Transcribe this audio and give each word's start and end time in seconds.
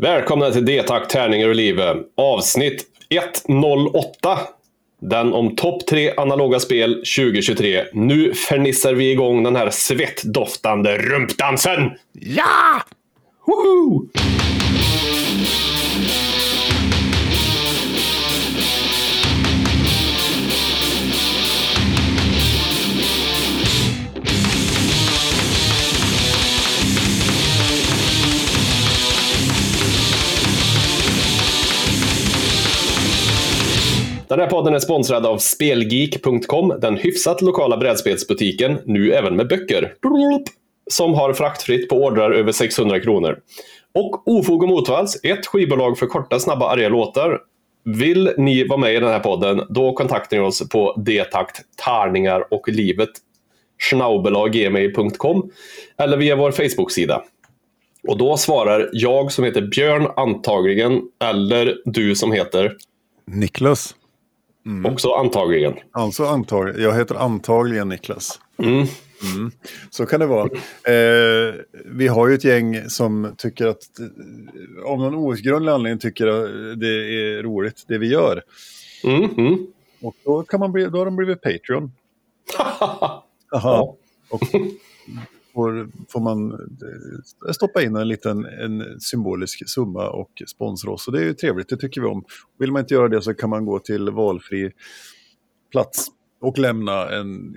Välkomna 0.00 0.50
till 0.50 0.64
D-tack, 0.64 1.08
tärningar 1.08 1.48
och 1.48 1.54
livet. 1.54 1.96
Avsnitt 2.16 2.86
108. 3.08 4.38
Den 5.00 5.32
om 5.32 5.56
topp 5.56 5.86
3 5.86 6.14
analoga 6.16 6.60
spel 6.60 6.94
2023. 6.94 7.84
Nu 7.92 8.34
förnissar 8.34 8.94
vi 8.94 9.10
igång 9.10 9.42
den 9.42 9.56
här 9.56 9.70
svettdoftande 9.70 10.98
rumpdansen! 10.98 11.90
Ja! 12.12 12.82
Woho! 13.46 14.06
Den 34.30 34.40
här 34.40 34.46
podden 34.46 34.74
är 34.74 34.78
sponsrad 34.78 35.26
av 35.26 35.38
Spelgeek.com, 35.38 36.74
den 36.80 36.96
hyfsat 36.96 37.42
lokala 37.42 37.76
brädspelsbutiken, 37.76 38.78
nu 38.84 39.12
även 39.12 39.36
med 39.36 39.48
böcker. 39.48 39.94
Som 40.90 41.14
har 41.14 41.32
fraktfritt 41.32 41.88
på 41.88 41.96
ordrar 41.96 42.30
över 42.30 42.52
600 42.52 43.00
kronor. 43.00 43.38
Och 43.94 44.28
Ofog 44.28 44.62
och 44.62 44.68
Motvalls, 44.68 45.20
ett 45.22 45.46
skivbolag 45.46 45.98
för 45.98 46.06
korta, 46.06 46.38
snabba, 46.38 46.68
arga 46.68 46.88
låtar. 46.88 47.38
Vill 47.84 48.32
ni 48.36 48.66
vara 48.66 48.80
med 48.80 48.94
i 48.94 49.00
den 49.00 49.08
här 49.08 49.20
podden, 49.20 49.62
då 49.68 49.92
kontaktar 49.92 50.36
ni 50.36 50.42
oss 50.42 50.68
på 50.68 50.94
detakt, 50.96 51.60
tärningar 51.84 52.44
och 52.50 52.68
livet 52.68 53.10
schnaubelaggmail.com 53.78 55.50
eller 55.98 56.16
via 56.16 56.36
vår 56.36 56.50
Facebook-sida. 56.50 57.22
Och 58.08 58.18
då 58.18 58.36
svarar 58.36 58.90
jag 58.92 59.32
som 59.32 59.44
heter 59.44 59.62
Björn 59.62 60.08
antagligen, 60.16 61.02
eller 61.24 61.76
du 61.84 62.14
som 62.14 62.32
heter 62.32 62.76
Niklas 63.26 63.94
också 64.86 65.12
antagligen. 65.12 65.74
Alltså 65.92 66.24
antagligen. 66.24 66.82
Jag 66.82 66.94
heter 66.94 67.14
antagligen 67.14 67.88
Niklas. 67.88 68.40
Mm. 68.58 68.86
Mm. 69.36 69.50
Så 69.90 70.06
kan 70.06 70.20
det 70.20 70.26
vara. 70.26 70.44
Eh, 70.86 71.54
vi 71.84 72.08
har 72.08 72.28
ju 72.28 72.34
ett 72.34 72.44
gäng 72.44 72.90
som 72.90 73.34
tycker 73.38 73.66
att, 73.66 73.98
eh, 73.98 74.90
av 74.90 74.98
någon 74.98 75.14
outgrundlig 75.14 75.72
anledning 75.72 75.98
tycker 75.98 76.26
att 76.26 76.80
det 76.80 76.88
är 76.88 77.42
roligt 77.42 77.84
det 77.88 77.98
vi 77.98 78.08
gör. 78.08 78.42
Mm, 79.04 79.24
mm. 79.36 79.66
Och 80.02 80.14
då, 80.24 80.42
kan 80.42 80.60
man 80.60 80.72
bli, 80.72 80.84
då 80.84 80.98
har 80.98 81.04
de 81.04 81.16
blivit 81.16 81.42
Patreon. 81.42 81.92
Aha. 82.58 83.26
Ja. 83.50 83.96
Och 84.30 84.42
får, 85.60 85.88
får 86.08 86.20
man 86.20 86.52
eh, 86.52 87.52
stoppa 87.52 87.82
in 87.82 87.96
en 87.96 88.08
liten 88.08 88.44
en 88.44 89.00
symbolisk 89.00 89.68
summa 89.68 90.10
och 90.10 90.42
sponsra 90.46 90.90
oss. 90.90 91.06
Och 91.06 91.12
det 91.12 91.20
är 91.20 91.24
ju 91.24 91.34
trevligt, 91.34 91.68
det 91.68 91.76
tycker 91.76 92.00
vi 92.00 92.06
om. 92.06 92.24
Vill 92.58 92.72
man 92.72 92.80
inte 92.80 92.94
göra 92.94 93.08
det 93.08 93.22
så 93.22 93.34
kan 93.34 93.50
man 93.50 93.64
gå 93.64 93.78
till 93.78 94.10
valfri 94.10 94.72
plats 95.72 96.06
och 96.40 96.58
lämna 96.58 97.10
en 97.10 97.54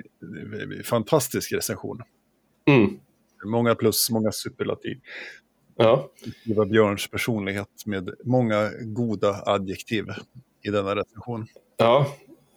fantastisk 0.83 1.53
recension. 1.53 2.01
Mm. 2.67 2.99
Många 3.45 3.75
plus, 3.75 4.09
många 4.11 4.31
superlativ. 4.31 4.97
Ja. 5.75 6.09
Beskriva 6.25 6.65
Björns 6.65 7.07
personlighet 7.07 7.85
med 7.85 8.09
många 8.25 8.69
goda 8.81 9.43
adjektiv 9.45 10.05
i 10.61 10.69
denna 10.69 10.95
recension. 10.95 11.45
ja, 11.77 12.07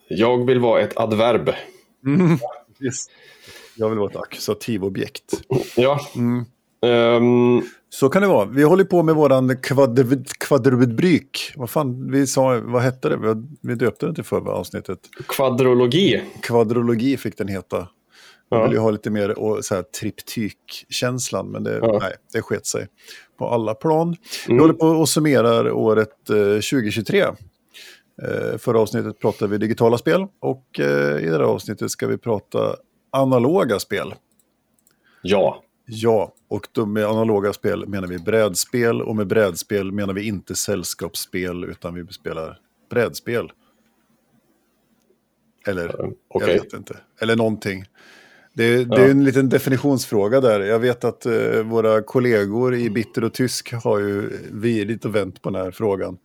jag 0.09 0.47
vill 0.47 0.59
vara 0.59 0.81
ett 0.81 0.97
adverb. 0.97 1.53
Mm. 2.07 2.39
Yes. 2.81 3.07
Jag 3.77 3.89
vill 3.91 3.99
vara 3.99 4.11
ett 4.11 4.17
ackusativobjekt. 4.17 5.33
Ja. 5.77 6.01
Mm. 6.17 6.45
Ehm, 6.87 7.63
Så 7.89 8.09
kan 8.09 8.23
det 8.23 8.29
vara. 8.29 8.45
Vi 8.45 8.63
håller 8.63 8.85
på 8.85 9.03
med 9.03 9.15
våran 9.15 9.57
kvadr 9.57 10.25
kvadrubrik. 10.39 11.53
Vad 11.57 11.71
fan, 11.71 12.11
vi 12.11 12.27
sa, 12.27 12.61
vad 12.65 12.83
hette 12.83 13.09
det? 13.09 13.17
Vi, 13.17 13.35
vi 13.63 13.75
döpte 13.75 14.07
den 14.07 14.15
till 14.15 14.25
förra 14.25 14.53
avsnittet. 14.53 14.99
kvadrologi. 15.29 16.23
Kvadrologi 16.43 17.17
fick 17.17 17.39
den 17.39 17.49
heta. 17.49 17.89
Ja. 18.49 18.63
vill 18.65 18.73
ju 18.73 18.79
ha 18.79 18.91
lite 18.91 19.11
mer 19.11 19.39
och, 19.39 19.65
så 19.65 19.75
här, 19.75 19.83
triptykkänslan, 19.83 21.49
men 21.51 21.65
det, 21.65 21.79
Ja. 21.83 21.99
nej, 22.03 22.15
det 22.33 22.43
sket 22.43 22.67
sig 22.67 22.87
på 23.39 23.49
alla 23.49 23.75
plan. 23.75 24.17
Vi 24.47 24.53
Mm. 24.53 24.61
håller 24.63 24.75
på 24.75 24.87
och 24.87 25.09
summerar 25.09 25.71
året 25.73 26.31
eh, 26.31 26.37
2023. 26.37 27.21
Eh, 27.21 28.59
förra 28.59 28.81
avsnittet 28.81 29.19
pratade 29.21 29.51
vi 29.51 29.59
digitala 29.59 29.99
spel 29.99 30.27
och 30.41 30.81
eh, 30.81 31.19
i 31.23 31.25
det 31.27 31.33
här 31.33 31.41
avsnittet 31.41 31.91
ska 31.91 32.07
vi 32.07 32.19
prata 32.19 32.77
analoga 33.17 33.79
spel. 33.81 34.15
Ja. 35.23 35.63
Ja, 35.89 36.33
och 36.49 36.89
med 36.89 37.05
analoga 37.05 37.53
spel 37.53 37.87
menar 37.89 38.09
vi 38.09 38.19
brädspel 38.19 39.03
och 39.03 39.17
med 39.17 39.27
brädspel 39.27 39.93
menar 39.93 40.15
vi 40.15 40.27
inte 40.27 40.55
sällskapsspel 40.55 41.65
utan 41.65 41.95
vi 41.95 42.07
spelar 42.13 42.59
brädspel. 42.91 43.53
Eller, 45.67 45.97
Okej. 46.01 46.15
jag 46.29 46.63
vet 46.63 46.73
inte. 46.73 46.97
Eller 47.21 47.37
någonting. 47.37 47.85
Det, 48.53 48.85
det 48.85 48.97
är 48.97 49.01
Ja. 49.01 49.11
en 49.11 49.25
liten 49.25 49.49
definitionsfråga 49.49 50.41
där. 50.41 50.61
Jag 50.61 50.79
vet 50.79 51.05
att 51.05 51.27
eh, 51.27 51.63
våra 51.63 52.03
kollegor 52.03 52.75
i 52.75 52.91
Bitter 52.91 53.25
och 53.25 53.35
Tysk 53.35 53.73
har 53.73 53.99
ju 53.99 54.31
vidit 54.53 55.05
och 55.05 55.15
vänt 55.15 55.43
på 55.43 55.51
den 55.51 55.63
här 55.63 55.71
frågan. 55.71 56.19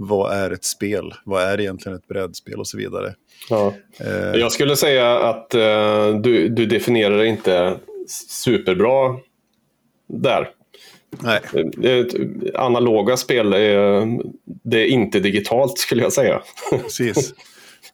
Vad 0.00 0.32
är 0.32 0.50
ett 0.50 0.64
spel? 0.64 1.14
Vad 1.24 1.42
är 1.42 1.60
egentligen 1.60 1.98
ett 1.98 2.08
brädspel 2.08 2.54
och 2.58 2.66
så 2.66 2.76
vidare. 2.78 3.14
ja. 3.50 3.74
Eh, 4.00 4.40
Jag 4.40 4.52
skulle 4.52 4.76
säga 4.76 5.18
att 5.18 5.54
eh, 5.54 6.08
du, 6.20 6.48
du 6.48 6.66
definierar 6.66 7.24
inte 7.24 7.76
superbra 8.28 9.16
där. 10.08 10.50
nej, 11.10 11.40
Det 11.76 11.92
är 11.92 12.04
ett- 12.06 12.54
Analoga 12.54 13.16
spel 13.16 13.52
är, 13.52 14.06
det 14.44 14.78
är 14.80 14.86
inte 14.86 15.20
digitalt 15.20 15.78
skulle 15.78 16.02
jag 16.02 16.12
säga. 16.12 16.42
precis. 16.70 17.34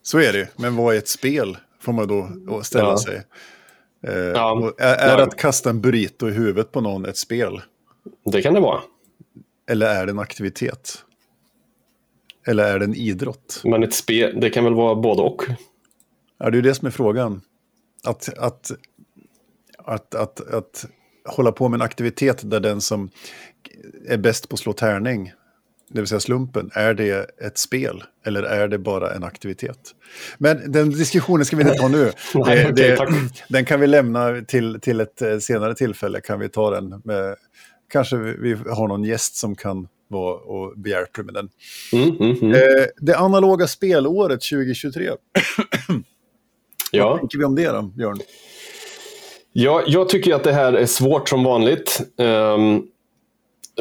Så 0.02 0.18
är 0.18 0.32
det 0.32 0.38
ju. 0.38 0.46
Men 0.56 0.76
vad 0.76 0.94
är 0.94 0.98
ett 0.98 1.08
spel? 1.08 1.56
Får 1.80 1.92
man 1.92 2.08
då 2.46 2.62
ställa 2.62 2.84
Ja. 2.88 2.98
sig. 2.98 3.22
Eh, 4.06 4.14
Ja. 4.14 4.72
är 4.78 4.94
är 4.94 5.18
Ja. 5.18 5.22
att 5.22 5.36
kasta 5.36 5.70
en 5.70 5.80
burrito 5.80 6.28
i 6.28 6.32
huvudet 6.32 6.72
på 6.72 6.80
någon 6.80 7.04
ett 7.06 7.16
spel? 7.16 7.60
Det 8.24 8.42
kan 8.42 8.54
det 8.54 8.60
vara. 8.60 8.80
Eller 9.70 9.86
är 9.86 10.06
det 10.06 10.10
en 10.12 10.18
aktivitet? 10.18 11.04
Eller 12.46 12.64
är 12.74 12.78
det 12.78 12.84
en 12.84 12.94
idrott? 12.94 13.60
Men 13.64 13.82
ett 13.82 13.94
spel, 13.94 14.40
det 14.40 14.50
kan 14.50 14.64
väl 14.64 14.74
vara 14.74 14.94
både 14.94 15.22
och. 15.22 15.42
Ja, 16.38 16.50
det 16.50 16.58
är 16.58 16.62
det 16.62 16.74
som 16.74 16.86
är 16.86 16.90
frågan. 16.90 17.40
Att, 18.04 18.38
att, 18.38 18.70
att, 19.78 20.14
att, 20.14 20.40
att 20.54 20.86
hålla 21.28 21.52
på 21.52 21.68
med 21.68 21.76
en 21.78 21.82
aktivitet 21.82 22.50
där 22.50 22.60
den 22.60 22.80
som 22.80 23.10
är 24.08 24.16
bäst 24.16 24.48
på 24.48 24.54
att 24.54 24.60
slå 24.60 24.72
tärning, 24.72 25.32
det 25.90 26.00
vill 26.00 26.08
säga 26.08 26.20
slumpen, 26.20 26.70
är 26.74 26.94
det 26.94 27.30
ett 27.40 27.58
spel 27.58 28.02
eller 28.26 28.42
är 28.42 28.68
det 28.68 28.78
bara 28.78 29.14
en 29.14 29.24
aktivitet? 29.24 29.78
Men 30.38 30.72
den 30.72 30.90
diskussionen 30.90 31.44
ska 31.44 31.56
vi 31.56 31.62
inte 31.62 31.74
ta 31.74 31.88
nu. 31.88 32.12
Nej, 32.34 32.72
Det- 32.72 32.72
det- 32.72 33.30
den 33.48 33.64
kan 33.64 33.80
vi 33.80 33.86
lämna 33.86 34.40
till, 34.40 34.80
till 34.80 35.00
ett 35.00 35.22
senare 35.40 35.74
tillfälle. 35.74 36.20
Kan 36.20 36.38
vi 36.40 36.48
ta 36.48 36.70
den 36.70 37.00
med, 37.04 37.36
kanske 37.92 38.16
vi 38.16 38.52
har 38.54 38.88
någon 38.88 39.04
gäst 39.04 39.36
som 39.36 39.56
kan 39.56 39.88
vara 40.08 40.34
och 40.34 40.78
behjälplig 40.78 41.24
med 41.24 41.34
den. 41.34 41.48
Mm, 41.92 42.16
mm, 42.16 42.36
mm. 42.42 42.50
Eh, 42.52 42.86
det 42.96 43.16
analoga 43.16 43.66
spelåret 43.66 44.40
2023. 44.40 45.08
Vad 45.08 46.02
Ja. 46.92 47.18
tänker 47.18 47.38
vi 47.38 47.44
om 47.44 47.54
det 47.54 47.68
då, 47.68 47.82
Björn? 47.82 48.18
Ja, 49.52 49.82
jag 49.86 50.08
tycker 50.08 50.34
att 50.34 50.44
det 50.44 50.52
här 50.52 50.72
är 50.72 50.86
svårt 50.86 51.28
som 51.28 51.44
vanligt. 51.44 52.00
Ehm, 52.18 52.82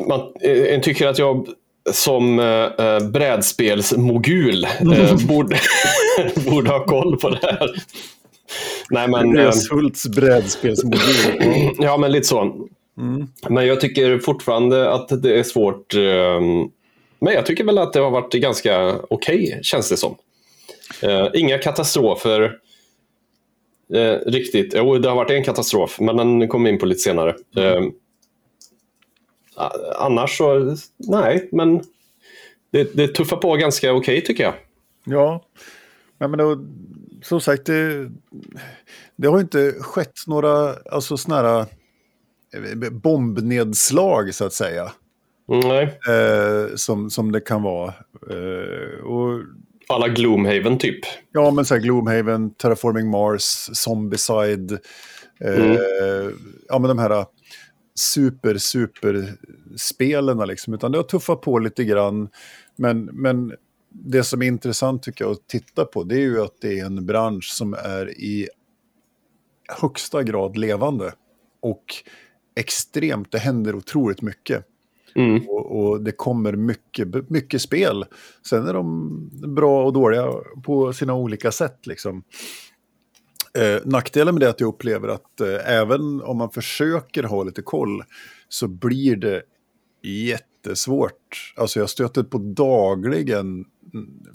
man, 0.07 0.19
eh, 0.41 0.73
en 0.73 0.81
tycker 0.81 1.07
att 1.07 1.19
jag 1.19 1.47
som 1.91 2.39
uh, 2.39 3.09
brädspelsmogul 3.11 4.63
eh, 4.63 5.15
borde, 5.27 5.57
borde 6.49 6.69
ha 6.69 6.85
koll 6.85 7.17
på 7.19 7.29
det 7.29 7.39
här. 7.41 7.69
Nej, 8.89 9.07
men, 9.07 9.19
Andreas 9.19 9.71
Hults 9.71 10.07
brädspelsmodul. 10.07 10.99
ja, 11.79 11.97
men 11.97 12.11
lite 12.11 12.27
så. 12.27 12.67
Mm. 12.97 13.27
Men 13.49 13.67
jag 13.67 13.81
tycker 13.81 14.19
fortfarande 14.19 14.91
att 14.91 15.21
det 15.21 15.39
är 15.39 15.43
svårt. 15.43 15.93
Ehm, 15.93 16.69
men 17.19 17.33
jag 17.33 17.45
tycker 17.45 17.63
väl 17.63 17.77
att 17.77 17.93
det 17.93 17.99
har 17.99 18.11
varit 18.11 18.33
ganska 18.33 18.99
okej, 19.09 19.59
känns 19.63 19.89
det 19.89 19.97
som. 19.97 20.15
Eh, 21.01 21.27
inga 21.33 21.57
katastrofer. 21.57 22.59
Eh, 23.93 24.17
riktigt. 24.25 24.73
Jo, 24.77 24.97
det 24.97 25.09
har 25.09 25.15
varit 25.15 25.31
en 25.31 25.43
katastrof, 25.43 25.99
men 25.99 26.17
den 26.17 26.47
kommer 26.47 26.69
vi 26.69 26.73
in 26.73 26.79
på 26.79 26.85
lite 26.85 27.01
senare. 27.01 27.35
Mm. 27.55 27.91
annars 29.95 30.37
så, 30.37 30.77
nej, 30.97 31.49
men 31.51 31.83
det, 32.71 32.95
det 32.95 33.07
tuffar 33.07 33.37
på 33.37 33.55
ganska 33.55 33.93
okej 33.93 34.21
tycker 34.21 34.43
jag. 34.43 34.53
Ja, 35.03 35.43
ja 36.17 36.27
men 36.27 36.39
då, 36.39 36.57
som 37.23 37.41
sagt, 37.41 37.65
det, 37.65 38.09
det 39.15 39.27
har 39.27 39.39
inte 39.39 39.71
skett 39.71 40.13
några 40.27 40.75
alltså, 40.91 41.17
såna 41.17 41.35
här 41.35 41.65
bombnedslag 42.91 44.35
så 44.35 44.45
att 44.45 44.53
säga. 44.53 44.91
Nej, 45.47 45.99
Eh, 46.09 46.75
som, 46.75 47.09
som 47.09 47.31
det 47.31 47.39
kan 47.41 47.63
vara. 47.63 47.93
Eh, 48.29 49.03
och, 49.05 49.41
alla 49.87 50.07
Gloomhaven 50.07 50.77
typ. 50.77 50.99
ja, 51.31 51.51
men 51.51 51.65
så 51.65 51.73
här 51.73 51.81
Gloomhaven, 51.81 52.53
Terraforming 52.53 53.09
Mars, 53.09 53.69
Zombicide. 53.73 54.71
Eh, 54.71 54.79
Mm. 55.55 55.77
Ja, 56.67 56.79
men 56.79 56.87
de 56.87 56.99
här 56.99 57.25
super, 57.95 58.57
super 58.57 59.33
spelen 59.77 60.47
liksom, 60.47 60.73
utan 60.73 60.91
det 60.91 60.97
har 60.97 61.03
tuffat 61.03 61.41
på 61.41 61.59
lite 61.59 61.83
grann. 61.83 62.29
Men, 62.75 63.05
men 63.05 63.53
det 63.89 64.23
som 64.23 64.41
är 64.41 64.45
intressant 64.47 65.03
tycker 65.03 65.25
jag 65.25 65.31
att 65.31 65.47
titta 65.47 65.85
på, 65.85 66.03
det 66.03 66.15
är 66.15 66.19
ju 66.21 66.41
att 66.41 66.61
det 66.61 66.79
är 66.79 66.85
en 66.85 67.05
bransch 67.05 67.49
som 67.53 67.73
är 67.73 68.09
i 68.09 68.47
högsta 69.81 70.23
grad 70.23 70.57
levande. 70.57 71.13
Och 71.61 71.83
extremt, 72.55 73.31
det 73.31 73.37
händer 73.37 73.75
otroligt 73.75 74.21
mycket. 74.21 74.65
Mm. 75.15 75.49
Och, 75.49 75.79
och, 75.79 76.01
det 76.01 76.11
kommer 76.11 76.53
mycket, 76.53 77.29
mycket 77.29 77.61
spel. 77.61 78.05
Sen 78.49 78.67
är 78.67 78.73
de 78.73 79.29
bra 79.55 79.85
och 79.85 79.93
dåliga 79.93 80.27
på 80.63 80.93
sina 80.93 81.13
olika 81.13 81.51
sätt. 81.51 81.87
Liksom. 81.87 82.23
Eh, 83.57 83.81
nackdelen 83.85 84.35
med 84.35 84.41
det 84.41 84.45
är 84.45 84.49
att 84.49 84.59
jag 84.59 84.67
upplever 84.67 85.07
att 85.07 85.41
eh, 85.41 85.71
även 85.71 86.21
om 86.21 86.37
man 86.37 86.49
försöker 86.49 87.23
ha 87.23 87.43
lite 87.43 87.61
koll 87.61 88.03
så 88.49 88.67
blir 88.67 89.15
det 89.15 89.43
jättesvårt. 90.63 91.53
Alltså 91.55 91.79
jag 91.79 91.89
stöter 91.89 92.23
på 92.23 92.37
dagligen 92.37 93.65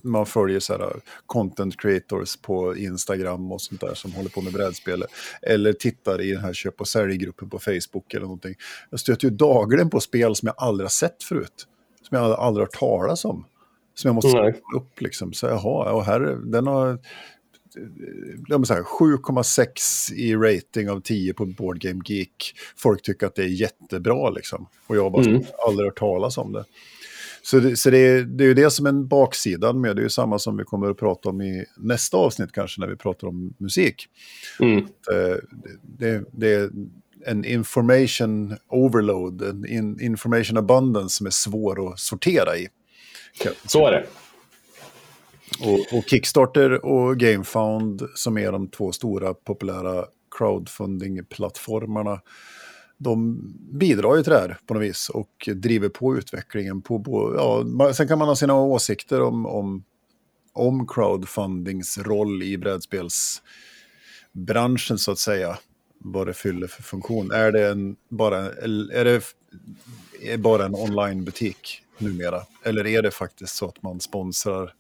man 0.03 0.27
följer 0.27 0.61
så 0.61 0.73
här 0.73 1.01
content 1.27 1.81
creators 1.81 2.37
på 2.37 2.77
Instagram 2.77 3.53
och 3.53 3.61
sånt 3.61 3.81
där 3.81 3.95
som 3.95 4.13
håller 4.13 4.31
på 4.31 4.41
med 4.41 4.53
brädspel. 4.53 5.05
Eller 5.43 5.73
tittar 5.73 6.21
i 6.21 6.33
den 6.33 6.41
här 6.41 6.53
köp 6.53 6.81
och 6.81 6.89
säljgruppen 6.89 7.51
på 7.51 7.59
Facebook 7.59 8.15
eller 8.15 8.23
någonting. 8.23 8.55
Jag 8.91 9.01
stöter 9.01 9.29
ju 9.29 9.31
dagligen 9.31 9.91
på 9.91 10.01
spel 10.01 10.37
som 10.37 10.47
jag 10.47 10.55
aldrig 10.59 10.85
har 10.85 10.91
sett 10.91 11.23
förut. 11.23 11.67
Som 12.09 12.19
jag 12.19 12.25
aldrig 12.25 12.41
har 12.41 12.67
hört 12.67 12.79
talas 12.79 13.25
om. 13.25 13.45
Som 13.95 14.09
jag 14.09 14.15
måste 14.15 14.39
mm. 14.39 14.55
upp 14.77 15.01
liksom. 15.01 15.33
Så 15.33 15.47
jaha, 15.47 15.93
och 15.93 16.05
här, 16.05 16.21
den 16.45 16.67
har 16.67 16.99
7,6 18.83 20.13
i 20.13 20.35
rating 20.35 20.91
av 20.91 21.01
10 21.01 21.35
på 21.35 21.47
Board 21.47 21.81
Game 21.81 22.01
Geek. 22.05 22.55
Folk 22.77 23.03
tycker 23.03 23.27
att 23.27 23.35
det 23.35 23.43
är 23.43 23.61
jättebra 23.61 24.31
liksom. 24.31 24.67
Och 24.87 24.97
jag 24.97 25.03
har 25.03 25.11
bara 25.11 25.25
mm. 25.25 25.43
aldrig 25.67 25.87
hört 25.87 25.99
talas 25.99 26.39
om 26.39 26.53
det. 26.53 26.65
Så, 27.43 27.61
det, 27.61 27.77
så 27.77 27.91
det, 27.91 27.99
är, 27.99 28.23
det 28.23 28.45
är 28.45 28.49
ju 28.49 28.55
det 28.55 28.71
som 28.71 28.87
är 28.87 28.91
en 28.91 29.09
baksida 29.09 29.73
med 29.73 29.97
det. 29.97 30.01
är 30.01 30.05
ju 30.05 30.11
samma 30.11 30.39
som 30.39 30.57
vi 30.57 30.65
kommer 30.65 30.91
att 30.91 30.99
prata 30.99 31.29
om 31.29 31.43
i 31.43 31.65
nästa 31.77 32.17
avsnitt 32.17 32.53
kanske 32.53 32.81
när 32.81 32.89
vi 32.89 32.97
pratar 32.97 33.29
om 33.29 33.55
musik. 33.59 34.07
Mm. 34.61 34.87
Det, 35.07 35.41
det, 35.83 36.25
det, 36.33 36.53
är 36.53 36.71
en 37.27 37.45
information 37.45 38.57
overload, 38.69 39.43
en 39.43 39.67
in, 39.67 40.01
information 40.01 40.57
abundance 40.57 41.17
som 41.17 41.27
är 41.27 41.31
svår 41.31 41.93
att 41.93 41.99
sortera 41.99 42.57
i. 42.57 42.69
Så 43.67 43.87
är 43.87 43.93
det. 43.93 44.07
Och, 45.65 45.99
och, 45.99 46.05
Kickstarter 46.07 46.85
och 46.85 47.19
Gamefound 47.19 48.03
som 48.15 48.39
är 48.39 48.53
de 48.53 48.69
två 48.69 48.93
stora 48.93 49.35
populära 49.35 50.05
crowdfunding-plattformarna 50.39 52.21
de 52.99 53.41
bidrar 53.73 54.17
ju 54.17 54.23
till 54.23 54.33
det 54.33 54.39
här 54.39 54.59
på 54.67 54.75
något 54.75 54.83
vis 54.83 55.09
och 55.09 55.49
driver 55.55 55.89
på 55.89 56.17
utvecklingen. 56.17 56.83
På, 56.83 57.01
på, 57.01 57.35
ja, 57.37 57.65
sen 57.93 58.09
kan 58.09 58.19
man 58.19 58.29
ha 58.29 58.37
sina 58.37 58.55
åsikter 58.55 59.23
om, 59.23 59.47
om, 59.47 59.85
om 60.53 60.87
crowdfundings 60.87 61.99
roll 61.99 62.43
i 62.43 62.59
brädspelsbranschen 62.59 64.99
så 64.99 65.13
att 65.13 65.19
säga. 65.19 65.59
Vad 66.01 66.27
det 66.27 66.35
fyller 66.35 66.67
för 66.67 66.83
funktion. 66.83 67.31
Är 67.31 67.53
det, 67.53 67.69
en, 67.69 67.97
bara, 68.09 68.39
är 68.93 69.05
det 69.05 69.23
är 70.23 70.37
bara 70.37 70.65
en 70.65 70.75
onlinebutik 70.75 71.83
numera? 71.99 72.43
Eller 72.63 72.87
är 72.87 73.03
det 73.03 73.11
faktiskt 73.11 73.57
så 73.57 73.67
att 73.67 73.83
man 73.83 74.01
sponsrar 74.01 74.75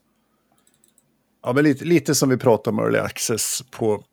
Ja, 1.43 1.52
men 1.52 1.64
lite, 1.64 1.85
lite 1.85 2.14
som 2.14 2.29
vi 2.29 2.37
pratade 2.37 2.76
om 2.76 2.85
Early 2.85 2.99
Access 2.99 3.62
på, 3.70 4.05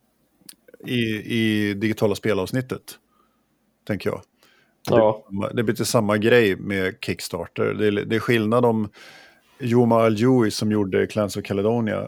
i, 0.86 1.00
i 1.40 1.74
digitala 1.74 2.16
spelavsnittet 2.16 3.00
tänker 3.88 4.10
jag. 4.10 4.22
Ja. 4.90 5.28
Det, 5.54 5.64
blir 5.64 5.74
inte 5.74 5.86
samma 5.86 6.18
grej 6.18 6.56
med 6.56 6.96
Kickstarter. 7.02 7.74
Det 7.74 7.88
är, 7.88 7.92
det 7.92 8.16
är 8.16 8.20
skillnad 8.20 8.66
om 8.66 8.90
Joma 9.60 9.96
Al 9.96 10.52
som 10.52 10.72
gjorde 10.72 11.08
Clans 11.08 11.38
of 11.38 11.44
Caledonia 11.44 12.02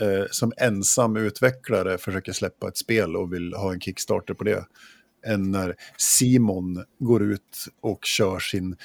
eh, 0.00 0.24
som 0.30 0.52
ensam 0.56 1.16
utvecklare 1.16 1.98
försöker 1.98 2.32
släppa 2.32 2.68
ett 2.68 2.76
spel 2.76 3.16
och 3.16 3.32
vill 3.32 3.54
ha 3.54 3.72
en 3.72 3.80
Kickstarter 3.80 4.34
på 4.34 4.44
det 4.44 4.64
än 5.26 5.50
när 5.50 5.74
Simon 5.96 6.84
går 6.98 7.22
ut 7.22 7.66
och 7.80 8.04
kör 8.04 8.38
sin 8.38 8.76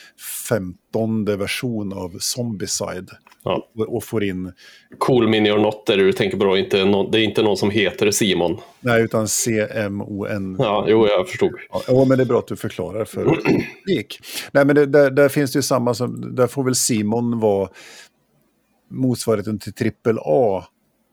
femtonde 0.47 1.35
version 1.37 1.93
av 1.93 2.17
Zombicide. 2.19 3.09
Ja. 3.43 3.67
Och, 3.87 4.03
får 4.03 4.23
in... 4.23 4.53
Cool 4.97 5.27
Mini 5.27 5.51
or 5.51 5.57
Not 5.57 5.85
där 5.85 5.97
du 5.97 6.13
tänker 6.13 6.37
på 6.37 6.45
då, 6.45 6.57
inte 6.57 6.85
no, 6.85 7.09
det 7.11 7.19
är 7.19 7.23
inte 7.23 7.43
någon 7.43 7.57
som 7.57 7.69
heter 7.69 8.11
Simon. 8.11 8.57
Nej, 8.79 9.03
utan 9.03 9.27
C-M-O-N. 9.27 10.55
Ja, 10.59 10.85
jo, 10.87 11.07
jag 11.07 11.29
förstod. 11.29 11.51
Ja, 11.87 12.05
men 12.05 12.17
det 12.17 12.23
är 12.23 12.25
bra 12.25 12.39
att 12.39 12.47
du 12.47 12.55
förklarar 12.55 13.05
för 13.05 13.25
publik. 13.85 14.19
Nej, 14.51 14.65
men 14.65 14.75
det, 14.75 14.85
där, 14.85 15.11
där, 15.11 15.29
finns 15.29 15.51
det 15.51 15.57
ju 15.57 15.63
samma 15.63 15.93
som, 15.93 16.35
där 16.35 16.47
får 16.47 16.63
väl 16.63 16.75
Simon 16.75 17.39
vara 17.39 17.69
motsvarigheten 18.91 19.59
till 19.59 19.73
trippel 19.73 20.19
A 20.25 20.63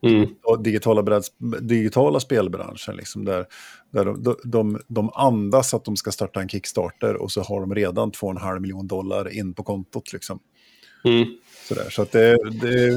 Mm. 0.06 0.62
digitala, 0.62 1.02
bräds, 1.02 1.32
digitala 1.60 2.20
spelbranschen. 2.20 2.96
Liksom, 2.96 3.24
där 3.24 3.46
där 3.90 4.04
de, 4.04 4.36
de, 4.44 4.80
de 4.88 5.10
andas 5.14 5.74
att 5.74 5.84
de 5.84 5.96
ska 5.96 6.12
starta 6.12 6.40
en 6.40 6.48
Kickstarter 6.48 7.14
och 7.22 7.32
så 7.32 7.42
har 7.42 7.60
de 7.60 7.74
redan 7.74 8.12
2,5 8.12 8.60
miljoner 8.60 8.88
dollar 8.88 9.28
in 9.38 9.54
på 9.54 9.62
kontot. 9.62 10.12
Liksom. 10.12 10.38
Mm. 11.04 11.26
Sådär, 11.68 11.90
så 11.90 12.02
att 12.02 12.12
det, 12.12 12.36
det 12.50 12.96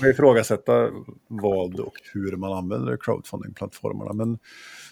man 0.00 0.10
ifrågasätta 0.10 0.88
vad 1.28 1.80
och 1.80 1.94
hur 2.12 2.36
man 2.36 2.52
använder 2.52 2.96
crowdfunding-plattformarna. 2.96 4.12
Men 4.12 4.38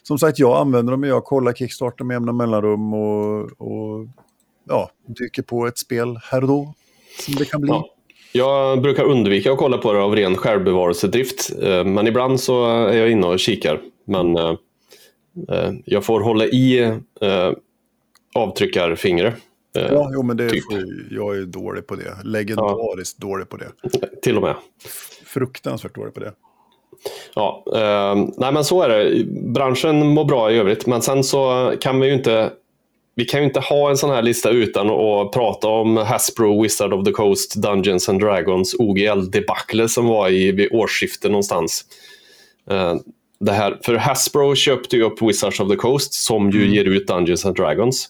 som 0.03 0.19
sagt, 0.19 0.39
jag 0.39 0.61
använder 0.61 0.91
dem. 0.91 1.05
Jag 1.05 1.25
kollar 1.25 1.53
Kickstarter 1.53 2.05
med 2.05 2.15
jämna 2.15 2.33
mellanrum 2.33 2.95
och, 2.95 3.41
och 3.41 4.09
ja, 4.65 4.91
dyker 5.07 5.43
på 5.43 5.67
ett 5.67 5.79
spel 5.79 6.19
här 6.23 6.43
och 6.43 6.49
då. 6.49 6.75
Som 7.25 7.35
det 7.35 7.45
kan 7.45 7.61
bli. 7.61 7.71
Ja. 7.71 7.95
Jag 8.33 8.83
brukar 8.83 9.05
undvika 9.05 9.53
att 9.53 9.59
kolla 9.59 9.79
på 9.79 9.93
det 9.93 10.03
av 10.03 10.17
ren 10.17 10.37
självbevarelsedrift. 10.37 11.51
Eh, 11.63 11.85
men 11.85 12.07
ibland 12.07 12.41
så 12.41 12.67
är 12.67 12.97
jag 12.97 13.11
inne 13.11 13.27
och 13.27 13.39
kikar. 13.39 13.81
Men 14.05 14.37
eh, 14.37 14.55
eh, 15.49 15.73
jag 15.85 16.05
får 16.05 16.21
hålla 16.21 16.45
i 16.45 16.95
avtryckarfingret. 18.35 19.35
Ja, 19.73 20.11
jo, 20.13 20.23
men 20.23 20.37
det 20.37 20.49
typ. 20.49 20.65
får, 20.65 20.83
jag 21.11 21.37
är 21.37 21.43
dålig 21.43 21.87
på 21.87 21.95
det. 21.95 22.17
Legendariskt 22.25 23.19
ja. 23.21 23.29
dålig 23.29 23.49
på 23.49 23.57
det. 23.57 23.69
Till 24.23 24.37
och 24.37 24.43
med. 24.43 24.55
Fruktansvärt 25.27 25.95
dålig 25.95 26.15
på 26.15 26.21
det. 26.21 26.33
Ja, 27.35 27.65
eh, 27.75 28.29
nej 28.37 28.53
men 28.53 28.65
så 28.65 28.83
är 28.83 28.89
det. 28.89 29.25
Branschen 29.27 30.07
mår 30.07 30.25
bra 30.25 30.53
i 30.53 30.59
övrigt, 30.59 30.87
men 30.87 31.03
sen 31.03 31.25
så 31.25 31.73
kan 31.81 32.01
vi 32.01 32.07
ju 32.07 32.15
inte 32.15 32.51
vi 33.21 33.27
kan 33.27 33.41
ju 33.41 33.47
inte 33.47 33.61
ha 33.61 33.91
en 33.91 33.97
sån 33.97 34.11
här 34.11 34.23
lista 34.23 34.51
utan 34.51 34.91
att 34.91 35.33
prata 35.33 35.69
om 35.69 35.97
Hasbro 35.97 36.63
Wizard 36.63 36.93
of 36.93 37.05
the 37.05 37.11
Coast 37.11 37.55
Dungeons 37.55 38.09
and 38.09 38.21
Dragons 38.21 38.75
OGL-debacle 38.75 39.89
som 39.89 40.07
var 40.07 40.31
i, 40.31 40.53
vid 40.53 40.69
årsskiftet 40.73 41.31
någonstans. 41.31 41.85
Uh, 42.71 42.95
det 43.41 43.53
här, 43.53 43.79
för 43.83 43.95
Hasbro 43.95 44.55
köpte 44.55 44.97
ju 44.97 45.03
upp 45.03 45.23
Wizards 45.23 45.61
of 45.61 45.69
the 45.69 45.77
Coast 45.77 46.15
som 46.15 46.51
ju 46.51 46.63
mm. 46.63 46.75
ger 46.75 46.85
ut 46.85 47.07
Dungeons 47.07 47.47
and 47.47 47.57
Dragons. 47.57 48.09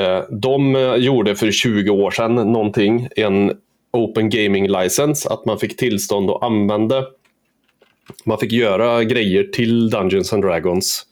Uh, 0.00 0.36
de 0.36 0.76
uh, 0.76 0.96
gjorde 0.96 1.36
för 1.36 1.50
20 1.50 1.90
år 1.90 2.10
sedan 2.10 2.34
någonting, 2.34 3.08
en 3.16 3.52
Open 3.92 4.30
Gaming 4.30 4.68
License, 4.68 5.28
att 5.28 5.44
man 5.44 5.58
fick 5.58 5.76
tillstånd 5.76 6.30
att 6.30 6.42
använda 6.42 7.04
man 8.24 8.38
fick 8.38 8.52
göra 8.52 9.04
grejer 9.04 9.44
till 9.44 9.90
Dungeons 9.90 10.32
and 10.32 10.42
Dragons 10.42 11.06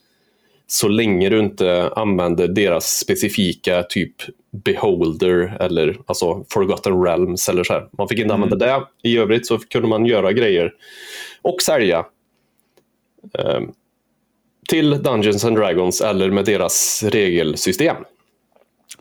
så 0.72 0.88
länge 0.88 1.28
du 1.28 1.38
inte 1.38 1.92
använder 1.96 2.48
deras 2.48 2.98
specifika 2.98 3.82
typ 3.82 4.14
Beholder 4.50 5.56
eller 5.60 6.00
alltså 6.06 6.44
Forgotten 6.48 7.02
Realms 7.02 7.48
eller 7.48 7.64
så 7.64 7.72
här. 7.72 7.88
Man 7.98 8.08
fick 8.08 8.18
inte 8.18 8.34
mm. 8.34 8.42
använda 8.42 8.66
det. 8.66 8.86
I 9.02 9.18
övrigt 9.18 9.46
så 9.46 9.58
kunde 9.58 9.88
man 9.88 10.06
göra 10.06 10.32
grejer 10.32 10.72
och 11.42 11.62
sälja 11.62 12.06
eh, 13.38 13.60
till 14.68 15.02
Dungeons 15.02 15.44
and 15.44 15.56
Dragons 15.56 16.00
eller 16.00 16.30
med 16.30 16.44
deras 16.44 17.02
regelsystem. 17.02 17.96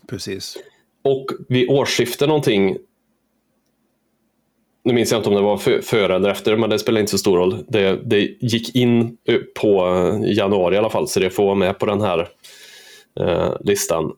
Precis. 0.10 0.58
Och 1.02 1.26
vid 1.50 1.70
årsskiftet 1.70 2.28
någonting 2.28 2.78
nu 4.84 4.94
minns 4.94 5.12
jag 5.12 5.20
inte 5.20 5.30
om 5.30 5.36
det 5.36 5.42
var 5.42 5.82
före 5.82 6.16
eller 6.16 6.30
efter, 6.30 6.56
men 6.56 6.70
det 6.70 6.80
spelar 6.80 7.00
inte 7.00 7.12
så 7.12 7.18
stor 7.18 7.38
roll. 7.38 7.58
Det, 7.68 8.00
det 8.06 8.20
gick 8.40 8.76
in 8.76 9.18
eh, 9.28 9.40
på 9.62 9.88
eh, 9.88 10.32
januari 10.32 10.76
i 10.76 10.78
alla 10.78 10.90
fall, 10.90 11.08
så 11.08 11.20
det 11.20 11.30
får 11.30 11.46
vara 11.46 11.56
med 11.56 11.80
på 11.80 11.86
den 11.86 12.02
här 12.02 12.28
eh, 13.20 13.54
listan. 13.60 14.12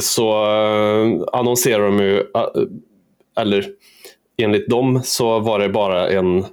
Så 0.00 0.44
eh, 0.44 1.22
annonserar 1.32 1.86
de 1.86 1.98
ju, 1.98 2.18
eh, 2.18 2.46
eller 3.36 3.66
enligt 4.36 4.68
dem 4.68 5.00
så 5.04 5.38
var 5.38 5.58
det 5.58 5.68
bara 5.68 6.08
en 6.08 6.44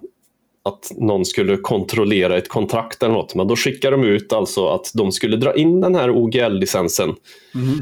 att 0.63 0.91
någon 0.97 1.25
skulle 1.25 1.57
kontrollera 1.57 2.37
ett 2.37 2.49
kontrakt 2.49 3.03
eller 3.03 3.13
något. 3.13 3.35
Men 3.35 3.47
då 3.47 3.55
skickade 3.55 3.97
de 3.97 4.03
ut 4.03 4.33
alltså 4.33 4.67
att 4.67 4.91
de 4.93 5.11
skulle 5.11 5.37
dra 5.37 5.55
in 5.55 5.81
den 5.81 5.95
här 5.95 6.09
OGL-licensen. 6.09 7.15
Mm. 7.55 7.79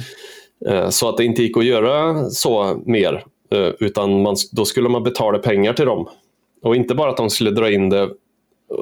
Eh, 0.68 0.90
så 0.90 1.10
att 1.10 1.18
det 1.18 1.26
inte 1.26 1.44
gick 1.44 1.58
att 1.58 1.66
göra 1.66 2.26
så 2.30 2.82
mer. 2.86 3.24
Eh, 3.52 3.72
utan 3.80 4.22
man, 4.22 4.36
då 4.52 4.66
skulle 4.66 4.90
man 4.90 5.04
betala 5.04 5.40
pengar 5.40 5.74
till 5.74 5.86
dem. 5.86 6.10
Och 6.62 6.76
inte 6.76 6.96
bara 6.96 7.10
att 7.10 7.18
de 7.18 7.30
skulle 7.30 7.52
dra 7.52 7.72
in 7.72 7.90
det 7.90 8.10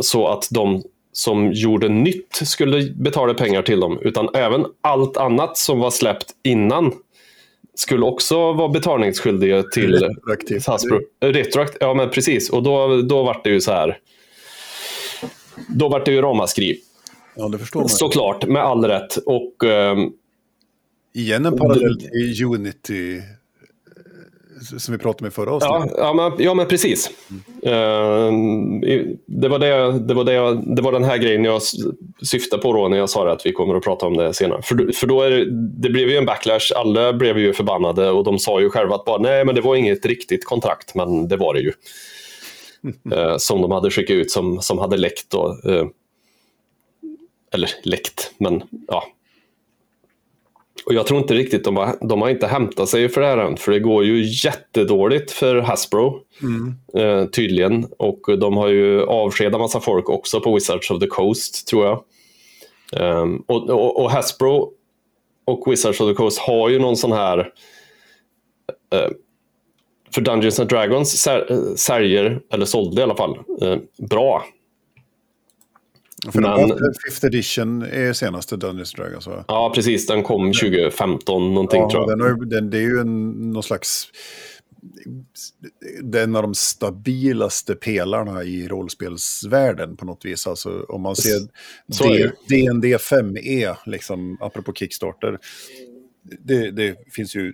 så 0.01 0.27
att 0.27 0.47
de 0.51 0.83
som 1.11 1.51
gjorde 1.51 1.89
nytt 1.89 2.41
skulle 2.43 2.91
betala 2.91 3.33
pengar 3.33 3.61
till 3.61 3.79
dem, 3.79 3.99
utan 4.01 4.29
även 4.33 4.65
allt 4.81 5.17
annat 5.17 5.57
som 5.57 5.79
var 5.79 5.91
släppt 5.91 6.31
innan 6.43 6.93
skulle 7.75 8.05
också 8.05 8.53
vara 8.53 8.69
betalningsskyldiga 8.69 9.63
till 9.63 9.93
Retroaktivt. 9.93 10.67
Hasbro. 10.67 11.01
Retroakt, 11.19 11.77
ja 11.79 11.93
men 11.93 12.09
precis. 12.09 12.49
Och 12.49 12.63
då, 12.63 13.01
då 13.01 13.23
var 13.23 13.41
det 13.43 13.49
ju 13.49 13.61
så 13.61 13.71
här. 13.71 13.97
Då 15.67 15.89
var 15.89 16.05
det 16.05 16.11
ju 16.11 16.21
ramaskri. 16.21 16.79
Ja, 17.35 17.47
det 17.47 17.57
förstår 17.57 17.79
man. 17.79 17.89
Såklart, 17.89 18.45
med 18.45 18.61
all 18.61 18.85
rätt. 18.85 19.17
Och 19.17 19.63
ehm, 19.63 20.11
Igen 21.13 21.45
en 21.45 21.57
parallell 21.57 21.99
till 21.99 22.45
Unity 22.45 23.17
eh, 23.17 23.23
som 24.77 24.91
vi 24.91 24.97
pratade 24.97 25.23
om 25.23 25.27
i 25.27 25.31
förra 25.31 25.51
avsnittet. 25.51 25.97
Ja, 25.97 26.03
ja, 26.03 26.13
men, 26.13 26.45
ja, 26.45 26.53
men 26.53 26.67
precis. 26.67 27.09
I- 28.83 29.17
det, 29.27 29.47
var 29.47 29.59
det, 29.59 29.99
det, 29.99 30.13
var 30.13 30.23
det, 30.23 30.61
det 30.75 30.81
var 30.81 30.91
den 30.91 31.03
här 31.03 31.17
grejen 31.17 31.43
jag 31.43 31.61
syftade 32.21 32.61
på 32.61 32.73
då 32.73 32.87
när 32.87 32.97
jag 32.97 33.09
sa 33.09 33.31
att 33.31 33.45
vi 33.45 33.51
kommer 33.51 33.75
att 33.75 33.83
prata 33.83 34.05
om 34.05 34.17
det 34.17 34.33
senare. 34.33 34.61
För, 34.61 34.91
för 34.93 35.07
då 35.07 35.21
är 35.21 35.29
det, 35.31 35.45
det 35.81 35.89
blev 35.89 36.09
ju 36.09 36.17
en 36.17 36.25
backlash, 36.25 36.71
alla 36.75 37.13
blev 37.13 37.39
ju 37.39 37.53
förbannade 37.53 38.09
och 38.11 38.23
de 38.23 38.39
sa 38.39 38.61
ju 38.61 38.69
själva 38.69 38.95
att 38.95 39.05
bara, 39.05 39.17
nej 39.21 39.45
men 39.45 39.55
det 39.55 39.61
var 39.61 39.75
inget 39.75 40.05
riktigt 40.05 40.45
kontrakt, 40.45 40.95
men 40.95 41.27
det 41.27 41.37
var 41.37 41.53
det 41.53 41.59
ju. 41.59 41.71
Eh, 43.13 43.37
som 43.37 43.61
de 43.61 43.71
hade 43.71 43.91
skickat 43.91 44.13
ut 44.13 44.31
som, 44.31 44.61
som 44.61 44.77
hade 44.77 44.97
läckt. 44.97 45.29
Då, 45.29 45.59
eh, 45.65 45.85
eller 47.53 47.69
läckt, 47.83 48.31
men 48.37 48.63
ja. 48.87 49.03
Och 50.85 50.93
jag 50.93 51.07
tror 51.07 51.19
inte 51.19 51.33
riktigt 51.33 51.63
de 51.63 51.77
har, 51.77 51.95
de 52.07 52.21
har 52.21 52.29
inte 52.29 52.47
hämtat 52.47 52.89
sig 52.89 53.09
för 53.09 53.21
det 53.21 53.27
här 53.27 53.37
än, 53.37 53.57
för 53.57 53.71
det 53.71 53.79
går 53.79 54.05
ju 54.05 54.23
jättedåligt 54.45 55.31
för 55.31 55.55
Hasbro. 55.55 56.21
Eh, 57.01 57.25
tydligen. 57.25 57.85
Och 57.97 58.39
de 58.39 58.57
har 58.57 58.67
ju 58.67 59.03
avskedat 59.05 59.61
massa 59.61 59.79
folk 59.79 60.09
också 60.09 60.41
på 60.41 60.53
Wizards 60.53 60.91
of 60.91 60.99
the 60.99 61.07
Coast, 61.07 61.67
tror 61.67 61.85
jag. 61.85 62.03
Ehm, 62.93 63.37
och, 63.47 63.69
och, 63.69 64.03
och 64.03 64.11
Hasbro 64.11 64.71
och 65.45 65.71
Wizards 65.71 66.01
of 66.01 66.09
the 66.09 66.13
Coast 66.13 66.39
har 66.39 66.69
ju 66.69 66.79
någon 66.79 66.97
sån 66.97 67.11
här... 67.11 67.39
eh, 68.93 69.09
för 70.13 70.21
Dungeons 70.21 70.59
and 70.59 70.69
Dragons 70.69 71.27
sär- 71.27 71.51
eh, 71.51 71.75
säljer, 71.75 72.39
eller 72.53 72.65
sålde 72.65 73.01
i 73.01 73.03
alla 73.03 73.15
fall, 73.15 73.37
eh, 73.61 73.75
bra. 74.09 74.43
För 76.31 76.41
Men-. 76.41 76.93
Fifth 77.05 77.25
edition 77.25 77.81
är 77.81 78.13
senaste 78.13 78.57
Dungeons 78.57 78.93
Dragons 78.93 79.27
va? 79.27 79.45
Ja, 79.47 79.71
precis. 79.75 80.07
Den 80.07 80.23
kom 80.23 80.53
2015 80.53 81.53
någonting, 81.53 81.81
Ja, 81.81 81.89
tror 81.89 82.01
jag. 82.01 82.09
den 82.19 82.21
har, 82.21 82.45
den, 82.45 82.69
det 82.69 82.77
är 82.77 82.81
ju 82.81 82.99
en, 82.99 83.31
någon 83.51 83.63
slags... 83.63 84.07
Det 86.03 86.19
är 86.19 86.23
en 86.23 86.35
av 86.35 86.41
de 86.41 86.53
stabilaste 86.55 87.75
pelarna 87.75 88.43
i 88.43 88.67
rollspelsvärlden 88.67 89.97
på 89.97 90.05
något 90.05 90.25
vis. 90.25 90.47
Alltså 90.47 90.85
om 90.89 91.01
man 91.01 91.15
ser 91.15 91.39
DND 92.49 92.85
5E, 92.85 93.75
liksom, 93.85 94.37
apropå 94.39 94.73
Kickstarter. 94.73 95.39
Det, 96.39 96.71
det 96.71 96.95
finns 97.11 97.35
ju... 97.35 97.53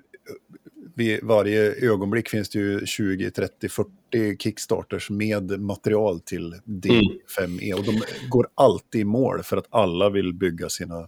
Vid 0.95 1.19
varje 1.23 1.89
ögonblick 1.91 2.29
finns 2.29 2.49
det 2.49 2.59
ju 2.59 2.85
20, 2.85 3.31
30, 3.31 3.69
40 3.69 4.37
Kickstarters 4.39 5.09
med 5.09 5.59
material 5.59 6.19
till 6.19 6.55
D5E. 6.65 7.73
Och 7.73 7.83
de 7.83 8.01
går 8.29 8.47
alltid 8.55 9.01
i 9.01 9.03
mål 9.03 9.43
för 9.43 9.57
att 9.57 9.67
alla 9.69 10.09
vill 10.09 10.33
bygga 10.33 10.69
sina 10.69 11.07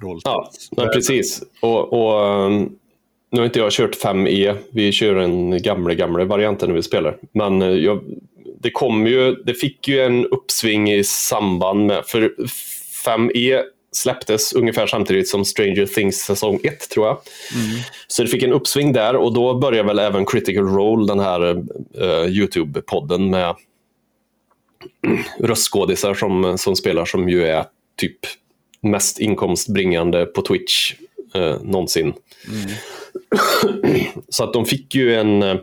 rollspel. 0.00 0.32
Ja, 0.32 0.50
men 0.76 0.88
precis. 0.88 1.42
Och, 1.60 1.92
och, 1.92 2.46
um, 2.46 2.78
nu 3.30 3.38
har 3.40 3.46
inte 3.46 3.58
jag 3.58 3.72
kört 3.72 3.96
5E. 3.96 4.56
Vi 4.70 4.92
kör 4.92 5.14
den 5.14 5.62
gamla, 5.62 5.94
gamla 5.94 6.24
varianten 6.24 6.68
när 6.68 6.76
vi 6.76 6.82
spelar. 6.82 7.18
Men 7.32 7.62
eh, 7.62 7.68
jag, 7.68 8.02
det 8.60 8.70
kom 8.70 9.06
ju, 9.06 9.34
det 9.34 9.54
fick 9.54 9.88
ju 9.88 10.00
en 10.00 10.26
uppsving 10.26 10.92
i 10.92 11.04
samband 11.04 11.86
med, 11.86 12.06
för 12.06 12.34
5E 13.06 13.62
släpptes 13.96 14.52
ungefär 14.52 14.86
samtidigt 14.86 15.28
som 15.28 15.44
Stranger 15.44 15.86
Things 15.86 16.16
säsong 16.16 16.60
1 16.64 16.90
tror 16.90 17.06
jag. 17.06 17.18
Så 18.06 18.22
det 18.22 18.28
fick 18.28 18.42
en 18.42 18.52
uppsving 18.52 18.92
där 18.92 19.16
och 19.16 19.32
då 19.32 19.58
började 19.58 19.88
väl 19.88 19.98
även 19.98 20.26
Critical 20.26 20.64
Role, 20.64 21.06
den 21.06 21.20
här 21.20 21.40
uh, 21.42 22.26
YouTube-podden 22.26 23.30
med 23.30 23.54
röstskådisar 25.38 26.14
som, 26.14 26.58
som 26.58 26.76
spelar 26.76 27.04
som 27.04 27.28
ju 27.28 27.46
är 27.46 27.64
typ 27.96 28.18
mest 28.80 29.20
inkomstbringande 29.20 30.26
på 30.26 30.42
Twitch 30.42 30.94
eh, 31.34 31.62
någonsin. 31.62 32.12
Så 34.28 34.44
att 34.44 34.52
de 34.52 34.64
fick 34.64 34.94
ju 34.94 35.14
en, 35.14 35.42
eh, 35.42 35.56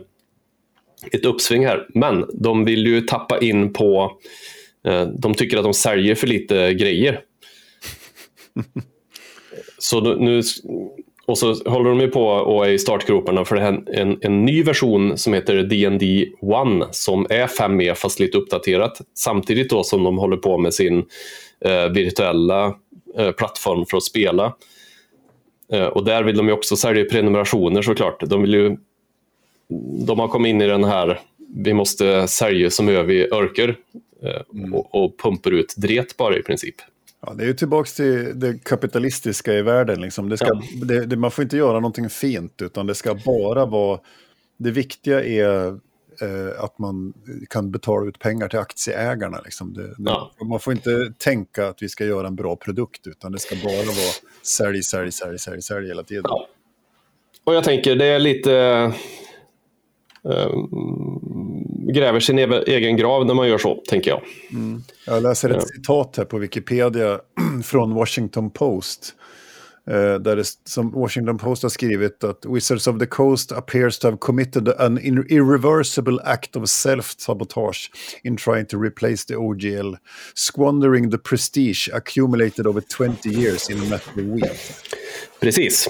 ett 1.12 1.24
uppsving 1.24 1.66
här. 1.66 1.86
Men 1.94 2.24
de 2.32 2.64
vill 2.64 2.86
ju 2.86 3.00
tappa 3.00 3.40
in 3.40 3.72
på... 3.72 4.18
Eh, 4.84 5.06
de 5.06 5.34
tycker 5.34 5.56
att 5.56 5.64
de 5.64 5.74
säljer 5.74 6.14
för 6.14 6.26
lite 6.26 6.74
grejer. 6.74 7.20
Så 9.78 10.00
nu, 10.00 10.42
och 11.26 11.38
så 11.38 11.54
håller 11.54 11.90
de 11.90 12.00
ju 12.00 12.08
på 12.08 12.26
och 12.26 12.66
är 12.66 12.70
i 12.70 12.78
startgroparna 12.78 13.44
för 13.44 13.56
en, 13.56 13.88
en, 13.88 14.18
en 14.20 14.44
ny 14.44 14.62
version 14.62 15.18
som 15.18 15.32
heter 15.32 15.62
D&D 15.62 16.22
1 16.22 16.94
som 16.94 17.26
är 17.30 17.46
5e 17.46 17.94
fast 17.94 18.20
lite 18.20 18.38
uppdaterat. 18.38 19.00
Samtidigt 19.14 19.70
då 19.70 19.84
som 19.84 20.04
de 20.04 20.18
håller 20.18 20.36
på 20.36 20.58
med 20.58 20.74
sin 20.74 21.04
eh, 21.60 21.88
virtuella 21.88 22.74
eh, 23.16 23.30
plattform 23.30 23.86
för 23.86 23.96
att 23.96 24.02
spela. 24.02 24.54
Eh, 25.72 25.86
och 25.86 26.04
där 26.04 26.22
vill 26.22 26.36
de 26.36 26.46
ju 26.46 26.52
också 26.52 26.76
sälja 26.76 27.04
prenumerationer 27.04 27.82
såklart. 27.82 28.20
De, 28.20 28.42
vill 28.42 28.54
ju, 28.54 28.76
de 30.06 30.18
har 30.18 30.28
kommit 30.28 30.50
in 30.50 30.62
i 30.62 30.66
den 30.66 30.84
här, 30.84 31.20
vi 31.56 31.74
måste 31.74 32.28
sälja 32.28 32.70
som 32.70 32.88
över 32.88 33.04
vi 33.04 33.28
örker 33.32 33.76
eh, 34.22 34.72
och, 34.72 35.04
och 35.04 35.18
pumpar 35.18 35.50
ut 35.50 35.74
dret 35.76 36.16
bara 36.16 36.38
i 36.38 36.42
princip. 36.42 36.74
Ja, 37.26 37.34
det 37.34 37.42
är 37.42 37.46
ju 37.46 37.54
tillbaka 37.54 37.86
till 37.96 38.40
det 38.40 38.64
kapitalistiska 38.64 39.52
i 39.54 39.62
världen. 39.62 40.00
Liksom. 40.00 40.28
Det 40.28 40.36
ska, 40.36 40.46
Ja. 40.46 40.62
det, 40.86 41.06
det, 41.06 41.16
man 41.16 41.30
får 41.30 41.42
inte 41.42 41.56
göra 41.56 41.74
någonting 41.74 42.08
fint, 42.10 42.62
utan 42.62 42.86
det 42.86 42.94
ska 42.94 43.14
bara 43.14 43.66
vara... 43.66 44.00
Det 44.58 44.70
viktiga 44.70 45.24
är 45.24 45.66
eh, 46.22 46.64
att 46.64 46.78
man 46.78 47.12
kan 47.50 47.70
betala 47.70 48.06
ut 48.08 48.18
pengar 48.18 48.48
till 48.48 48.58
aktieägarna. 48.58 49.40
Liksom. 49.44 49.72
Det, 49.74 49.94
Ja. 49.98 50.32
Man 50.48 50.60
får 50.60 50.72
inte 50.72 51.12
tänka 51.18 51.68
att 51.68 51.82
vi 51.82 51.88
ska 51.88 52.04
göra 52.04 52.26
en 52.26 52.36
bra 52.36 52.56
produkt, 52.56 53.06
utan 53.06 53.32
det 53.32 53.38
ska 53.38 53.56
bara 53.56 53.76
vara 53.76 54.14
sälj, 54.42 54.82
sälj, 54.82 55.12
sälj, 55.12 55.38
sälj, 55.38 55.62
sälj 55.62 55.88
hela 55.88 56.02
tiden. 56.02 56.22
Ja. 56.24 56.48
Och 57.44 57.54
jag 57.54 57.64
tänker, 57.64 57.96
det 57.96 58.06
är 58.06 58.18
lite... 58.18 58.92
eh, 60.30 60.50
gräver 61.94 62.20
sin 62.20 62.38
egen 62.66 62.96
grav 62.96 63.26
när 63.26 63.34
man 63.34 63.48
gör 63.48 63.58
så, 63.58 63.74
tänker 63.88 64.10
jag. 64.10 64.20
Jag 65.06 65.22
läser 65.22 65.50
ett 65.50 65.68
citat 65.68 66.14
här 66.16 66.24
på 66.24 66.38
Wikipedia 66.38 67.20
från 67.64 67.94
Washington 67.94 68.50
Post. 68.50 69.14
eh, 69.86 70.14
Där 70.14 70.36
det, 70.36 70.44
som 70.64 70.90
Washington 70.90 71.38
Post 71.38 71.62
har 71.62 71.70
skrivit 71.70 72.24
att 72.24 72.46
Wizards 72.48 72.86
of 72.86 72.98
the 72.98 73.06
Coast 73.06 73.52
appears 73.52 73.98
to 73.98 74.06
have 74.06 74.16
committed 74.20 74.68
an 74.68 74.98
ir- 74.98 75.32
irreversible 75.32 76.18
act 76.24 76.56
of 76.56 76.68
self-sabotage 76.68 77.90
in 78.22 78.36
trying 78.36 78.66
to 78.66 78.82
replace 78.82 79.26
the 79.26 79.36
OGL, 79.36 79.94
squandering 80.34 81.10
the 81.10 81.18
prestige 81.18 81.88
accumulated 81.92 82.66
over 82.66 82.80
20 82.98 83.28
years 83.30 83.70
in 83.70 83.76
a 83.82 83.84
matter 83.90 84.10
of 84.10 84.16
weeks. 84.16 84.82
Precis. 85.40 85.88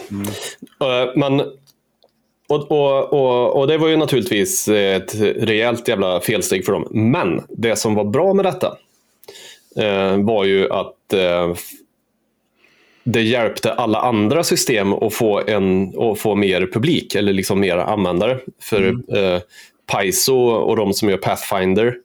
Eh, 0.81 1.17
men, 1.17 1.43
och, 2.49 2.71
och, 2.71 3.13
och, 3.13 3.57
och 3.57 3.67
det 3.67 3.79
var 3.79 3.89
ju 3.89 3.97
naturligtvis 3.97 4.69
ett 4.69 5.15
rejält 5.21 5.89
jävla 5.89 6.21
felsteg 6.21 6.65
för 6.65 6.73
dem. 6.73 6.89
Men 6.91 7.43
det 7.49 7.77
som 7.77 7.95
var 7.95 8.05
bra 8.05 8.35
med 8.35 8.45
detta 8.45 8.77
eh, 9.77 10.17
var 10.17 10.45
ju 10.45 10.73
att 10.73 11.13
eh, 11.13 11.55
det 13.05 13.23
hjälpte 13.23 13.73
alla 13.73 13.99
andra 13.99 14.45
system 14.45 14.93
att 14.93 15.15
få, 15.15 15.43
en, 15.47 15.99
att 15.99 16.19
få 16.19 16.35
mer 16.35 16.71
publik, 16.73 17.15
eller 17.15 17.33
liksom 17.33 17.61
mer 17.61 17.77
användare. 17.77 18.39
För 18.63 18.97
eh, 19.17 19.41
Paizo 19.87 20.37
och 20.37 20.77
de 20.77 20.93
som 20.93 21.09
gör 21.09 21.17
Pathfinder, 21.17 21.97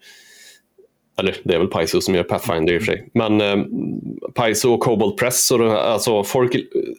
eller 1.19 1.36
det 1.43 1.53
är 1.53 1.58
väl 1.58 1.67
Paizo 1.67 2.01
som 2.01 2.15
gör 2.15 2.24
Pathfinder 2.24 2.74
i 2.74 2.77
och 2.77 2.81
för 2.81 2.91
sig, 2.91 3.10
men 3.13 3.41
eh, 3.41 3.58
Paizo 4.34 4.74
och 4.74 4.79
Cobalt 4.79 5.17
Press, 5.17 5.51
och, 5.51 5.72
alltså 5.72 6.24
folk 6.24 6.55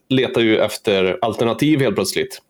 letar 0.08 0.40
ju 0.40 0.58
efter 0.58 1.18
alternativ 1.22 1.80
helt 1.80 1.94
plötsligt. 1.94 2.42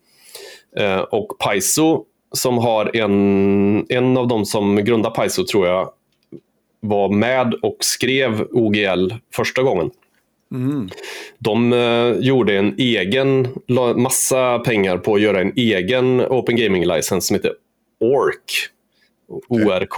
Eh, 0.77 0.99
och 0.99 1.39
Paizo 1.39 2.05
som 2.31 2.57
har 2.57 2.95
en, 2.97 3.85
en 3.89 4.17
av 4.17 4.27
de 4.27 4.45
som 4.45 4.75
grundade 4.75 5.15
Paizo 5.15 5.45
tror 5.45 5.67
jag 5.67 5.91
var 6.79 7.09
med 7.09 7.53
och 7.53 7.77
skrev 7.79 8.47
OGL 8.51 9.13
första 9.33 9.63
gången. 9.63 9.91
De 11.39 11.73
eh, 11.73 12.11
gjorde 12.19 12.57
en 12.57 12.75
egen, 12.77 13.47
la 13.67 13.93
massa 13.93 14.59
pengar 14.59 14.97
på 14.97 15.15
att 15.15 15.21
göra 15.21 15.41
en 15.41 15.53
egen 15.55 16.21
Open 16.21 16.55
Gaming 16.55 16.85
License 16.85 17.27
som 17.27 17.35
heter 17.35 17.53
ORK. 17.99 18.51
ORK. 19.47 19.97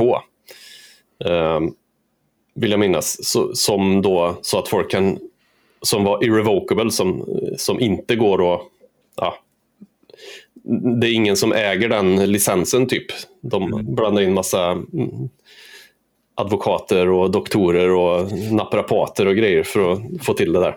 Eh, 1.25 1.59
vill 2.55 2.71
jag 2.71 2.79
minnas. 2.79 3.25
Så, 3.25 3.55
som 3.55 4.01
då, 4.01 4.37
så 4.41 4.59
att 4.59 4.67
folk 4.67 4.91
kan, 4.91 5.19
som 5.81 6.03
var 6.03 6.23
irrevocable, 6.23 6.91
som, 6.91 7.25
som 7.57 7.79
inte 7.79 8.15
går 8.15 8.53
att, 8.53 8.61
ja, 9.15 9.42
det 11.01 11.07
är 11.07 11.13
ingen 11.13 11.37
som 11.37 11.53
äger 11.53 11.89
den 11.89 12.31
licensen 12.31 12.87
typ. 12.87 13.05
De 13.41 13.85
blandar 13.95 14.21
in 14.21 14.33
massa 14.33 14.71
mm, 14.71 15.29
advokater 16.35 17.09
och 17.09 17.31
doktorer 17.31 17.89
och 17.89 18.31
naprapater 18.51 19.25
och 19.25 19.35
grejer 19.35 19.63
för 19.63 19.91
att 19.91 19.99
få 20.21 20.33
till 20.33 20.53
det 20.53 20.59
där. 20.59 20.75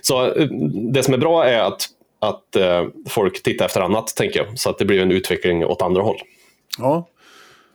Så 0.00 0.24
eh, 0.32 0.48
det 0.92 1.02
som 1.02 1.14
är 1.14 1.18
bra 1.18 1.44
är 1.44 1.60
att, 1.60 1.86
att 2.20 2.56
eh, 2.56 2.84
folk 3.08 3.42
tittar 3.42 3.64
efter 3.64 3.80
annat, 3.80 4.16
tänker 4.16 4.40
jag. 4.40 4.58
Så 4.58 4.70
att 4.70 4.78
det 4.78 4.84
blir 4.84 5.02
en 5.02 5.12
utveckling 5.12 5.64
åt 5.64 5.82
andra 5.82 6.02
håll. 6.02 6.18
Ja. 6.78 7.08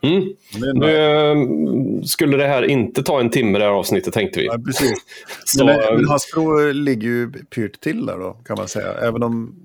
Mm. 0.02 0.34
Nu 0.74 0.98
eh, 0.98 1.38
skulle 2.04 2.38
det 2.38 2.48
här 2.48 2.64
inte 2.64 3.04
ta 3.04 3.20
en 3.20 3.30
timme, 3.30 3.60
det 3.60 3.66
här 3.66 3.72
avsnittet, 3.72 4.14
tänkte 4.14 4.40
vi. 4.40 4.46
Ja, 4.46 4.58
precis. 4.66 4.94
Så, 5.46 5.66
men, 5.66 5.78
men 5.96 6.08
Hasbro 6.10 6.72
ligger 6.72 7.08
ju 7.08 7.32
pyrt 7.32 7.82
till 7.82 8.06
där 8.06 8.18
då, 8.18 8.38
kan 8.46 8.58
man 8.58 8.68
säga. 8.68 8.94
Även 8.94 9.24
om 9.24 9.56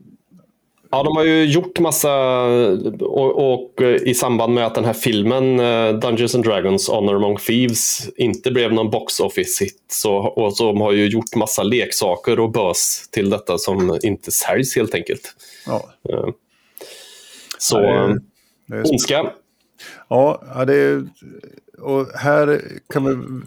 Ja, 0.90 1.02
de 1.02 1.16
har 1.16 1.24
ju 1.24 1.44
gjort 1.44 1.78
massa 1.78 2.42
och, 3.00 3.52
och, 3.52 3.82
i 3.82 4.14
samband 4.14 4.54
med 4.54 4.66
att 4.66 4.74
den 4.74 4.84
här 4.84 4.92
filmen 4.92 5.60
uh, 5.60 5.98
Dungeons 5.98 6.34
and 6.34 6.44
Dragons 6.44 6.88
Honor 6.88 7.16
Among 7.16 7.36
Thieves 7.36 8.08
inte 8.16 8.50
blev 8.50 8.72
någon 8.72 8.90
box 8.90 9.20
office 9.20 9.64
hit 9.64 9.84
så, 9.88 10.16
och 10.16 10.56
så 10.56 10.66
de 10.66 10.80
har 10.80 10.92
ju 10.92 11.06
gjort 11.06 11.34
massa 11.36 11.62
leksaker 11.62 12.40
och 12.40 12.50
bös 12.50 13.08
till 13.10 13.30
detta 13.30 13.58
som 13.58 13.98
inte 14.02 14.30
säljs 14.30 14.76
helt 14.76 14.94
enkelt. 14.94 15.34
Ja. 15.66 15.82
Uh, 16.12 16.30
så 17.58 17.80
ja, 17.80 18.82
ondska. 18.90 19.32
Ja, 20.08 20.64
det 20.66 20.74
är, 20.74 21.08
och 21.78 22.06
här 22.14 22.62
kan 22.88 23.04
vi, 23.04 23.40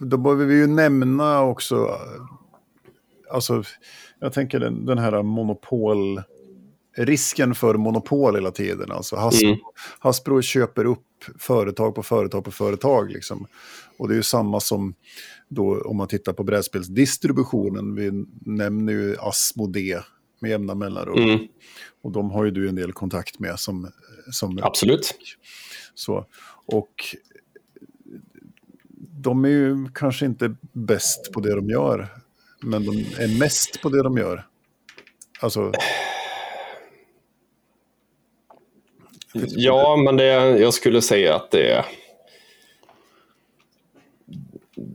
då 0.00 0.16
behöver 0.16 0.44
vi 0.44 0.54
ju 0.54 0.66
nämna 0.66 1.42
också, 1.42 1.90
alltså 3.30 3.62
jag 4.20 4.32
tänker 4.32 4.60
den, 4.60 4.86
den 4.86 4.98
här 4.98 5.22
monopol 5.22 6.22
risken 6.98 7.54
för 7.54 7.74
monopol 7.74 8.34
hela 8.34 8.50
tiden. 8.50 8.90
Alltså 8.90 9.16
Hasbro, 9.16 9.48
mm. 9.48 9.60
Hasbro 9.98 10.42
köper 10.42 10.84
upp 10.84 11.04
företag 11.38 11.94
på 11.94 12.02
företag 12.02 12.44
på 12.44 12.50
företag. 12.50 13.10
Liksom. 13.10 13.46
Och 13.96 14.08
det 14.08 14.14
är 14.14 14.16
ju 14.16 14.22
samma 14.22 14.60
som 14.60 14.94
då 15.48 15.80
om 15.80 15.96
man 15.96 16.08
tittar 16.08 16.32
på 16.32 16.44
brädspelsdistributionen. 16.44 17.94
Vi 17.94 18.26
nämner 18.40 18.92
ju 18.92 19.16
Asmodee 19.20 20.00
med 20.40 20.50
jämna 20.50 20.74
mellanrum. 20.74 21.22
Mm. 21.22 21.46
Och 22.02 22.12
de 22.12 22.30
har 22.30 22.44
ju 22.44 22.50
du 22.50 22.68
en 22.68 22.74
del 22.74 22.92
kontakt 22.92 23.38
med 23.38 23.58
som... 23.58 23.90
som 24.30 24.58
Absolut. 24.62 25.14
Så, 25.94 26.26
och 26.66 27.16
de 28.98 29.44
är 29.44 29.48
ju 29.48 29.88
kanske 29.94 30.26
inte 30.26 30.56
bäst 30.72 31.32
på 31.32 31.40
det 31.40 31.54
de 31.54 31.68
gör. 31.68 32.08
Men 32.62 32.84
de 32.84 32.98
är 32.98 33.38
mest 33.38 33.82
på 33.82 33.88
det 33.88 34.02
de 34.02 34.16
gör. 34.16 34.46
Alltså... 35.40 35.72
Ja, 39.32 39.96
men 39.96 40.16
det, 40.16 40.24
jag 40.58 40.74
skulle 40.74 41.02
säga 41.02 41.34
att 41.34 41.50
det 41.50 41.70
är 41.70 41.84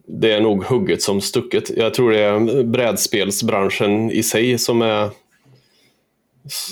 det 0.05 0.31
är 0.31 0.41
nog 0.41 0.63
hugget 0.63 1.01
som 1.01 1.21
stucket. 1.21 1.69
Jag 1.69 1.93
tror 1.93 2.11
det 2.11 2.19
är 2.19 2.63
brädspelsbranschen 2.63 4.11
i 4.11 4.23
sig 4.23 4.57
som 4.57 4.81
är 4.81 5.09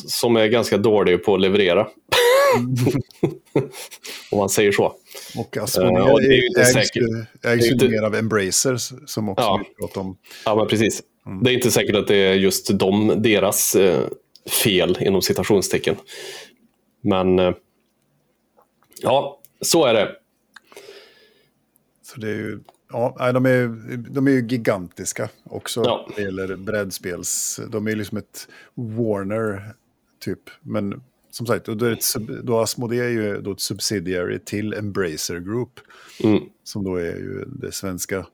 som 0.08 0.36
är 0.36 0.48
ganska 0.48 0.78
dålig 0.78 1.24
på 1.24 1.36
att 1.36 1.42
leverera. 1.42 1.82
Om 4.32 4.38
man 4.38 4.50
säger 4.50 4.72
så. 4.72 4.96
Och 5.38 5.58
Asmodee 5.58 6.00
uh, 6.00 6.12
och 6.12 6.22
det 6.22 6.28
är 6.28 6.32
ju 6.32 6.48
inte 6.48 6.62
ägs, 6.62 6.74
säkert. 6.74 7.04
ägs 7.46 7.66
ju 7.66 7.72
inte... 7.72 7.88
mer 7.88 8.02
av 8.02 8.16
Embracers 8.16 8.92
som 9.06 9.30
också 9.30 9.44
ja. 9.44 9.62
pratar 9.80 10.02
om. 10.02 10.18
Ja, 10.46 10.56
men 10.56 10.68
precis. 10.68 11.02
Mm. 11.26 11.44
Det 11.44 11.52
är 11.52 11.54
inte 11.54 11.72
säkert 11.72 11.96
att 11.96 12.08
det 12.08 12.16
är 12.16 12.34
just 12.34 12.80
de, 12.80 13.14
deras 13.18 13.76
eh, 13.76 14.00
fel 14.64 14.98
inom 15.02 15.22
citationstecken. 15.22 15.96
Men 17.02 17.40
eh, 17.40 17.54
ja, 19.02 19.42
så 19.62 19.86
är 19.86 19.94
det. 19.94 20.16
Så 22.02 22.20
det 22.20 22.28
är 22.28 22.36
ju, 22.36 22.60
ja, 22.90 23.32
de 23.34 23.46
är, 23.46 23.68
de 23.98 24.28
är 24.28 24.32
ju 24.32 24.48
gigantiska 24.48 25.30
också 25.44 25.82
ja. 25.86 26.06
när 26.10 26.16
det 26.16 26.22
gäller 26.22 26.56
brädspels. 26.56 27.60
De 27.70 27.88
är 27.88 27.96
liksom 27.96 28.18
ett 28.18 28.48
Warner 28.74 29.76
typ. 30.20 30.50
Men 30.62 31.04
som 31.32 31.46
sagt, 31.46 31.66
då 31.66 31.86
är 31.86 31.92
ett, 31.92 32.16
då 32.44 32.60
Asmodee 32.60 33.06
är 33.06 33.10
ju 33.10 33.42
då 33.42 33.52
ett 33.52 33.62
subsidiary 33.62 34.40
till 34.40 34.74
Embracer 34.74 35.40
Group. 35.40 35.80
Mm. 36.24 36.44
Som 36.64 36.84
då 36.84 36.96
är 36.96 37.16
ju 37.16 37.46
det 37.46 37.72
svenska 37.72 38.26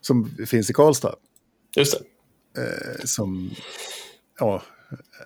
som 0.00 0.30
finns 0.46 0.70
i 0.70 0.72
Karlstad. 0.72 1.14
Just 1.76 2.00
det. 2.54 2.62
Eh, 2.62 3.04
som 3.04 3.50
ja, 4.38 4.62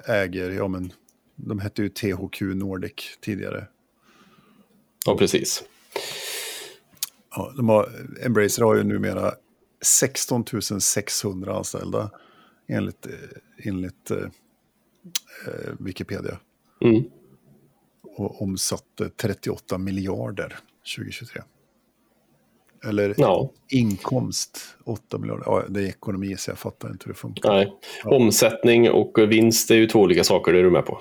äger, 0.07 0.51
ja 0.51 0.69
men 0.69 0.93
de 1.37 1.59
hette 1.59 1.83
ju 1.83 1.89
THQ 1.89 2.41
Nordic 2.41 3.19
tidigare. 3.21 3.67
Ja, 5.07 5.17
precis. 5.17 5.65
Ja, 7.37 7.53
de 7.57 7.69
har, 7.69 7.89
Embracer 8.23 8.63
har 8.63 8.77
ju 8.77 8.85
numera 8.85 9.35
16 9.83 10.45
600 10.81 11.57
anställda 11.57 12.11
enligt, 12.67 13.07
eh, 13.07 13.13
enligt 13.69 14.11
eh, 14.11 14.19
eh, 14.19 15.73
Wikipedia. 15.79 16.39
Mm. 16.81 17.05
Och 18.03 18.43
omsatte 18.43 19.09
38 19.09 19.79
miljarder 19.79 20.59
2023. 20.97 21.43
Eller 22.85 23.15
ja. 23.19 23.51
inkomst 23.69 24.77
8 24.85 25.19
miljarder. 25.19 25.45
Ja, 25.47 25.65
det 25.69 25.81
är 25.81 25.87
ekonomi 25.87 26.37
så 26.37 26.51
jag 26.51 26.59
fattar 26.59 26.91
inte 26.91 27.05
hur 27.05 27.13
det 27.13 27.19
funkar. 27.19 27.53
Nej. 27.53 27.73
Ja. 28.05 28.17
Omsättning 28.17 28.91
och 28.91 29.19
vinst 29.19 29.71
är 29.71 29.75
ju 29.75 29.87
två 29.87 30.01
olika 30.01 30.25
saker, 30.25 30.53
det 30.53 30.59
är 30.59 30.63
du 30.63 30.71
med 30.71 30.87
på. 30.87 31.01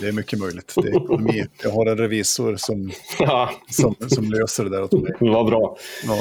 Det 0.00 0.08
är 0.08 0.12
mycket 0.12 0.38
möjligt. 0.38 0.74
Det 0.76 0.88
är 0.88 0.96
ekonomi. 1.04 1.46
Jag 1.62 1.70
har 1.70 1.86
en 1.86 1.98
revisor 1.98 2.56
som, 2.56 2.90
ja. 3.18 3.50
som, 3.70 3.94
som 4.08 4.30
löser 4.30 4.64
det 4.64 4.70
där 4.70 4.82
åt 4.82 4.92
mig. 4.92 5.12
Vad 5.20 5.46
bra. 5.46 5.76
Ja. 6.06 6.18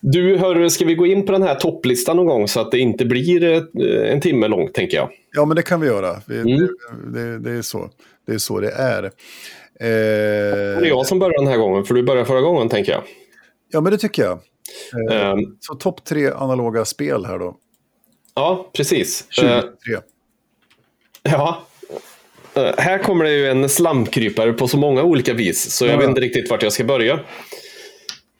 Du, 0.00 0.36
hör, 0.36 0.68
ska 0.68 0.84
vi 0.84 0.94
gå 0.94 1.06
in 1.06 1.26
på 1.26 1.32
den 1.32 1.42
här 1.42 1.54
topplistan 1.54 2.16
någon 2.16 2.26
gång 2.26 2.48
så 2.48 2.60
att 2.60 2.70
det 2.70 2.78
inte 2.78 3.04
blir 3.04 3.44
eh, 3.44 4.12
en 4.12 4.20
timme 4.20 4.48
långt, 4.48 4.74
tänker 4.74 4.96
jag? 4.96 5.10
Ja, 5.32 5.44
men 5.44 5.56
det 5.56 5.62
kan 5.62 5.80
vi 5.80 5.86
göra. 5.86 6.20
Vi, 6.26 6.40
mm. 6.40 6.56
det, 6.56 6.68
det, 7.20 7.38
det, 7.38 7.50
är 7.50 7.62
så. 7.62 7.90
det 8.26 8.32
är 8.32 8.38
så 8.38 8.60
det 8.60 8.70
är. 8.70 9.04
Eh... 9.04 9.10
Det 9.80 10.86
är 10.86 10.88
jag 10.88 11.06
som 11.06 11.18
börjar 11.18 11.38
den 11.38 11.48
här 11.48 11.56
gången, 11.56 11.84
för 11.84 11.94
du 11.94 12.02
började 12.02 12.26
förra 12.26 12.40
gången, 12.40 12.68
tänker 12.68 12.92
jag. 12.92 13.02
Ja, 13.70 13.80
men 13.80 13.92
det 13.92 13.98
tycker 13.98 14.22
jag. 14.22 14.38
Eh, 15.10 15.32
um, 15.32 15.56
så 15.60 15.74
topp 15.74 16.04
tre 16.04 16.30
analoga 16.30 16.84
spel 16.84 17.24
här 17.24 17.38
då. 17.38 17.56
Ja, 18.34 18.70
precis. 18.72 19.26
23. 19.30 19.50
Uh, 19.50 20.00
ja, 21.22 21.67
här 22.78 22.98
kommer 22.98 23.24
det 23.24 23.32
ju 23.32 23.46
en 23.46 23.68
slamkrypare 23.68 24.52
på 24.52 24.68
så 24.68 24.76
många 24.76 25.02
olika 25.02 25.34
vis, 25.34 25.70
så 25.70 25.84
jag 25.84 25.94
mm. 25.94 26.00
vet 26.00 26.08
inte 26.08 26.20
riktigt 26.20 26.50
vart 26.50 26.62
jag 26.62 26.72
ska 26.72 26.84
börja. 26.84 27.20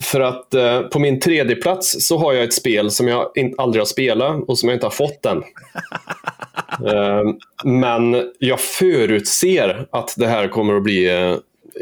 För 0.03 0.21
att 0.21 0.55
uh, 0.55 0.81
på 0.81 0.99
min 0.99 1.21
tredje 1.21 1.57
plats 1.57 1.97
så 2.07 2.19
har 2.19 2.33
jag 2.33 2.45
ett 2.45 2.53
spel 2.53 2.91
som 2.91 3.09
jag 3.09 3.33
in, 3.35 3.55
aldrig 3.59 3.81
har 3.81 3.87
spelat 3.87 4.49
och 4.49 4.59
som 4.59 4.69
jag 4.69 4.77
inte 4.77 4.87
har 4.87 4.91
fått 4.91 5.27
än. 5.27 5.39
uh, 5.39 7.35
men 7.65 8.33
jag 8.39 8.61
förutser 8.61 9.87
att 9.91 10.15
det 10.17 10.27
här 10.27 10.49
kommer 10.49 10.77
att 10.77 10.83
bli 10.83 11.09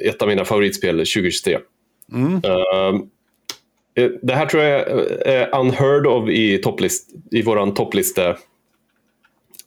ett 0.04 0.22
av 0.22 0.28
mina 0.28 0.44
favoritspel 0.44 0.96
2023. 0.96 1.58
Mm. 2.12 2.40
det 4.22 4.34
här 4.34 4.46
tror 4.46 4.62
jag 4.62 4.80
är 5.26 5.58
unheard 5.58 6.06
of 6.06 6.28
i, 6.28 6.58
topplist, 6.58 7.10
i 7.30 7.42
vår 7.42 7.74
topplista 7.74 8.28
Eh, 8.30 8.36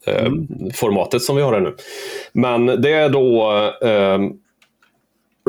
mm. 0.09 0.47
formatet 0.73 1.21
som 1.21 1.35
vi 1.35 1.41
har 1.41 1.53
här 1.53 1.59
nu. 1.59 1.75
Men 2.33 2.65
det 2.65 2.93
är 2.93 3.09
då 3.09 3.51
eh, 3.81 4.19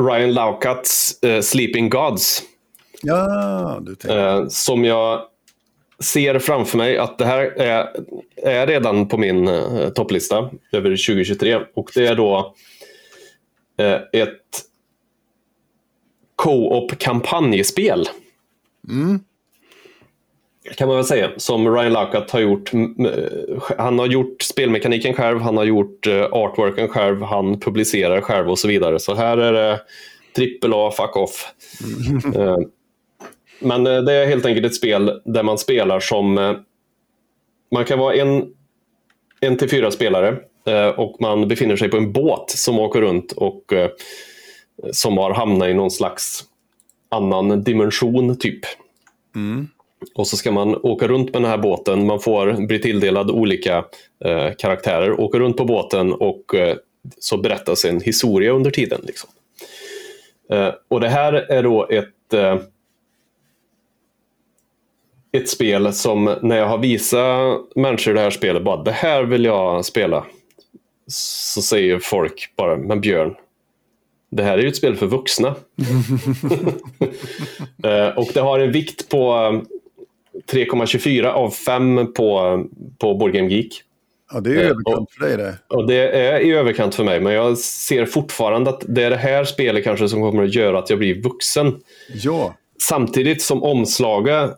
Ryan 0.06 0.32
Laukats 0.32 1.22
eh, 1.22 1.40
Sleeping 1.40 1.90
Gods. 1.90 2.42
Ja, 3.02 3.80
du 3.80 4.10
eh, 4.10 4.46
som 4.48 4.84
jag 4.84 5.22
ser 5.98 6.38
framför 6.38 6.78
mig 6.78 6.98
att 6.98 7.18
det 7.18 7.24
här 7.24 7.40
är, 7.42 7.88
är 8.36 8.66
redan 8.66 9.08
på 9.08 9.16
min 9.16 9.48
eh, 9.48 9.88
topplista 9.88 10.50
över 10.72 10.90
2023. 10.90 11.58
Och 11.74 11.90
det 11.94 12.06
är 12.06 12.14
då 12.14 12.54
eh, 13.78 14.00
ett 14.12 14.64
co-op 16.36 16.98
kampanjspel. 16.98 18.08
Mm 18.88 19.20
kan 20.76 20.88
man 20.88 20.96
väl 20.96 21.04
säga, 21.04 21.30
som 21.36 21.74
Ryan 21.74 21.92
Laukat 21.92 22.30
har 22.30 22.40
gjort. 22.40 22.70
Han 23.78 23.98
har 23.98 24.06
gjort 24.06 24.42
spelmekaniken 24.42 25.14
själv, 25.14 25.40
han 25.40 25.56
har 25.56 25.64
gjort 25.64 26.06
eh, 26.06 26.24
artworken 26.32 26.88
själv, 26.88 27.22
han 27.22 27.60
publicerar 27.60 28.20
själv 28.20 28.50
och 28.50 28.58
så 28.58 28.68
vidare. 28.68 28.98
Så 28.98 29.14
här 29.14 29.38
är 29.38 29.52
det 29.52 29.80
trippel 30.36 30.72
A, 30.74 30.92
fuck 30.96 31.16
off. 31.16 31.52
Mm. 32.34 32.70
Men 33.58 33.86
eh, 33.86 34.02
det 34.02 34.12
är 34.12 34.26
helt 34.26 34.46
enkelt 34.46 34.66
ett 34.66 34.74
spel 34.74 35.20
där 35.24 35.42
man 35.42 35.58
spelar 35.58 36.00
som... 36.00 36.56
Man 37.72 37.84
kan 37.84 37.98
vara 37.98 38.14
en, 38.14 38.54
en 39.40 39.56
till 39.56 39.70
fyra 39.70 39.90
spelare 39.90 40.38
och 40.96 41.16
man 41.20 41.48
befinner 41.48 41.76
sig 41.76 41.88
på 41.88 41.96
en 41.96 42.12
båt 42.12 42.50
som 42.50 42.78
åker 42.78 43.00
runt 43.00 43.32
och 43.32 43.72
som 44.92 45.18
har 45.18 45.34
hamnat 45.34 45.68
i 45.68 45.74
någon 45.74 45.90
slags 45.90 46.44
annan 47.08 47.64
dimension 47.64 48.38
typ. 48.38 48.60
Mm. 49.34 49.68
Och 50.14 50.26
så 50.26 50.36
ska 50.36 50.52
man 50.52 50.76
åka 50.76 51.08
runt 51.08 51.32
med 51.32 51.42
den 51.42 51.50
här 51.50 51.58
båten. 51.58 52.06
Man 52.06 52.20
får 52.20 52.66
bli 52.66 52.78
tilldelad 52.78 53.30
olika 53.30 53.84
eh, 54.24 54.48
karaktärer, 54.58 55.20
åka 55.20 55.38
runt 55.38 55.56
på 55.56 55.64
båten 55.64 56.12
och 56.12 56.54
eh, 56.54 56.76
så 57.18 57.38
berättas 57.38 57.84
en 57.84 58.00
historia 58.00 58.52
under 58.52 58.70
tiden. 58.70 59.00
Liksom. 59.04 59.30
Eh, 60.50 60.70
och 60.88 61.00
det 61.00 61.08
här 61.08 61.32
är 61.32 61.62
då 61.62 61.86
ett, 61.88 62.34
eh, 62.34 62.58
ett 65.32 65.48
spel 65.48 65.92
som 65.92 66.36
när 66.42 66.56
jag 66.56 66.66
har 66.66 66.78
visat 66.78 67.76
människor 67.76 68.14
det 68.14 68.20
här 68.20 68.30
spelet, 68.30 68.62
bara 68.62 68.82
det 68.82 68.92
här 68.92 69.22
vill 69.22 69.44
jag 69.44 69.84
spela. 69.84 70.26
Så 71.06 71.62
säger 71.62 71.98
folk 71.98 72.52
bara, 72.56 72.76
men 72.76 73.00
Björn, 73.00 73.34
det 74.30 74.42
här 74.42 74.58
är 74.58 74.62
ju 74.62 74.68
ett 74.68 74.76
spel 74.76 74.96
för 74.96 75.06
vuxna. 75.06 75.54
Eh, 77.82 78.08
och 78.08 78.28
det 78.34 78.40
har 78.40 78.58
en 78.58 78.72
vikt 78.72 79.08
på 79.08 79.34
eh, 79.34 79.79
3,24 80.52 81.26
av 81.26 81.50
5 81.50 82.12
på, 82.16 82.64
på 82.98 83.14
Board 83.14 83.32
Game 83.32 83.48
Geek. 83.48 83.82
Ja, 84.32 84.40
det 84.40 84.50
är 84.50 84.54
ju 84.54 84.60
Eh, 84.60 84.70
överkant 84.70 85.10
för 85.10 85.26
dig 85.26 85.36
det. 85.36 85.58
Och 85.68 85.86
det 85.86 86.08
är 86.08 86.40
i 86.40 86.52
överkant 86.52 86.94
för 86.94 87.04
mig, 87.04 87.20
men 87.20 87.32
jag 87.32 87.58
ser 87.58 88.06
fortfarande 88.06 88.70
att 88.70 88.84
det 88.88 89.02
är 89.02 89.10
det 89.10 89.16
här 89.16 89.44
spelet 89.44 89.84
kanske 89.84 90.08
som 90.08 90.20
kommer 90.20 90.42
att 90.42 90.54
göra 90.54 90.78
att 90.78 90.90
jag 90.90 90.98
blir 90.98 91.22
vuxen. 91.22 91.80
Ja, 92.14 92.54
Samtidigt 92.82 93.42
som 93.42 93.62
omslaget, 93.62 94.50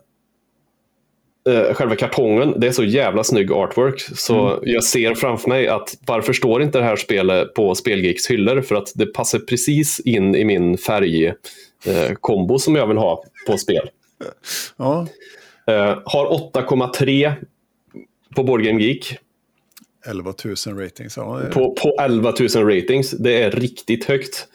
eh, 1.49 1.73
själva 1.73 1.95
kartongen, 1.95 2.53
det 2.57 2.67
är 2.67 2.71
så 2.71 2.83
jävla 2.83 3.23
snygg 3.23 3.51
artwork. 3.51 3.99
Så 3.99 4.59
jag 4.63 4.83
ser 4.83 5.15
framför 5.15 5.49
mig 5.49 5.67
att 5.67 5.97
varför 6.05 6.33
står 6.33 6.63
inte 6.63 6.77
det 6.77 6.83
här 6.83 6.95
spelet 6.95 7.53
på 7.53 7.75
Spelgeeks 7.75 8.27
hyllor? 8.29 8.61
För 8.61 8.75
att 8.75 8.91
det 8.95 9.05
passar 9.05 9.39
precis 9.39 9.99
in 9.99 10.35
i 10.35 10.45
min 10.45 10.77
färgkombo 10.77 12.53
eh, 12.53 12.57
som 12.57 12.75
jag 12.75 12.87
vill 12.87 12.97
ha 12.97 13.23
på 13.47 13.57
spel. 13.57 13.89
ja. 14.77 15.07
Eh, 15.67 15.99
har 16.05 16.25
8,3 16.53 17.33
på 18.35 18.43
Board 18.43 18.63
Game 18.63 18.81
Geek. 18.83 19.17
11 20.05 20.33
000 20.67 20.79
ratings. 20.79 21.17
Ja, 21.17 21.39
är- 21.41 21.49
På, 21.51 21.73
på 21.75 21.95
11 22.01 22.33
000 22.55 22.65
ratings. 22.75 23.11
Det 23.11 23.43
är 23.43 23.51
riktigt 23.51 24.05
högt. 24.05 24.47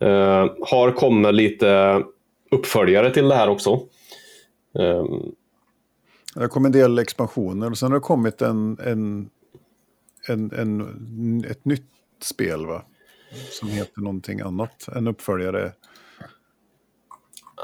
Eh, 0.00 0.46
har 0.60 0.92
kommit 0.92 1.34
lite 1.34 2.02
uppföljare 2.50 3.10
till 3.14 3.28
det 3.28 3.34
här 3.34 3.48
också. 3.48 3.70
Eh, 4.78 5.04
Det 6.34 6.40
har 6.40 6.48
kommit 6.48 6.74
en 6.74 6.80
del 6.80 6.98
expansioner 6.98 7.70
och 7.70 7.78
sen 7.78 7.92
har 7.92 7.98
det 7.98 8.02
kommit 8.04 8.42
en, 8.42 8.78
en, 8.84 9.30
en, 10.28 10.52
en, 10.52 11.44
ett 11.50 11.64
nytt 11.64 11.86
spel 12.22 12.66
va? 12.66 12.82
Som 13.50 13.68
heter 13.68 14.00
någonting 14.00 14.40
annat. 14.40 14.88
En 14.96 15.06
uppföljare. 15.08 15.72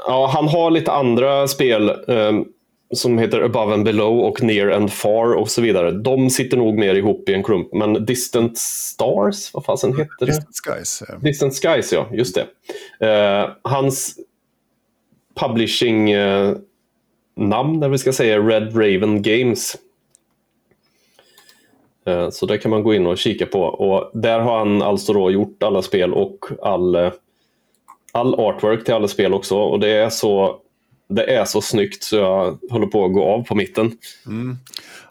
Ja, 0.07 0.27
han 0.33 0.47
har 0.47 0.71
lite 0.71 0.91
andra 0.91 1.47
spel 1.47 1.89
eh, 1.89 2.31
som 2.93 3.17
heter 3.17 3.41
Above 3.41 3.73
and 3.73 3.83
Below 3.83 4.19
och 4.19 4.43
Near 4.43 4.69
and 4.69 4.91
Far 4.91 5.33
och 5.33 5.49
så 5.49 5.61
vidare. 5.61 5.91
De 5.91 6.29
sitter 6.29 6.57
nog 6.57 6.77
mer 6.77 6.95
ihop 6.95 7.29
i 7.29 7.33
en 7.33 7.43
klump. 7.43 7.73
Men 7.73 8.05
Distant 8.05 8.57
Stars, 8.57 9.53
vad 9.53 9.65
fasen 9.65 9.97
heter 9.97 10.09
det? 10.19 10.25
Distant 10.25 10.55
Skies. 10.65 11.03
Distant 11.21 11.53
Skies, 11.53 11.93
ja. 11.93 12.07
Just 12.11 12.35
det. 12.35 12.47
Eh, 13.07 13.49
hans 13.61 14.19
publishing 15.39 16.11
eh, 16.11 16.55
vi 17.91 17.97
ska 17.97 18.13
säga, 18.13 18.39
Red 18.39 18.75
Raven 18.75 19.21
Games. 19.21 19.77
Eh, 22.05 22.29
så 22.29 22.45
det 22.45 22.57
kan 22.57 22.71
man 22.71 22.83
gå 22.83 22.93
in 22.93 23.07
och 23.07 23.17
kika 23.17 23.45
på. 23.45 23.61
Och 23.61 24.11
där 24.13 24.39
har 24.39 24.57
han 24.57 24.81
alltså 24.81 25.13
då 25.13 25.31
gjort 25.31 25.63
alla 25.63 25.81
spel 25.81 26.13
och 26.13 26.45
all, 26.61 26.95
eh, 26.95 27.11
all 28.11 28.35
artwork 28.35 28.85
till 28.85 28.93
alla 28.93 29.07
spel 29.07 29.33
också. 29.33 29.57
Och 29.57 29.79
det 29.79 29.89
är 29.89 30.09
så 30.09 30.59
det 31.09 31.23
är 31.35 31.45
så 31.45 31.61
snyggt 31.61 32.03
så 32.03 32.15
jag 32.15 32.57
håller 32.69 32.87
på 32.87 33.05
att 33.05 33.13
gå 33.13 33.23
av 33.23 33.43
på 33.43 33.55
mitten. 33.55 33.91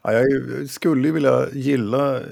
Ja, 0.02 0.12
jag 0.12 0.26
skulle 0.70 1.10
vilja 1.10 1.46
gilla 1.52 2.16
eh, 2.16 2.22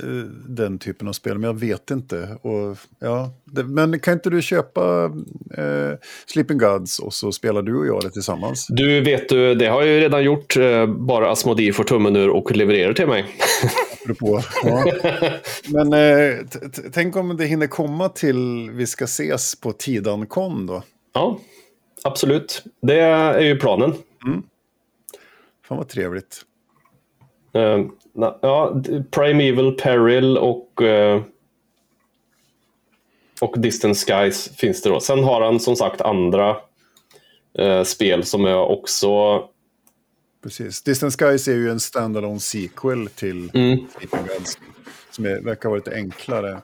den 0.48 0.78
typen 0.78 1.08
av 1.08 1.12
spel, 1.12 1.38
men 1.38 1.42
jag 1.42 1.60
vet 1.60 1.90
inte. 1.90 2.36
Och, 2.42 2.76
ja, 2.98 3.30
det, 3.44 3.64
men 3.64 3.98
kan 3.98 4.14
inte 4.14 4.30
du 4.30 4.42
köpa 4.42 5.04
eh, 5.56 5.98
Sleeping 6.26 6.58
Gods 6.58 6.98
och 6.98 7.14
så 7.14 7.32
spelar 7.32 7.62
du 7.62 7.76
och 7.76 7.86
jag 7.86 8.02
det 8.02 8.10
tillsammans? 8.10 8.66
Du 8.68 9.00
vet 9.00 9.28
du, 9.28 9.54
det 9.54 9.66
har 9.66 9.82
jag 9.82 9.90
ju 9.90 10.00
redan 10.00 10.24
gjort. 10.24 10.56
eh, 10.56 10.86
Bara 10.86 11.30
Asmodee 11.30 11.72
får 11.72 11.84
tummen 11.84 12.16
ur 12.16 12.28
och 12.28 12.56
levererar 12.56 12.92
till 12.92 13.06
mig. 13.06 13.24
Apropå, 14.02 14.40
ja. 14.64 14.84
Men 15.66 15.92
eh, 15.92 16.34
tänk 16.92 17.16
om 17.16 17.36
det 17.36 17.44
hinner 17.44 17.66
komma 17.66 18.08
till 18.08 18.70
vi 18.70 18.86
ska 18.86 19.04
ses 19.04 19.60
på 19.60 19.72
Tidankon 19.72 20.66
då. 20.66 20.82
Ja, 21.14 21.38
absolut. 22.04 22.64
Det 22.80 23.00
är 23.00 23.40
ju 23.40 23.58
planen. 23.58 23.94
Fan 25.68 25.78
vad 25.78 25.88
trevligt. 25.88 26.42
Eh, 27.54 27.78
na- 28.14 28.38
ja, 28.42 28.82
Primeval 29.10 29.72
Peril 29.72 30.38
och, 30.38 30.82
eh, 30.82 31.22
och 33.40 33.54
Distant 33.60 33.96
Skies 33.98 34.56
finns 34.56 34.82
det 34.82 34.90
då. 34.90 35.00
Sen 35.00 35.24
har 35.24 35.40
han 35.40 35.60
som 35.60 35.76
sagt 35.76 36.00
andra 36.00 36.56
eh, 37.58 37.82
spel 37.82 38.24
som 38.24 38.44
jag 38.44 38.70
också... 38.70 39.08
Precis. 40.42 40.82
Distant 40.82 41.18
Skies 41.20 41.48
är 41.48 41.52
ju 41.54 41.70
en 41.70 41.80
standalone 41.80 42.40
sequel 42.40 43.08
till 43.08 43.50
Mm. 43.54 43.78
Sleeping 43.98 44.20
Gods. 44.38 44.58
Som 45.10 45.24
är, 45.26 45.40
verkar 45.40 45.68
vara 45.68 45.76
lite 45.78 45.94
enklare. 45.94 46.60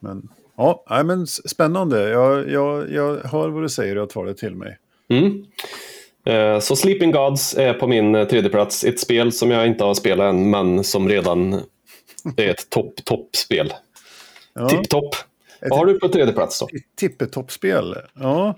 Men, 0.00 0.28
ja, 0.60 0.84
nej, 0.90 1.04
men 1.04 1.26
spännande. 1.26 2.08
Jag, 2.08 2.50
jag, 2.50 2.92
jag 2.92 3.16
hör 3.16 3.48
vad 3.48 3.62
du 3.62 3.68
säger 3.68 3.96
och 3.96 4.02
jag 4.02 4.10
tar 4.10 4.24
det 4.24 4.34
till 4.34 4.54
mig. 4.54 4.78
Mm. 5.10 5.44
Eh, 6.26 6.60
Så 6.60 6.76
Sleeping 6.76 7.12
Gods 7.12 7.54
är 7.58 7.74
på 7.74 7.86
min 7.86 8.14
eh, 8.14 8.28
tredje 8.28 8.50
plats. 8.50 8.84
Ett 8.84 9.00
spel 9.00 9.32
som 9.32 9.50
jag 9.50 9.66
inte 9.66 9.84
har 9.84 9.94
spelat 9.94 10.30
än, 10.34 10.50
men 10.50 10.84
som 10.84 11.08
redan 11.08 11.60
är 12.36 12.48
ett 12.48 12.70
topp, 12.70 13.04
toppspel. 13.04 13.72
Ja. 14.54 14.68
Tipp-topp. 14.68 15.14
Vad 15.60 15.78
har 15.78 15.86
du 15.86 15.98
på 15.98 16.08
tredje 16.08 16.32
plats 16.32 16.60
då? 16.60 16.68
Tippetoppspel. 16.96 17.96
Ja. 18.14 18.56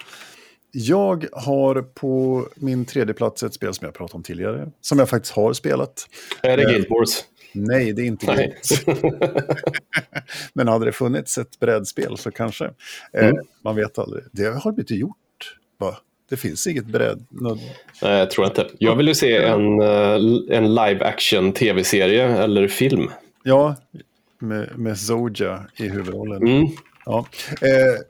Jag 0.72 1.26
har 1.32 1.82
på 1.82 2.44
min 2.54 2.84
tredje 2.84 3.14
plats 3.14 3.42
ett 3.42 3.54
spel 3.54 3.74
som 3.74 3.84
jag 3.84 3.94
pratade 3.94 4.16
om 4.16 4.22
tidigare. 4.22 4.70
Som 4.80 4.98
jag 4.98 5.08
faktiskt 5.08 5.34
har 5.34 5.52
spelat. 5.52 6.08
Är 6.42 6.56
det 6.56 6.64
Guild 6.64 6.86
Wars? 6.90 7.24
Nej, 7.52 7.92
det 7.92 8.02
är 8.02 8.06
inte 8.06 8.26
det. 8.36 8.52
Men 10.52 10.68
hade 10.68 10.84
det 10.84 10.92
funnits 10.92 11.38
ett 11.38 11.60
brädspel 11.60 12.18
så 12.18 12.30
kanske. 12.30 12.64
Eh, 13.12 13.28
Mm. 13.28 13.36
man 13.64 13.76
vet 13.76 13.98
aldrig. 13.98 14.24
Det 14.32 14.44
har 14.44 14.72
blivit 14.72 14.90
gjort. 14.90 15.16
Va? 15.78 15.96
Det 16.30 16.36
finns 16.36 16.66
inget 16.66 16.86
bräd. 16.86 17.24
Nå- 17.30 17.58
Nej, 18.02 18.18
jag 18.18 18.30
tror 18.30 18.46
inte. 18.46 18.68
Jag 18.78 18.96
vill 18.96 19.08
ju 19.08 19.14
se 19.14 19.36
en, 19.36 19.80
eh, 19.80 20.14
en 20.58 20.74
live 20.74 21.04
action 21.04 21.52
tv-serie 21.52 22.24
eller 22.36 22.68
film. 22.68 23.10
Ja, 23.42 23.76
med, 24.38 24.78
med 24.78 24.98
Zoja 24.98 25.66
i 25.76 25.88
huvudrollen. 25.88 26.42
Mm. 26.42 26.66
Ja. 27.06 27.26
Eh, 27.60 28.00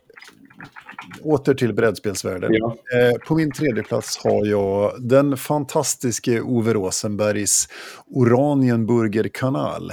åter 1.23 1.55
till 1.55 1.73
brädspelsvärlden. 1.75 2.51
Ja. 2.55 2.77
Eh, 2.95 3.19
på 3.27 3.35
min 3.35 3.53
tredje 3.53 3.83
plats 3.83 4.19
har 4.25 4.47
jag 4.47 5.03
den 5.03 5.37
fantastiske 5.37 6.41
Ove 6.41 6.75
Rosenbergs 6.75 7.69
Oranienburger 8.07 9.29
kanal. 9.35 9.93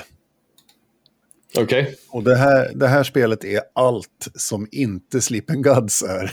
Okej. 1.58 1.96
Och 2.10 2.24
det 2.24 2.36
här, 2.36 2.72
det 2.76 2.88
här 2.88 3.04
spelet 3.04 3.44
är 3.46 3.62
allt 3.76 4.28
som 4.36 4.68
inte 4.72 5.22
Sleeping 5.22 5.62
Gods 5.62 6.02
är. 6.02 6.32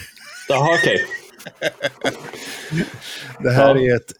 Jaha, 0.48 0.78
okej. 0.80 1.04
Det 3.42 3.50
här 3.50 3.76
Ja. 3.76 3.80
är 3.92 3.96
ett 3.96 4.12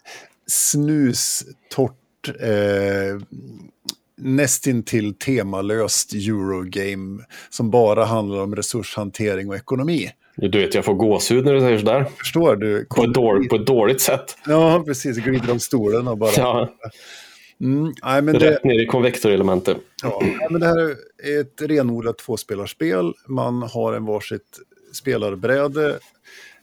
snustort, 0.47 2.29
eh, 2.40 3.21
nästintill 4.19 5.14
temalöst 5.14 6.12
Eurogame 6.12 7.23
som 7.51 7.71
bara 7.71 8.05
handlar 8.05 8.40
om 8.40 8.57
resurshantering 8.57 9.49
och 9.49 9.57
ekonomi. 9.57 10.11
Du 10.37 10.59
vet, 10.59 10.75
jag 10.75 10.85
får 10.85 10.94
gåshud 10.94 11.44
när 11.44 11.55
du 11.55 11.61
säger 11.61 11.79
sådär. 11.79 12.05
Förstår 12.18 12.57
du? 12.57 12.85
På 12.85 13.05
ett, 13.05 13.14
dåligt, 13.14 13.51
på 13.51 13.57
ett 13.57 13.66
dåligt 13.66 14.01
sätt. 14.01 14.38
Ja, 14.46 14.83
precis. 14.87 15.16
Glider 15.16 15.53
om 15.53 15.61
stolen 15.61 16.09
och 16.09 16.18
bara... 16.18 16.31
Ja, 16.37 16.68
Mm, 17.61 17.92
nej, 18.03 18.22
men 18.22 18.38
det, 18.38 18.51
rätt 18.51 18.64
ner 18.64 18.83
i 18.83 18.87
konvektorelementet. 18.87 19.77
ja, 20.03 20.18
nej, 20.22 20.46
men 20.51 20.61
det 20.61 20.66
här 20.66 20.96
är 21.22 21.40
ett 21.40 21.62
renodlat 21.62 22.18
tvåspelarspel. 22.18 23.14
Man 23.27 23.62
har 23.62 23.92
en 23.92 24.05
varsitt 24.05 24.61
spelarbräde. 24.92 25.99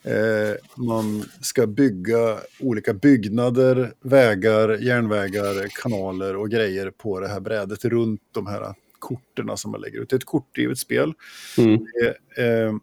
Eh, 0.04 0.56
man 0.76 1.24
ska 1.42 1.68
bygga 1.68 2.38
olika 2.60 2.94
byggnader, 2.94 3.94
vägar, 4.02 4.78
järnvägar, 4.78 5.68
kanaler 5.82 6.36
och 6.36 6.50
grejer 6.50 6.92
på 6.92 7.20
det 7.20 7.28
här 7.28 7.40
brädet 7.40 7.86
runt 7.86 8.22
de 8.32 8.48
här 8.48 8.74
korten 9.00 9.58
som 9.58 9.72
man 9.72 9.82
lägger 9.82 10.00
ut. 10.00 10.10
Det 10.10 10.14
är 10.14 10.18
ett 10.18 10.26
kortdrivet 10.26 10.78
spel. 10.78 11.14
Mm. 11.58 11.74
Eh, 11.74 12.46
eh, 12.46 12.74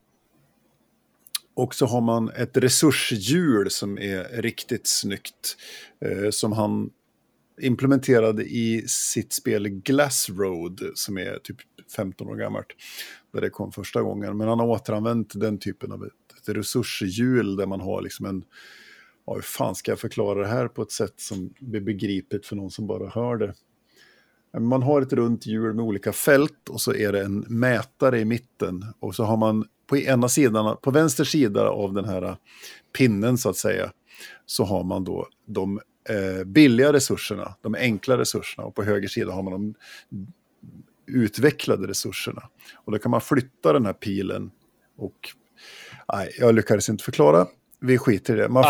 och 1.60 1.74
så 1.74 1.86
har 1.86 2.00
man 2.00 2.28
ett 2.28 2.56
resurshjul 2.56 3.70
som 3.70 3.98
är 3.98 4.42
riktigt 4.42 4.86
snyggt. 4.86 5.56
Eh, 6.04 6.30
som 6.30 6.52
han 6.52 6.90
implementerade 7.60 8.44
i 8.44 8.84
sitt 8.86 9.32
spel 9.32 9.68
Glass 9.68 10.28
Road 10.28 10.80
som 10.94 11.18
är 11.18 11.38
typ 11.38 11.56
15 11.96 12.28
år 12.28 12.36
gammalt. 12.36 12.66
Där 13.32 13.40
det 13.40 13.50
kom 13.50 13.72
första 13.72 14.02
gången. 14.02 14.36
Men 14.36 14.48
han 14.48 14.58
har 14.58 14.66
återanvänt 14.66 15.40
den 15.40 15.58
typen 15.58 15.92
av 15.92 16.04
ett, 16.04 16.12
ett 16.42 16.56
resurshjul 16.56 17.56
där 17.56 17.66
man 17.66 17.80
har 17.80 18.02
liksom 18.02 18.26
en... 18.26 18.44
Ja, 19.26 19.34
hur 19.34 19.42
fan 19.42 19.74
ska 19.74 19.90
jag 19.90 19.98
förklara 19.98 20.40
det 20.40 20.48
här 20.48 20.68
på 20.68 20.82
ett 20.82 20.92
sätt 20.92 21.14
som 21.16 21.54
blir 21.60 21.80
begripligt 21.80 22.46
för 22.46 22.56
någon 22.56 22.70
som 22.70 22.86
bara 22.86 23.08
hör 23.08 23.36
det? 23.36 23.54
Man 24.58 24.82
har 24.82 25.02
ett 25.02 25.12
runt 25.12 25.46
hjul 25.46 25.74
med 25.74 25.84
olika 25.84 26.12
fält 26.12 26.68
och 26.68 26.80
så 26.80 26.94
är 26.94 27.12
det 27.12 27.22
en 27.22 27.38
mätare 27.48 28.20
i 28.20 28.24
mitten. 28.24 28.84
Och 29.00 29.14
så 29.14 29.24
har 29.24 29.36
man 29.36 29.64
på 29.90 29.98
ena 29.98 30.28
sidan, 30.28 30.76
på 30.82 30.90
vänster 30.90 31.24
sida 31.24 31.68
av 31.68 31.92
den 31.92 32.04
här 32.04 32.36
pinnen 32.98 33.38
så 33.38 33.48
att 33.48 33.56
säga, 33.56 33.92
så 34.46 34.64
har 34.64 34.84
man 34.84 35.04
då 35.04 35.28
de 35.46 35.80
eh, 36.08 36.44
billiga 36.44 36.92
resurserna, 36.92 37.54
de 37.62 37.74
enkla 37.74 38.18
resurserna 38.18 38.66
och 38.66 38.74
på 38.74 38.82
höger 38.82 39.08
sida 39.08 39.32
har 39.32 39.42
man 39.42 39.52
de 39.52 39.74
utvecklade 41.06 41.86
resurserna. 41.86 42.42
Och 42.74 42.92
då 42.92 42.98
kan 42.98 43.10
man 43.10 43.20
flytta 43.20 43.72
den 43.72 43.86
här 43.86 43.92
pilen 43.92 44.50
och 44.98 45.30
nej, 46.12 46.30
jag 46.38 46.54
lyckades 46.54 46.88
inte 46.88 47.04
förklara. 47.04 47.46
Vi 47.80 47.98
skiter 47.98 48.34
i 48.34 48.40
det. 48.40 48.48
Man... 48.48 48.64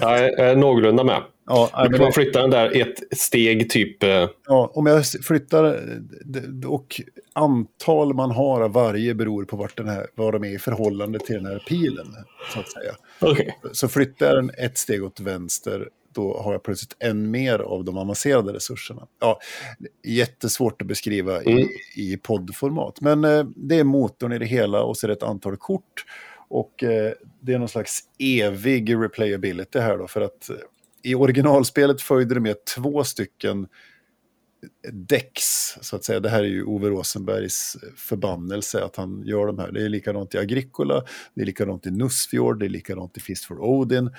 Ja, 0.00 0.18
jag, 0.18 0.38
är 0.38 0.56
någorlunda 0.56 1.04
med. 1.04 1.22
Ja, 1.46 1.84
du 1.84 1.90
kan 1.90 2.04
man 2.04 2.12
flytta 2.12 2.40
den 2.40 2.50
där 2.50 2.80
ett 2.80 3.18
steg 3.18 3.70
typ. 3.70 4.02
Eh, 4.02 4.28
ja, 4.46 4.70
om 4.74 4.86
jag 4.86 5.06
flyttar 5.06 5.80
och 6.66 7.00
antal 7.32 8.14
man 8.14 8.30
har 8.30 8.60
av 8.60 8.72
varje 8.72 9.14
beror 9.14 9.44
på 9.44 9.56
vart 9.56 9.76
den 9.76 9.88
här, 9.88 10.06
var 10.14 10.32
de 10.32 10.44
är 10.44 10.54
i 10.54 10.58
förhållande 10.58 11.18
till 11.18 11.34
den 11.34 11.46
här 11.46 11.64
pilen. 11.68 12.06
Så 12.52 12.60
att 12.60 12.68
säga. 12.72 12.92
Okay. 13.20 13.50
Så 13.72 13.88
flyttar 13.88 14.26
jag 14.26 14.36
den 14.36 14.50
ett 14.58 14.78
steg 14.78 15.04
åt 15.04 15.20
vänster 15.20 15.88
då 16.14 16.38
har 16.38 16.52
jag 16.52 16.62
plötsligt 16.62 16.96
än 17.00 17.30
mer 17.30 17.58
av 17.58 17.84
de 17.84 17.98
avancerade 17.98 18.52
resurserna. 18.52 19.06
Ja, 19.20 19.40
jättesvårt 20.04 20.82
att 20.82 20.88
beskriva 20.88 21.40
mm. 21.40 21.58
i, 21.58 21.68
i 21.96 22.16
poddformat. 22.16 23.00
Men 23.00 23.24
eh, 23.24 23.44
det 23.56 23.78
är 23.78 23.84
motorn 23.84 24.32
i 24.32 24.38
det 24.38 24.46
hela 24.46 24.82
och 24.82 24.96
så 24.96 25.06
är 25.06 25.08
det 25.08 25.14
ett 25.14 25.22
antal 25.22 25.56
kort. 25.56 26.04
Och 26.54 26.84
eh, 26.84 27.12
det 27.40 27.52
är 27.52 27.58
någon 27.58 27.68
slags 27.68 28.00
evig 28.18 28.94
replayability 28.94 29.78
här 29.78 29.98
då. 29.98 30.08
För 30.08 30.20
att 30.20 30.50
eh, 30.50 30.56
i 31.02 31.14
originalspelet 31.14 32.00
följde 32.00 32.34
det 32.34 32.40
med 32.40 32.64
två 32.64 33.04
stycken 33.04 33.66
eh, 34.86 34.92
Dex, 34.92 35.42
så 35.80 35.96
att 35.96 36.04
säga. 36.04 36.20
Det 36.20 36.28
här 36.28 36.42
är 36.42 36.48
ju 36.48 36.64
Ove 36.64 36.88
Rosenbergs 36.88 37.76
eh, 37.82 37.88
förbannelse 37.96 38.84
att 38.84 38.96
han 38.96 39.22
gör 39.26 39.46
de 39.46 39.58
här. 39.58 39.72
Det 39.72 39.84
är 39.84 39.88
likadant 39.88 40.34
i 40.34 40.38
Agricola, 40.38 41.04
det 41.34 41.42
är 41.42 41.46
likadant 41.46 41.86
i 41.86 41.90
Nussfjord, 41.90 42.60
det 42.60 42.66
är 42.66 42.70
likadant 42.70 43.16
i 43.16 43.20
Fist 43.20 43.44
for 43.44 43.64
Odin 43.64 44.10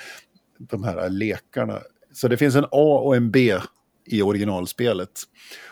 de 0.57 0.83
här 0.83 1.09
lekarna. 1.09 1.79
Så 2.13 2.27
det 2.27 2.37
finns 2.37 2.55
en 2.55 2.65
A 2.71 3.01
och 3.03 3.15
en 3.15 3.31
B 3.31 3.57
i 4.05 4.21
originalspelet. 4.21 5.21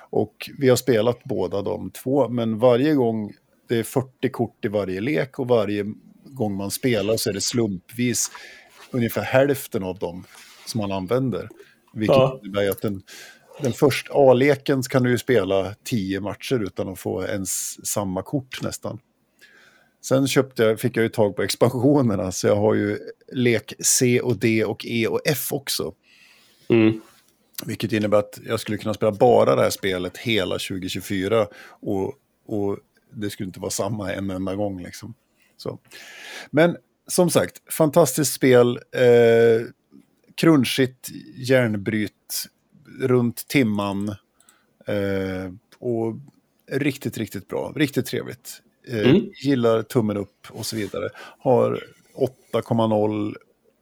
Och 0.09 0.49
vi 0.59 0.69
har 0.69 0.75
spelat 0.75 1.23
båda 1.23 1.61
de 1.61 1.91
två, 1.91 2.29
men 2.29 2.59
varje 2.59 2.93
gång 2.93 3.33
det 3.67 3.77
är 3.77 3.83
40 3.83 4.29
kort 4.29 4.65
i 4.65 4.67
varje 4.67 5.01
lek 5.01 5.39
och 5.39 5.47
varje 5.47 5.85
gång 6.33 6.55
man 6.55 6.71
spelar 6.71 7.17
så 7.17 7.29
är 7.29 7.33
det 7.33 7.41
slumpvis 7.41 8.31
ungefär 8.91 9.21
hälften 9.21 9.83
av 9.83 9.97
dem 9.97 10.25
som 10.65 10.81
man 10.81 10.91
använder. 10.91 11.49
Vilket 11.93 12.15
ja. 12.15 12.39
innebär 12.43 12.69
att 12.69 12.81
den, 12.81 13.01
den 13.61 13.73
första 13.73 14.13
A-leken 14.13 14.81
kan 14.83 15.03
du 15.03 15.09
ju 15.09 15.17
spela 15.17 15.75
tio 15.83 16.19
matcher 16.19 16.63
utan 16.63 16.89
att 16.89 16.99
få 16.99 17.23
ens 17.23 17.85
samma 17.87 18.21
kort 18.21 18.61
nästan. 18.61 18.99
Sen 20.01 20.27
köpte 20.27 20.77
fick 20.77 20.97
jag 20.97 21.03
ju 21.03 21.09
tag 21.09 21.35
på 21.35 21.43
expansionerna, 21.43 22.31
så 22.31 22.47
jag 22.47 22.55
har 22.55 22.73
ju 22.73 22.99
lek 23.31 23.73
C 23.79 24.21
och 24.21 24.37
D 24.37 24.65
och 24.65 24.85
E 24.85 25.07
och 25.07 25.21
F 25.25 25.53
också. 25.53 25.93
Mm. 26.67 27.01
Vilket 27.65 27.93
innebär 27.93 28.17
att 28.17 28.39
jag 28.45 28.59
skulle 28.59 28.77
kunna 28.77 28.93
spela 28.93 29.11
bara 29.11 29.55
det 29.55 29.61
här 29.61 29.69
spelet 29.69 30.17
hela 30.17 30.55
2024 30.55 31.47
och, 31.67 32.13
och 32.45 32.77
det 33.11 33.29
skulle 33.29 33.47
inte 33.47 33.59
vara 33.59 33.71
samma 33.71 34.13
en 34.13 34.29
enda 34.29 34.55
gång. 34.55 34.83
Liksom. 34.83 35.13
Så. 35.57 35.79
Men 36.51 36.77
som 37.07 37.29
sagt, 37.29 37.73
fantastiskt 37.73 38.33
spel. 38.33 38.79
Eh, 38.91 39.67
crunchigt 40.35 41.09
järnbryt 41.35 42.45
runt 42.99 43.47
timman. 43.47 44.09
Eh, 44.87 45.51
och 45.79 46.15
riktigt, 46.71 47.17
riktigt 47.17 47.47
bra. 47.47 47.73
Riktigt 47.75 48.05
trevligt. 48.05 48.61
Eh, 48.87 49.09
mm. 49.09 49.31
Gillar 49.43 49.81
tummen 49.81 50.17
upp 50.17 50.47
och 50.49 50.65
så 50.65 50.75
vidare. 50.75 51.09
Har 51.39 51.83
8,0 52.53 53.35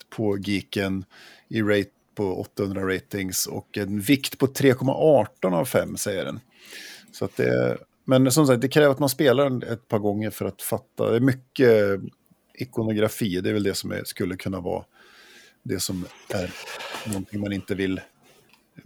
på 0.09 0.37
Geeken 0.37 1.05
i 1.49 1.61
rate 1.61 1.89
på 2.15 2.39
800 2.39 2.95
ratings 2.95 3.47
och 3.47 3.77
en 3.77 3.99
vikt 3.99 4.37
på 4.37 4.47
3,18 4.47 5.53
av 5.53 5.65
5 5.65 5.97
säger 5.97 6.25
den. 6.25 6.39
Så 7.11 7.25
att 7.25 7.37
det, 7.37 7.77
men 8.05 8.31
som 8.31 8.47
sagt, 8.47 8.61
det 8.61 8.67
kräver 8.67 8.91
att 8.91 8.99
man 8.99 9.09
spelar 9.09 9.49
den 9.49 9.63
ett 9.63 9.87
par 9.87 9.99
gånger 9.99 10.29
för 10.29 10.45
att 10.45 10.61
fatta. 10.61 11.09
Det 11.09 11.15
är 11.15 11.19
mycket 11.19 11.99
ikonografi, 12.53 13.41
det 13.41 13.49
är 13.49 13.53
väl 13.53 13.63
det 13.63 13.73
som 13.73 13.91
är, 13.91 14.03
skulle 14.03 14.35
kunna 14.35 14.59
vara 14.59 14.83
det 15.63 15.79
som 15.79 16.05
är 16.29 16.51
någonting 17.05 17.39
man 17.39 17.53
inte 17.53 17.75
vill, 17.75 18.01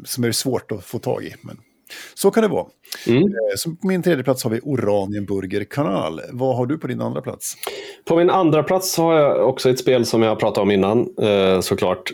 som 0.06 0.24
är 0.24 0.32
svårt 0.32 0.72
att 0.72 0.86
få 0.86 1.00
tag 1.00 1.24
i. 1.24 1.36
Men 1.42 1.58
så 2.16 2.32
kan 2.32 2.44
det 2.44 2.50
vara. 2.50 2.66
Mm. 3.08 3.24
Eh, 3.24 3.30
så 3.58 3.70
på 3.70 3.88
min 3.88 4.04
tredje 4.04 4.24
plats 4.24 4.44
har 4.44 4.52
vi 4.52 4.60
Oranienburger 4.64 5.64
kanal. 5.64 6.22
Vad 6.32 6.58
har 6.58 6.66
du 6.66 6.78
på 6.78 6.88
din 6.88 7.02
andra 7.02 7.22
plats? 7.22 7.56
På 8.06 8.16
min 8.16 8.30
andra 8.30 8.64
plats 8.64 8.98
har 8.98 9.20
jag 9.20 9.50
också 9.50 9.70
ett 9.70 9.80
spel 9.80 10.06
som 10.06 10.22
jag 10.22 10.40
pratade 10.40 10.62
om 10.62 10.72
innan, 10.72 11.18
eh, 11.22 11.60
såklart. 11.62 12.12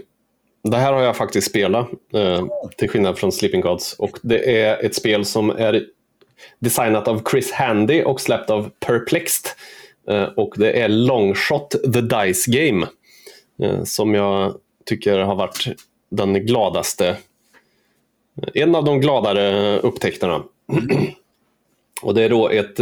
Det 0.64 0.78
här 0.78 0.94
har 0.94 1.02
jag 1.02 1.16
faktiskt 1.16 1.50
spelat, 1.50 1.90
eh, 2.14 2.46
till 2.78 2.90
skillnad 2.90 3.18
från 3.18 3.32
Sleeping 3.32 3.62
Gods. 3.62 3.94
Och 3.94 4.20
det 4.22 4.62
är 4.62 4.86
ett 4.86 4.96
spel 4.96 5.26
som 5.26 5.50
är 5.50 5.86
designat 6.60 7.08
av 7.08 7.22
Chris 7.32 7.52
Handy 7.52 8.04
och 8.04 8.22
släppt 8.22 8.50
av 8.50 8.70
Perplexed. 8.80 9.52
Eh, 10.08 10.24
och 10.24 10.54
det 10.58 10.82
är 10.82 10.90
Longshot 10.90 11.72
The 11.94 12.02
Dice 12.02 12.52
Game. 12.52 12.88
Eh, 13.62 13.84
som 13.84 14.16
jag 14.16 14.56
tycker 14.86 15.20
har 15.20 15.36
varit 15.36 15.68
den 16.10 16.34
gladaste 16.34 17.08
eh, 17.08 18.50
en 18.54 18.76
av 18.76 18.84
de 18.84 19.02
gladare 19.02 19.78
upptäckterna. 19.80 20.44
och 22.02 22.14
det 22.14 22.24
är 22.24 22.30
då 22.30 22.50
ett 22.50 22.80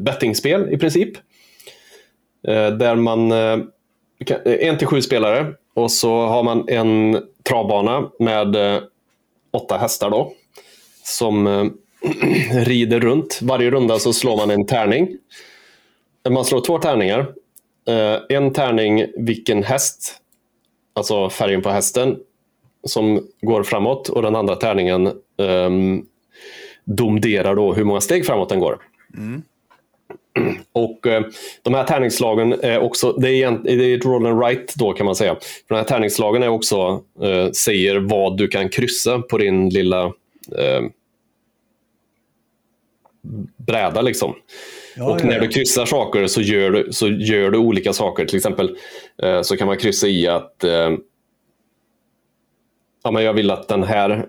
bettingspel 0.00 0.72
i 0.72 0.78
princip. 0.78 1.18
Där 2.78 2.94
man 2.94 3.32
en 4.44 4.78
till 4.78 4.86
sju 4.86 5.02
spelare 5.02 5.54
och 5.74 5.90
så 5.90 6.26
har 6.26 6.42
man 6.42 6.68
en 6.68 7.22
travbana 7.42 8.10
med 8.18 8.56
åtta 9.50 9.76
hästar 9.76 10.10
då. 10.10 10.32
Som 11.04 11.46
rider 12.64 13.00
runt. 13.00 13.38
Varje 13.42 13.70
runda 13.70 13.98
så 13.98 14.12
slår 14.12 14.36
man 14.36 14.50
en 14.50 14.66
tärning. 14.66 15.08
Man 16.28 16.44
slår 16.44 16.60
två 16.60 16.78
tärningar. 16.78 17.20
Eh, 17.88 18.36
en 18.36 18.52
tärning 18.52 19.06
vilken 19.16 19.62
häst, 19.62 20.14
alltså 20.94 21.30
färgen 21.30 21.62
på 21.62 21.70
hästen 21.70 22.16
som 22.84 23.26
går 23.40 23.62
framåt 23.62 24.08
och 24.08 24.22
den 24.22 24.36
andra 24.36 24.56
tärningen 24.56 25.12
um, 25.36 26.06
domderar 26.84 27.54
då 27.54 27.74
hur 27.74 27.84
många 27.84 28.00
steg 28.00 28.26
framåt 28.26 28.48
den 28.48 28.60
går. 28.60 28.78
Mm. 29.16 29.42
Och 30.72 31.06
uh, 31.06 31.20
de 31.62 31.74
här 31.74 31.84
tärningsslagen 31.84 32.52
är 32.52 32.78
också, 32.78 33.12
det 33.12 33.30
är, 33.30 33.46
en, 33.46 33.62
det 33.62 33.72
är 33.72 33.96
ett 33.96 34.04
roll 34.04 34.26
and 34.26 34.42
right 34.42 34.74
då 34.74 34.92
kan 34.92 35.06
man 35.06 35.16
säga. 35.16 35.34
För 35.34 35.74
de 35.74 35.74
här 35.74 35.84
tärningsslagen 35.84 36.42
är 36.42 36.48
också, 36.48 37.02
uh, 37.22 37.50
säger 37.50 37.96
vad 37.96 38.36
du 38.36 38.48
kan 38.48 38.68
kryssa 38.68 39.18
på 39.18 39.38
din 39.38 39.68
lilla 39.68 40.06
uh, 40.06 40.88
bräda 43.56 44.02
liksom. 44.02 44.34
Ja, 44.96 45.10
och 45.10 45.24
när 45.24 45.34
ja. 45.34 45.40
du 45.40 45.48
kryssar 45.48 45.86
saker 45.86 46.26
så 46.26 46.40
gör 46.40 46.70
du, 46.70 46.88
så 46.92 47.08
gör 47.08 47.50
du 47.50 47.58
olika 47.58 47.92
saker. 47.92 48.24
Till 48.24 48.36
exempel 48.36 48.76
så 49.42 49.56
kan 49.56 49.66
man 49.66 49.76
kryssa 49.76 50.06
i 50.06 50.28
att 50.28 50.64
ja, 53.06 53.10
men 53.10 53.24
jag 53.24 53.32
vill 53.32 53.50
att 53.50 53.68
den 53.68 53.82
här, 53.82 54.26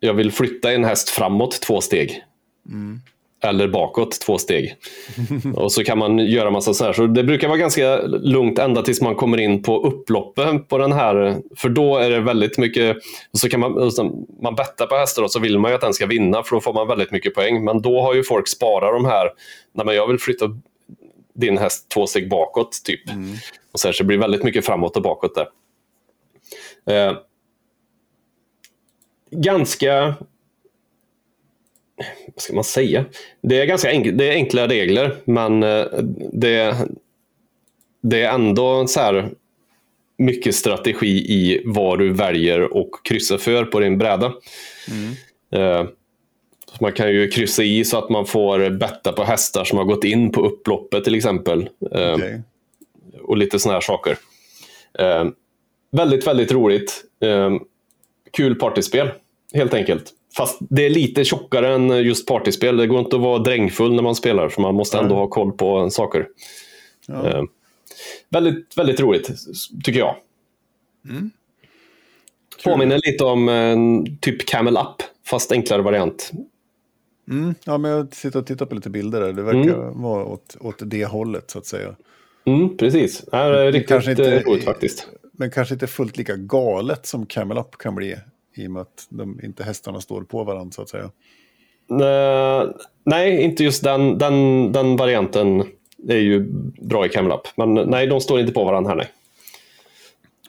jag 0.00 0.14
vill 0.14 0.32
flytta 0.32 0.72
en 0.72 0.84
häst 0.84 1.08
framåt 1.08 1.60
två 1.60 1.80
steg. 1.80 2.24
Mm. 2.68 3.00
Eller 3.42 3.68
bakåt 3.68 4.20
två 4.20 4.38
steg. 4.38 4.74
och 5.54 5.72
så 5.72 5.84
kan 5.84 5.98
man 5.98 6.18
göra 6.18 6.50
massa 6.50 6.74
så 6.74 6.84
här. 6.84 6.92
Så 6.92 7.06
det 7.06 7.24
brukar 7.24 7.48
vara 7.48 7.58
ganska 7.58 7.96
lugnt 8.06 8.58
ända 8.58 8.82
tills 8.82 9.00
man 9.00 9.14
kommer 9.14 9.38
in 9.38 9.62
på 9.62 9.82
upploppen 9.82 10.64
på 10.64 10.78
den 10.78 10.92
här. 10.92 11.36
För 11.56 11.68
då 11.68 11.96
är 11.96 12.10
det 12.10 12.20
väldigt 12.20 12.58
mycket, 12.58 12.96
så 13.32 13.48
kan 13.48 13.60
man, 13.60 13.90
man 14.42 14.54
bettar 14.54 14.86
på 14.86 14.96
hästar 14.96 15.22
och 15.22 15.32
så 15.32 15.40
vill 15.40 15.58
man 15.58 15.70
ju 15.70 15.74
att 15.74 15.80
den 15.80 15.94
ska 15.94 16.06
vinna 16.06 16.42
för 16.42 16.56
då 16.56 16.60
får 16.60 16.72
man 16.72 16.88
väldigt 16.88 17.10
mycket 17.10 17.34
poäng. 17.34 17.64
Men 17.64 17.82
då 17.82 18.02
har 18.02 18.14
ju 18.14 18.22
folk 18.22 18.48
sparat 18.48 18.92
de 18.92 19.04
här, 19.04 19.30
nej 19.72 19.86
men 19.86 19.94
jag 19.94 20.06
vill 20.06 20.18
flytta 20.18 20.46
din 21.34 21.58
häst 21.58 21.88
två 21.88 22.06
steg 22.06 22.28
bakåt 22.28 22.84
typ. 22.84 23.10
Mm. 23.10 23.34
Och 23.72 23.80
så, 23.80 23.88
här, 23.88 23.92
så 23.92 24.02
det 24.02 24.06
blir 24.06 24.18
väldigt 24.18 24.42
mycket 24.42 24.66
framåt 24.66 24.96
och 24.96 25.02
bakåt 25.02 25.34
där. 25.34 25.48
Eh, 26.86 27.16
ganska... 29.30 30.14
Vad 32.34 32.42
ska 32.42 32.54
man 32.54 32.64
säga? 32.64 33.04
Det 33.42 33.60
är 33.60 33.66
ganska 33.66 33.90
enk 33.90 34.08
det 34.12 34.28
är 34.28 34.32
enkla 34.32 34.68
regler, 34.68 35.16
men 35.24 35.62
eh, 35.62 35.84
det, 36.32 36.76
det 38.00 38.22
är 38.22 38.34
ändå 38.34 38.86
så 38.86 39.00
här 39.00 39.30
mycket 40.18 40.54
strategi 40.54 41.08
i 41.08 41.62
vad 41.64 41.98
du 41.98 42.12
väljer 42.12 42.76
och 42.76 42.90
kryssa 43.04 43.38
för 43.38 43.64
på 43.64 43.80
din 43.80 43.98
bräda. 43.98 44.32
Mm. 44.90 45.14
Uh, 45.64 45.88
man 46.80 46.92
kan 46.92 47.10
ju 47.10 47.30
kryssa 47.30 47.62
i 47.62 47.84
så 47.84 47.98
att 47.98 48.10
man 48.10 48.26
får 48.26 48.70
betta 48.70 49.12
på 49.12 49.24
hästar 49.24 49.64
som 49.64 49.78
har 49.78 49.84
gått 49.84 50.04
in 50.04 50.32
på 50.32 50.46
upploppet 50.46 51.04
till 51.04 51.14
exempel. 51.14 51.68
Uh, 51.96 52.14
okay. 52.14 52.38
Och 53.22 53.36
lite 53.36 53.58
sådana 53.58 53.76
här 53.76 53.80
saker. 53.80 54.18
Väldigt, 55.92 56.26
väldigt 56.26 56.52
roligt 56.52 57.04
kul 58.32 58.54
partyspel, 58.54 59.10
helt 59.54 59.74
enkelt. 59.74 60.12
Fast 60.36 60.58
det 60.60 60.86
är 60.86 60.90
lite 60.90 61.24
tjockare 61.24 61.74
än 61.74 62.02
just 62.02 62.28
partyspel. 62.28 62.76
Det 62.76 62.86
går 62.86 63.00
inte 63.00 63.16
att 63.16 63.22
vara 63.22 63.38
drängfull 63.38 63.94
när 63.94 64.02
man 64.02 64.14
spelar, 64.14 64.48
för 64.48 64.62
man 64.62 64.74
måste 64.74 64.98
ändå 64.98 65.14
ha 65.14 65.26
koll 65.26 65.52
på 65.52 65.90
saker. 65.90 66.26
Ja. 67.06 67.28
Eh, 67.28 67.42
väldigt, 68.28 68.78
väldigt 68.78 69.00
roligt, 69.00 69.30
tycker 69.84 70.00
jag. 70.00 70.16
Mm. 71.08 71.30
Påminner 72.64 73.00
lite 73.04 73.24
om 73.24 73.48
eh, 73.48 73.76
typ 74.20 74.46
Camel 74.46 74.76
Up, 74.76 75.02
fast 75.26 75.52
enklare 75.52 75.82
variant. 75.82 76.30
Mm, 77.30 77.54
ja, 77.64 77.78
men 77.78 77.90
jag 77.90 78.14
sitter 78.14 78.38
och 78.38 78.46
tittar 78.46 78.66
på 78.66 78.74
lite 78.74 78.90
bilder 78.90 79.20
där. 79.20 79.32
Det 79.32 79.42
verkar 79.42 79.82
mm. 79.82 80.02
vara 80.02 80.24
åt, 80.24 80.56
åt 80.60 80.76
det 80.80 81.04
hållet 81.04 81.50
så 81.50 81.58
att 81.58 81.66
säga. 81.66 81.96
Mm, 82.44 82.76
precis. 82.76 83.24
Det 83.30 83.36
är 83.36 83.72
riktigt 83.72 84.18
roligt 84.46 84.64
faktiskt. 84.64 85.08
Men 85.32 85.50
kanske 85.50 85.74
inte 85.74 85.86
fullt 85.86 86.16
lika 86.16 86.36
galet 86.36 87.06
som 87.06 87.26
Camel 87.26 87.58
Up 87.58 87.78
kan 87.78 87.94
bli. 87.94 88.16
I 88.60 88.66
och 88.66 88.70
med 88.70 88.82
att 88.82 89.06
de, 89.08 89.40
inte 89.42 89.64
hästarna 89.64 90.00
står 90.00 90.22
på 90.22 90.44
varandra 90.44 90.72
så 90.72 90.82
att 90.82 90.88
säga. 90.88 91.10
Nej, 93.04 93.42
inte 93.42 93.64
just 93.64 93.84
den, 93.84 94.18
den, 94.18 94.72
den 94.72 94.96
varianten 94.96 95.64
är 96.08 96.16
ju 96.16 96.40
bra 96.82 97.06
i 97.06 97.08
Camel 97.08 97.32
Up. 97.32 97.48
Men 97.56 97.74
nej, 97.74 98.06
de 98.06 98.20
står 98.20 98.40
inte 98.40 98.52
på 98.52 98.64
varandra 98.64 98.90
här 98.90 98.96
nej. 98.96 99.12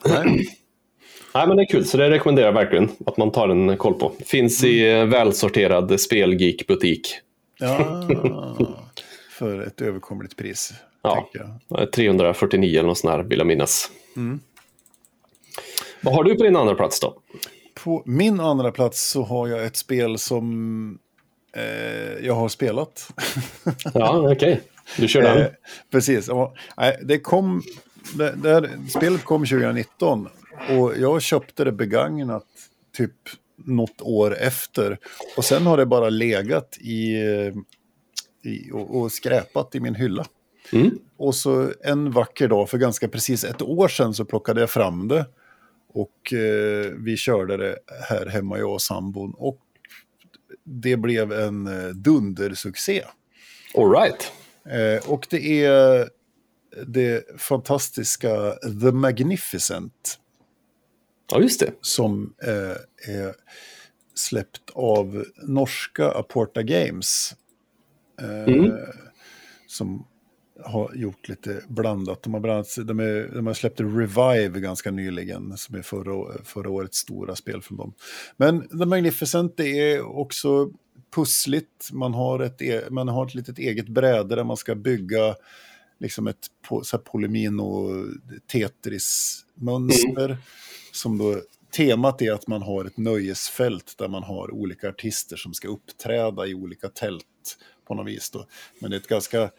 Nej. 0.06 0.48
nej, 1.34 1.48
men 1.48 1.58
det 1.58 1.64
är 1.64 1.68
kul, 1.68 1.86
så 1.86 1.98
det 1.98 2.10
rekommenderar 2.10 2.48
jag 2.48 2.54
verkligen 2.54 2.90
att 3.06 3.18
man 3.18 3.32
tar 3.32 3.50
en 3.50 3.78
koll 3.78 3.94
på. 3.94 4.12
Finns 4.26 4.64
mm. 4.64 4.76
i 4.76 5.06
välsorterad 5.06 6.00
spelgeek-butik. 6.00 7.08
Ja, 7.60 8.08
för 9.40 9.68
ett 9.68 9.82
överkomligt 9.82 10.38
pris. 10.38 10.74
Ja, 11.02 11.30
349 11.96 12.80
eller 12.80 12.88
något 12.88 12.98
sånt 12.98 13.12
här 13.12 13.24
vill 13.24 13.38
jag 13.38 13.48
minnas. 13.48 13.92
Mm. 14.16 14.40
Vad 16.02 16.16
har 16.16 16.24
du 16.24 16.36
på 16.36 16.44
din 16.44 16.56
andra 16.56 16.76
plats 16.76 17.00
då? 17.00 17.16
På 17.84 18.04
min 18.06 18.40
andra 18.40 18.72
plats 18.72 19.10
så 19.10 19.24
har 19.24 19.48
jag 19.48 19.66
ett 19.66 19.76
spel 19.76 20.18
som 20.18 21.00
eh, 21.56 22.26
jag 22.26 22.34
har 22.34 22.50
spelat. 22.50 23.14
ja, 23.94 24.18
okej. 24.18 24.34
Okay. 24.34 24.58
Du 24.98 25.08
kör 25.08 25.22
den. 25.22 25.38
Eh, 25.38 25.48
precis. 25.92 26.30
Det 27.02 27.20
kom, 27.20 27.64
det, 28.14 28.36
det 28.36 28.50
här, 28.50 28.70
spelet 28.90 29.24
kom 29.24 29.46
2019 29.46 30.28
och 30.70 30.98
jag 30.98 31.22
köpte 31.22 31.64
det 31.64 31.72
begagnat 31.72 32.46
typ 32.98 33.16
något 33.56 34.02
år 34.02 34.38
efter. 34.38 34.98
Och 35.38 35.46
sen 35.46 35.66
har 35.66 35.78
det 35.78 35.86
bara 35.86 36.10
legat 36.10 36.78
i, 36.82 37.18
i 38.44 38.72
och, 38.74 39.02
och 39.02 39.12
skräpat 39.12 39.76
i 39.76 39.80
min 39.80 39.96
hylla. 39.96 40.26
Mm. 40.74 41.00
Och 41.18 41.36
så 41.36 41.74
en 41.84 42.12
vacker 42.12 42.48
dag 42.48 42.70
för 42.70 42.78
ganska 42.78 43.08
precis 43.08 43.44
ett 43.44 43.62
år 43.62 43.88
sedan 43.88 44.14
så 44.14 44.26
plockade 44.26 44.60
jag 44.60 44.70
fram 44.70 45.08
det. 45.08 45.26
Och 45.94 46.34
eh, 46.34 46.92
vi 46.98 47.18
körde 47.18 47.58
det 47.58 47.78
här 48.10 48.26
hemma, 48.26 48.58
jag 48.58 48.74
och 48.74 48.82
sambon. 48.82 49.34
Och 49.38 49.60
det 50.64 50.98
blev 50.98 51.32
en 51.32 51.68
eh, 51.68 51.90
dundersuccé. 51.90 53.04
All 53.76 53.92
right. 53.92 54.32
Eh, 54.66 55.12
och 55.12 55.28
det 55.30 55.66
är 55.66 56.10
det 56.88 57.42
fantastiska 57.42 58.52
The 58.82 58.92
Magnificent. 58.92 60.20
Ja, 61.32 61.42
just 61.42 61.60
det. 61.60 61.72
Som 61.82 62.34
eh, 62.44 63.14
är 63.16 63.36
släppt 64.16 64.70
av 64.74 65.26
norska 65.44 66.12
Aporta 66.12 66.64
Games. 66.64 67.36
Eh, 68.22 68.44
mm. 68.44 68.72
Som 69.68 70.08
har 70.66 70.96
gjort 70.96 71.30
lite 71.30 71.62
blandat. 71.68 72.24
De 72.24 72.34
har, 72.34 72.42
blandat, 72.42 72.76
de, 72.84 73.00
är, 73.00 73.36
de 73.36 73.48
har 73.48 73.54
släppt 73.54 73.80
Revive 73.80 74.60
ganska 74.60 74.92
nyligen, 74.92 75.58
som 75.58 75.76
är 75.76 75.82
förra, 75.82 76.44
förra 76.44 76.70
årets 76.70 76.98
stora 76.98 77.36
spel 77.36 77.62
från 77.62 77.78
dem. 77.78 77.94
Men 78.38 78.80
The 78.80 78.86
Magnificent 78.86 79.58
det 79.58 79.92
är 79.94 80.02
också 80.02 80.72
pussligt. 81.16 81.90
Man 81.92 82.14
har 82.14 82.40
ett, 82.40 82.62
e, 82.62 82.82
man 82.90 83.08
har 83.08 83.26
ett 83.26 83.36
litet 83.36 83.60
eget 83.60 83.88
bräde 83.88 84.36
där 84.36 84.44
man 84.44 84.58
ska 84.58 84.76
bygga 84.76 85.36
liksom 86.00 86.28
ett 86.28 86.48
så 86.84 86.98
här 86.98 87.04
Polymino 87.04 88.06
Tetris-mönster. 88.52 90.26
Mm. 90.26 90.38
Som 90.92 91.18
då, 91.18 91.42
temat 91.72 92.22
är 92.22 92.32
att 92.32 92.48
man 92.48 92.62
har 92.62 92.86
ett 92.86 92.98
nöjesfält 92.98 93.96
där 93.98 94.08
man 94.08 94.24
har 94.24 94.54
olika 94.54 94.90
artister 94.90 95.38
som 95.38 95.54
ska 95.54 95.68
uppträda 95.68 96.48
i 96.48 96.54
olika 96.54 96.90
tält 96.90 97.26
på 97.88 97.96
något 97.96 98.08
vis. 98.08 98.30
Då. 98.30 98.46
Men 98.80 98.92
det 98.92 98.98
är 98.98 99.00
ett 99.00 99.08
ganska 99.08 99.52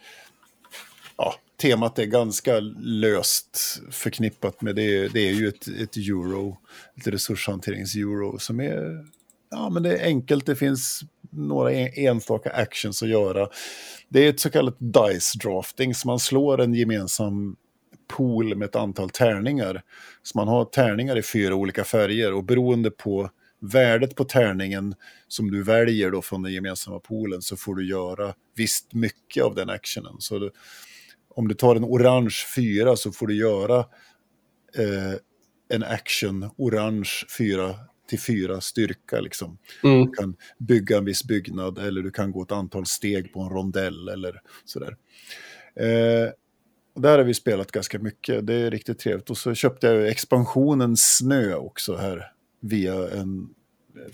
ja, 1.17 1.35
temat 1.61 1.99
är 1.99 2.05
ganska 2.05 2.59
löst 2.79 3.81
förknippat 3.91 4.61
med 4.61 4.75
det. 4.75 5.07
Det 5.07 5.29
är 5.29 5.33
ju 5.33 5.47
ett, 5.47 5.67
ett 5.67 5.97
euro, 5.97 6.57
ett 6.95 7.07
resurshanterings-euro 7.07 8.39
som 8.39 8.59
är, 8.59 9.05
ja 9.51 9.69
men 9.69 9.83
det 9.83 9.97
är 9.97 10.05
enkelt, 10.05 10.45
det 10.45 10.55
finns 10.55 11.01
några 11.29 11.71
enstaka 11.71 12.49
actions 12.49 13.03
att 13.03 13.09
göra. 13.09 13.49
Det 14.09 14.25
är 14.25 14.29
ett 14.29 14.39
så 14.39 14.49
kallat 14.49 14.75
dice 14.79 15.37
drafting, 15.37 15.95
så 15.95 16.07
man 16.07 16.19
slår 16.19 16.61
en 16.61 16.73
gemensam 16.73 17.55
pool 18.07 18.55
med 18.55 18.65
ett 18.65 18.75
antal 18.75 19.09
tärningar. 19.09 19.81
Så 20.23 20.37
man 20.37 20.47
har 20.47 20.65
tärningar 20.65 21.17
i 21.17 21.23
fyra 21.23 21.55
olika 21.55 21.83
färger 21.83 22.33
och 22.33 22.43
beroende 22.43 22.91
på 22.91 23.29
värdet 23.59 24.15
på 24.15 24.23
tärningen 24.23 24.95
som 25.27 25.51
du 25.51 25.63
väljer 25.63 26.11
då 26.11 26.21
från 26.21 26.41
den 26.41 26.53
gemensamma 26.53 26.99
poolen 26.99 27.41
så 27.41 27.57
får 27.57 27.75
du 27.75 27.87
göra 27.89 28.33
visst 28.55 28.93
mycket 28.93 29.43
av 29.43 29.55
den 29.55 29.69
actionen. 29.69 30.15
Så 30.19 30.49
om 31.35 31.47
du 31.47 31.55
tar 31.55 31.75
en 31.75 31.83
orange 31.83 32.35
fyra 32.55 32.95
så 32.95 33.11
får 33.11 33.27
du 33.27 33.35
göra 33.35 33.79
eh, 34.77 35.13
en 35.69 35.83
action 35.83 36.49
orange 36.57 37.09
fyra 37.37 37.75
till 38.09 38.19
fyra 38.19 38.61
styrka. 38.61 39.21
Liksom. 39.21 39.57
Mm. 39.83 40.05
Du 40.05 40.11
kan 40.11 40.35
bygga 40.57 40.97
en 40.97 41.05
viss 41.05 41.23
byggnad 41.23 41.77
eller 41.77 42.01
du 42.01 42.11
kan 42.11 42.31
gå 42.31 42.41
ett 42.41 42.51
antal 42.51 42.85
steg 42.85 43.33
på 43.33 43.41
en 43.41 43.49
rondell 43.49 44.09
eller 44.09 44.41
sådär. 44.65 44.97
Eh, 45.75 46.29
där 46.95 47.17
har 47.17 47.23
vi 47.23 47.33
spelat 47.33 47.71
ganska 47.71 47.99
mycket, 47.99 48.47
det 48.47 48.53
är 48.53 48.71
riktigt 48.71 48.99
trevligt. 48.99 49.29
Och 49.29 49.37
så 49.37 49.53
köpte 49.53 49.87
jag 49.87 50.07
expansionen 50.07 50.97
Snö 50.97 51.55
också 51.55 51.95
här 51.95 52.31
via 52.59 53.09
en 53.09 53.49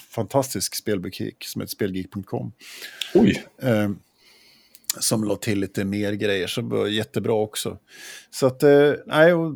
fantastisk 0.10 0.76
spelbutik 0.76 1.44
som 1.46 1.62
heter 1.62 1.72
spelgeek.com. 1.72 2.52
Oj! 3.14 3.46
Eh, 3.62 3.90
som 5.00 5.24
la 5.24 5.36
till 5.36 5.60
lite 5.60 5.86
mer 5.86 6.14
grejer, 6.14 6.48
så 6.48 6.62
var 6.62 6.88
jättebra 6.88 7.34
också. 7.34 7.78
Så 8.32 8.48
att, 8.48 8.64
eh, 8.64 8.92
nej, 9.06 9.34
och 9.34 9.56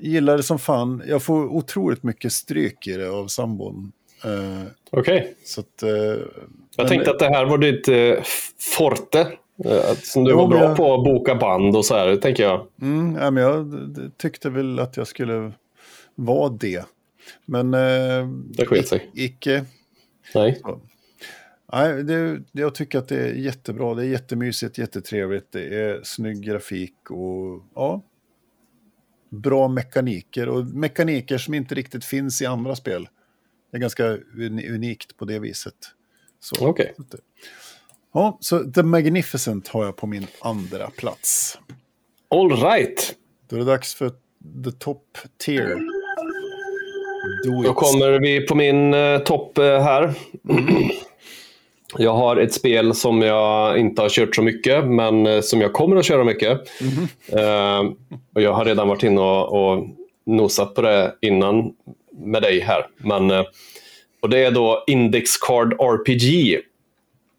gillar 0.00 0.36
det 0.36 0.42
som 0.42 0.58
fan. 0.58 1.02
Jag 1.06 1.22
får 1.22 1.44
otroligt 1.44 2.02
mycket 2.02 2.32
stryk 2.32 2.86
i 2.86 2.92
det 2.92 3.10
av 3.10 3.26
sambon. 3.26 3.92
Eh, 4.24 4.62
Okej. 4.90 5.34
Okay. 5.80 5.90
Eh, 5.90 6.18
jag 6.76 6.88
tänkte 6.88 7.10
att 7.10 7.18
det 7.18 7.28
här 7.28 7.44
var 7.44 7.58
ditt 7.58 7.88
eh, 7.88 8.24
forte. 8.76 9.20
Eh, 9.64 9.94
som 10.02 10.24
du 10.24 10.30
jo, 10.30 10.36
var 10.36 10.48
bra 10.48 10.62
jag, 10.62 10.76
på 10.76 10.94
att 10.94 11.04
boka 11.04 11.34
band 11.34 11.76
och 11.76 11.84
så 11.84 11.94
här, 11.94 12.16
tänker 12.16 12.42
jag. 12.42 12.66
Mm, 12.82 13.16
ja, 13.20 13.30
men 13.30 13.42
jag 13.42 13.74
tyckte 14.18 14.50
väl 14.50 14.78
att 14.78 14.96
jag 14.96 15.06
skulle 15.06 15.52
vara 16.14 16.48
det. 16.48 16.84
Men... 17.46 17.74
Eh, 17.74 18.28
det 18.28 18.66
sket 18.66 18.88
sig. 18.88 19.10
Icke. 19.14 19.64
Nej. 20.34 20.60
Så. 20.62 20.80
Nej, 21.72 22.04
det, 22.04 22.42
jag 22.52 22.74
tycker 22.74 22.98
att 22.98 23.08
det 23.08 23.16
är 23.16 23.32
jättebra. 23.32 23.94
Det 23.94 24.02
är 24.02 24.08
jättemysigt, 24.08 24.78
jättetrevligt. 24.78 25.52
Det 25.52 25.80
är 25.80 26.00
snygg 26.02 26.42
grafik 26.42 27.10
och 27.10 27.64
ja, 27.74 28.02
bra 29.30 29.68
mekaniker. 29.68 30.48
Och 30.48 30.66
mekaniker 30.66 31.38
som 31.38 31.54
inte 31.54 31.74
riktigt 31.74 32.04
finns 32.04 32.42
i 32.42 32.46
andra 32.46 32.76
spel. 32.76 33.08
Det 33.70 33.76
är 33.76 33.80
ganska 33.80 34.18
unikt 34.74 35.16
på 35.16 35.24
det 35.24 35.38
viset. 35.38 35.74
Okej. 36.60 36.94
Okay. 36.98 37.20
Ja, 38.12 38.38
så 38.40 38.72
The 38.72 38.82
Magnificent 38.82 39.68
har 39.68 39.84
jag 39.84 39.96
på 39.96 40.06
min 40.06 40.26
andra 40.40 40.90
plats. 40.90 41.58
All 42.28 42.50
right. 42.50 43.16
Då 43.48 43.56
är 43.56 43.60
det 43.60 43.66
dags 43.66 43.94
för 43.94 44.10
the 44.64 44.72
top 44.78 45.18
tier. 45.38 45.78
Då 47.64 47.74
kommer 47.74 48.20
vi 48.20 48.46
på 48.46 48.54
min 48.54 48.94
uh, 48.94 49.18
topp 49.18 49.58
uh, 49.58 49.64
här. 49.64 50.14
Jag 51.98 52.14
har 52.14 52.36
ett 52.36 52.54
spel 52.54 52.94
som 52.94 53.22
jag 53.22 53.78
inte 53.78 54.02
har 54.02 54.08
kört 54.08 54.36
så 54.36 54.42
mycket, 54.42 54.84
men 54.84 55.26
eh, 55.26 55.40
som 55.40 55.60
jag 55.60 55.72
kommer 55.72 55.96
att 55.96 56.04
köra 56.04 56.24
mycket. 56.24 56.60
Mm. 56.80 57.44
Uh, 57.44 57.92
och 58.34 58.42
jag 58.42 58.52
har 58.52 58.64
redan 58.64 58.88
varit 58.88 59.02
inne 59.02 59.20
och, 59.20 59.72
och 59.72 59.86
nosat 60.26 60.74
på 60.74 60.82
det 60.82 61.14
innan 61.20 61.72
med 62.10 62.42
dig 62.42 62.60
här. 62.60 62.86
Men, 62.96 63.30
uh, 63.30 63.42
och 64.20 64.30
det 64.30 64.44
är 64.44 64.50
då 64.50 64.84
Index 64.86 65.36
Card 65.36 65.72
RPG. 65.72 66.58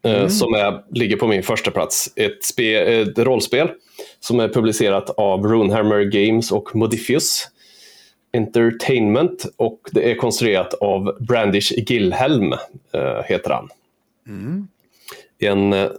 Uh, 0.06 0.14
mm. 0.14 0.30
Som 0.30 0.54
är, 0.54 0.82
ligger 0.90 1.16
på 1.16 1.26
min 1.26 1.42
första 1.42 1.70
plats. 1.70 2.12
Ett, 2.16 2.44
spe, 2.44 2.74
ett 2.74 3.18
rollspel 3.18 3.68
som 4.20 4.40
är 4.40 4.48
publicerat 4.48 5.10
av 5.10 5.46
Runehammer 5.46 6.04
Games 6.04 6.52
och 6.52 6.76
Modifius 6.76 7.48
Entertainment. 8.32 9.46
Och 9.56 9.80
det 9.92 10.10
är 10.10 10.14
konstruerat 10.14 10.74
av 10.74 11.16
Brandish 11.20 11.72
Gilhelm, 11.72 12.54
heter 13.24 13.50
han. 13.50 13.68
Mm. 14.28 14.68
En 15.38 15.72
eh, 15.72 15.90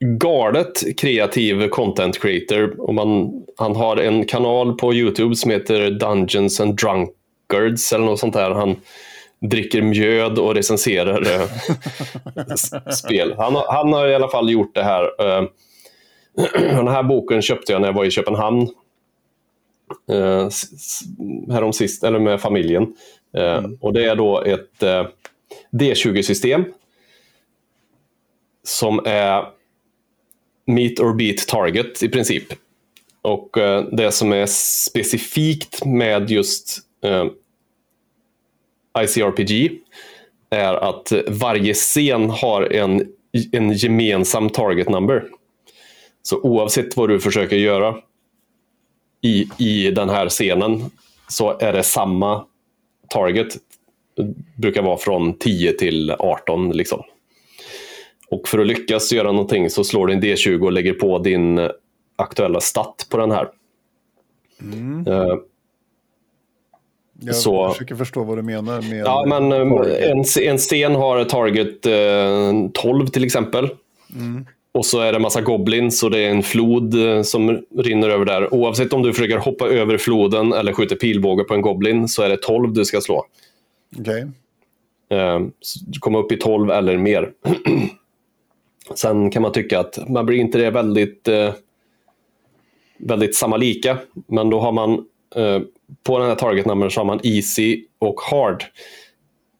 galet 0.00 0.98
kreativ 0.98 1.68
content 1.68 2.18
creator. 2.18 2.80
Och 2.80 2.94
man, 2.94 3.32
han 3.56 3.76
har 3.76 3.96
en 3.96 4.24
kanal 4.24 4.74
på 4.74 4.94
YouTube 4.94 5.36
som 5.36 5.50
heter 5.50 5.90
Dungeons 5.90 6.60
and 6.60 6.76
Drunkards 6.76 7.92
eller 7.92 8.04
något 8.04 8.20
sånt 8.20 8.34
där. 8.34 8.50
Han 8.50 8.76
dricker 9.40 9.82
mjöd 9.82 10.38
och 10.38 10.54
recenserar 10.54 11.22
eh, 11.34 11.48
spel. 12.90 13.34
Han, 13.38 13.56
han, 13.68 13.92
har 13.92 14.08
i 14.08 14.14
alla 14.14 14.28
fall 14.28 14.50
gjort 14.50 14.74
det 14.74 14.82
här. 14.82 15.02
Eh, 15.18 15.44
den 16.60 16.88
här 16.88 17.02
boken 17.02 17.42
köpte 17.42 17.72
jag 17.72 17.80
när 17.80 17.88
jag 17.88 17.94
var 17.94 18.04
i 18.04 18.10
Köpenhamn 18.10 18.68
härom 21.50 21.72
sist, 21.72 22.04
eller 22.04 22.18
med 22.18 22.40
familjen. 22.40 22.94
Mm. 23.36 23.78
Och 23.80 23.92
det 23.92 24.04
är 24.04 24.16
då 24.16 24.42
ett 24.42 24.82
D20-system 25.70 26.64
som 28.64 29.00
är 29.04 29.44
meet 30.66 31.00
or 31.00 31.14
beat 31.14 31.48
target 31.48 32.02
i 32.02 32.08
princip. 32.08 32.44
Och 33.22 33.58
eh, 33.58 33.84
det 33.92 34.12
som 34.12 34.32
är 34.32 34.46
specifikt 34.46 35.84
med 35.84 36.30
just 36.30 36.78
eh, 37.04 37.26
ICRPG 39.02 39.70
är 40.50 40.74
att 40.74 41.12
varje 41.28 41.74
scen 41.74 42.30
har 42.30 42.72
en, 42.72 43.06
en 43.52 43.72
gemensam 43.72 44.50
target 44.50 44.88
number. 44.88 45.24
Så 46.22 46.40
oavsett 46.40 46.96
vad 46.96 47.08
du 47.08 47.20
försöker 47.20 47.56
göra 47.56 47.96
i, 49.20 49.48
i 49.58 49.90
den 49.90 50.08
här 50.08 50.28
scenen 50.28 50.90
så 51.28 51.58
är 51.58 51.72
det 51.72 51.82
samma 51.82 52.46
target. 53.08 53.56
Brukar 54.56 54.82
vara 54.82 54.96
från 54.96 55.38
10 55.38 55.72
till 55.72 56.10
18. 56.10 56.70
Liksom. 56.70 57.02
Och 58.30 58.48
för 58.48 58.58
att 58.58 58.66
lyckas 58.66 59.12
göra 59.12 59.32
någonting 59.32 59.70
så 59.70 59.84
slår 59.84 60.06
du 60.06 60.12
en 60.12 60.22
D20 60.22 60.64
och 60.64 60.72
lägger 60.72 60.92
på 60.92 61.18
din 61.18 61.68
aktuella 62.16 62.60
stat 62.60 63.06
på 63.10 63.16
den 63.16 63.30
här. 63.30 63.48
Mm. 64.62 65.06
Uh, 65.08 65.38
jag 67.20 67.36
så, 67.36 67.70
försöker 67.70 67.94
förstå 67.94 68.24
vad 68.24 68.38
du 68.38 68.42
menar. 68.42 68.82
Med 68.82 69.06
ja, 69.06 69.24
men 69.26 69.52
eh, 69.52 70.10
en, 70.10 70.24
en 70.42 70.58
scen 70.58 70.94
har 70.94 71.24
target 71.24 71.86
uh, 71.86 72.70
12 72.72 73.06
till 73.06 73.24
exempel. 73.24 73.68
Mm. 74.14 74.46
Och 74.72 74.86
så 74.86 75.00
är 75.00 75.12
det 75.12 75.18
massa 75.18 75.40
goblins 75.40 76.02
och 76.02 76.10
det 76.10 76.18
är 76.18 76.30
en 76.30 76.42
flod 76.42 76.94
som 77.24 77.62
rinner 77.78 78.08
över 78.08 78.24
där. 78.24 78.54
Oavsett 78.54 78.92
om 78.92 79.02
du 79.02 79.12
försöker 79.12 79.36
hoppa 79.36 79.68
över 79.68 79.98
floden 79.98 80.52
eller 80.52 80.72
skjuter 80.72 80.96
pilbåge 80.96 81.44
på 81.44 81.54
en 81.54 81.62
goblin 81.62 82.08
så 82.08 82.22
är 82.22 82.28
det 82.28 82.36
12 82.36 82.72
du 82.72 82.84
ska 82.84 83.00
slå. 83.00 83.24
Okej. 83.98 84.26
Okay. 85.08 85.18
Uh, 85.18 85.48
komma 86.00 86.18
upp 86.18 86.32
i 86.32 86.36
12 86.36 86.70
eller 86.70 86.96
mer. 86.96 87.32
Sen 88.94 89.30
kan 89.30 89.42
man 89.42 89.52
tycka 89.52 89.80
att 89.80 90.08
man 90.08 90.26
blir 90.26 90.38
inte 90.38 90.58
det 90.58 90.70
väldigt, 90.70 91.28
eh, 91.28 91.54
väldigt 92.98 93.36
samma 93.36 93.56
lika. 93.56 93.98
Men 94.26 94.50
då 94.50 94.60
har 94.60 94.72
man 94.72 94.92
eh, 95.36 95.60
på 96.02 96.18
den 96.18 96.28
här 96.28 96.34
target 96.34 96.66
number 96.66 96.88
så 96.88 97.00
har 97.00 97.04
man 97.04 97.20
easy 97.22 97.84
och 97.98 98.20
hard. 98.20 98.64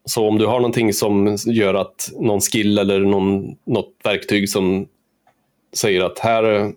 Så 0.05 0.29
om 0.29 0.39
du 0.39 0.47
har 0.47 0.61
någonting 0.61 0.93
som 0.93 1.37
gör 1.47 1.75
att 1.75 2.11
någon 2.21 2.41
skill 2.41 2.79
eller 2.79 3.01
någon, 3.01 3.57
något 3.65 3.95
verktyg 4.05 4.49
som 4.49 4.89
säger 5.73 6.01
att 6.01 6.19
här, 6.19 6.73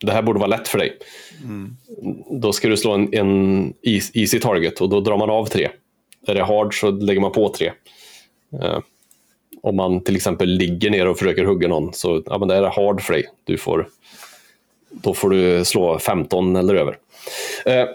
det 0.00 0.12
här 0.12 0.22
borde 0.22 0.38
vara 0.38 0.48
lätt 0.48 0.68
för 0.68 0.78
dig. 0.78 0.98
Mm. 1.44 1.76
Då 2.30 2.52
ska 2.52 2.68
du 2.68 2.76
slå 2.76 2.92
en, 2.92 3.14
en 3.14 3.74
easy 4.14 4.40
target 4.40 4.80
och 4.80 4.88
då 4.88 5.00
drar 5.00 5.16
man 5.16 5.30
av 5.30 5.46
tre. 5.46 5.68
Är 6.26 6.34
det 6.34 6.44
hard 6.44 6.80
så 6.80 6.90
lägger 6.90 7.20
man 7.20 7.32
på 7.32 7.48
tre. 7.48 7.72
Eh, 8.62 8.78
om 9.62 9.76
man 9.76 10.00
till 10.00 10.16
exempel 10.16 10.48
ligger 10.48 10.90
ner 10.90 11.08
och 11.08 11.18
försöker 11.18 11.44
hugga 11.44 11.68
någon 11.68 11.92
så 11.92 12.22
ja, 12.26 12.38
men 12.38 12.48
det 12.48 12.54
är 12.54 12.62
hard 12.62 13.02
för 13.02 13.12
dig. 13.12 13.26
Du 13.44 13.58
får, 13.58 13.88
då 14.90 15.14
får 15.14 15.30
du 15.30 15.64
slå 15.64 15.98
15 15.98 16.56
eller 16.56 16.74
över. 16.74 16.98
Eh, 17.64 17.88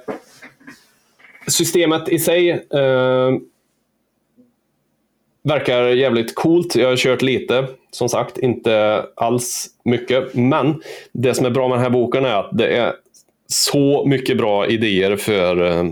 systemet 1.48 2.10
i 2.10 2.20
sig 2.20 2.50
eh, 2.50 3.32
verkar 5.44 5.88
jävligt 5.88 6.36
coolt. 6.36 6.76
Jag 6.76 6.90
har 6.90 6.98
kört 6.98 7.22
lite, 7.22 7.68
som 7.92 8.10
sagt, 8.10 8.38
inte 8.38 9.06
alls 9.16 9.68
mycket. 9.86 10.34
Men 10.34 10.82
det 11.12 11.34
som 11.34 11.46
är 11.46 11.50
bra 11.50 11.68
med 11.68 11.78
den 11.78 11.84
här 11.84 11.90
boken 11.90 12.26
är 12.26 12.36
att 12.36 12.58
det 12.58 12.68
är 12.68 12.94
så 13.48 14.06
mycket 14.06 14.38
bra 14.38 14.68
idéer 14.68 15.16
för 15.16 15.72
eh, 15.72 15.86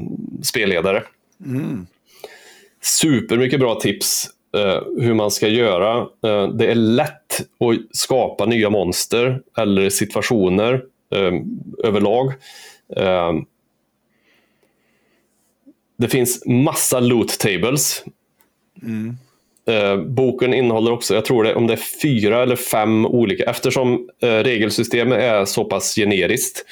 spelledare. 0.43 1.03
Mm. 1.45 1.87
Supermycket 2.81 3.59
bra 3.59 3.75
tips 3.75 4.29
eh, 4.55 4.81
hur 4.99 5.13
man 5.13 5.31
ska 5.31 5.47
göra. 5.47 5.97
Eh, 5.99 6.47
det 6.47 6.71
är 6.71 6.75
lätt 6.75 7.41
att 7.41 7.97
skapa 7.97 8.45
nya 8.45 8.69
monster 8.69 9.41
eller 9.57 9.89
situationer 9.89 10.83
eh, 11.13 11.33
överlag. 11.83 12.33
Eh, 12.95 13.33
det 15.97 16.07
finns 16.07 16.45
massa 16.45 16.99
loot 16.99 17.39
tables. 17.39 18.03
Mm. 18.81 19.17
Eh, 19.65 19.97
boken 19.97 20.53
innehåller 20.53 20.91
också, 20.91 21.15
jag 21.15 21.25
tror 21.25 21.43
det 21.43 21.55
om 21.55 21.67
det 21.67 21.73
är 21.73 22.01
fyra 22.01 22.43
eller 22.43 22.55
fem 22.55 23.05
olika, 23.05 23.43
eftersom 23.43 24.09
eh, 24.21 24.27
regelsystemet 24.27 25.19
är 25.19 25.45
så 25.45 25.65
pass 25.65 25.95
generiskt 25.95 26.65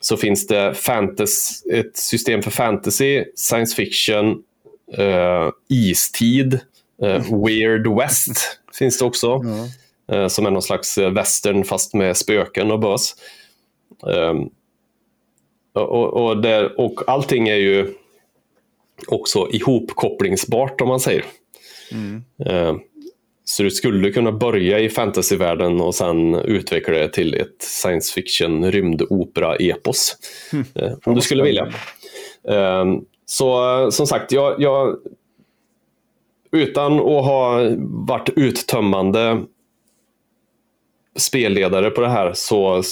så 0.00 0.16
finns 0.16 0.46
det 0.46 0.74
fantasy, 0.74 1.70
ett 1.72 1.96
system 1.96 2.42
för 2.42 2.50
fantasy, 2.50 3.24
science 3.34 3.76
fiction, 3.76 4.42
istid, 5.68 6.60
Uh, 7.02 7.44
Weird 7.46 7.86
West 7.86 8.60
finns 8.78 8.98
det 8.98 9.04
också. 9.04 9.40
Ja. 10.06 10.16
Uh, 10.16 10.28
som 10.28 10.46
är 10.46 10.50
någon 10.50 10.62
slags 10.62 10.98
eh, 10.98 11.10
western 11.10 11.64
fast 11.64 11.94
med 11.94 12.16
spöken 12.16 12.70
och 12.70 12.80
bös. 12.80 13.14
Um, 14.02 14.50
och, 15.72 16.24
och, 16.24 16.42
det, 16.42 16.66
och 16.66 17.00
allting 17.06 17.48
är 17.48 17.56
ju 17.56 17.94
också 19.08 19.48
ihopkopplingsbart 19.50 20.80
om 20.80 20.88
man 20.88 21.00
säger. 21.00 21.24
Mm. 21.92 22.24
Uh, 22.50 22.76
så 23.44 23.62
du 23.62 23.70
skulle 23.70 24.10
kunna 24.10 24.32
börja 24.32 24.80
i 24.80 24.88
fantasyvärlden 24.88 25.80
och 25.80 25.94
sen 25.94 26.34
utveckla 26.34 26.94
det 26.94 27.08
till 27.08 27.34
ett 27.34 27.62
science 27.62 28.12
fiction 28.12 28.72
rymdopera-epos. 28.72 30.16
Mm. 30.52 30.66
om 31.04 31.14
du 31.14 31.20
skulle 31.20 31.42
vilja. 31.42 31.72
Um, 33.24 33.26
så 33.26 33.90
som 33.90 34.06
sagt, 34.06 34.32
jag, 34.32 34.60
jag 34.60 34.96
utan 36.52 36.92
att 36.92 37.24
ha 37.24 37.60
varit 37.86 38.28
uttömmande 38.36 39.42
spelledare 41.16 41.90
på 41.90 42.00
det 42.00 42.08
här 42.08 42.32
så, 42.34 42.82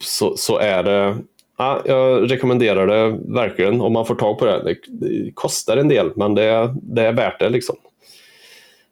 så, 0.00 0.36
så 0.36 0.58
är 0.58 0.82
det 0.82 1.18
Ja, 1.60 1.82
jag 1.84 2.30
rekommenderar 2.30 2.86
det 2.86 3.18
verkligen 3.34 3.80
om 3.80 3.92
man 3.92 4.06
får 4.06 4.14
tag 4.14 4.38
på 4.38 4.44
det. 4.44 4.62
Det, 4.64 4.76
det 4.88 5.32
kostar 5.34 5.76
en 5.76 5.88
del, 5.88 6.12
men 6.16 6.34
det, 6.34 6.74
det 6.82 7.02
är 7.02 7.12
värt 7.12 7.38
det. 7.38 7.48
liksom. 7.48 7.76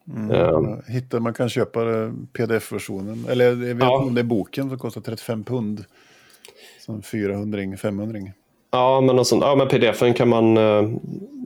Mm, 0.08 0.30
uh, 0.30 0.78
hittar, 0.88 1.20
man 1.20 1.34
kan 1.34 1.48
köpa 1.48 1.80
pdf-versionen, 2.32 3.26
eller 3.28 3.44
jag 3.44 3.54
vet 3.54 3.78
ja. 3.80 3.98
om 3.98 4.14
det 4.14 4.20
är 4.20 4.24
boken 4.24 4.68
som 4.68 4.78
kostar 4.78 5.00
35 5.00 5.44
pund. 5.44 5.84
Som 6.80 7.02
400 7.02 7.76
500 7.76 8.20
Ja, 8.70 9.00
men, 9.00 9.24
sånt, 9.24 9.42
ja, 9.42 9.54
men 9.54 9.68
pdf-en 9.68 10.14
kan 10.14 10.28
man... 10.28 10.56
Eh, 10.56 10.82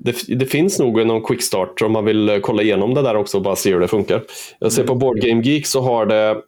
det, 0.05 0.15
det, 0.29 0.47
finns 0.47 0.79
nog 0.79 1.07
någon 1.07 1.23
quickstart 1.23 1.83
om 1.83 1.93
man 1.93 2.05
vill 2.05 2.29
eh, 2.29 2.39
kolla 2.39 2.63
igenom 2.63 2.95
det 2.95 3.03
där 3.03 3.17
också 3.17 3.37
och 3.37 3.43
bara 3.43 3.57
se 3.57 3.73
hur 3.73 3.81
det 3.81 3.89
funkar. 3.89 4.23
Jag 4.59 4.73
ser 4.73 4.83
mm. 4.83 4.89
på 4.89 4.95
Board 4.95 5.21
Game 5.21 5.43
Geek 5.43 5.67
så 5.67 5.81
har 5.81 6.07
det 6.07 6.43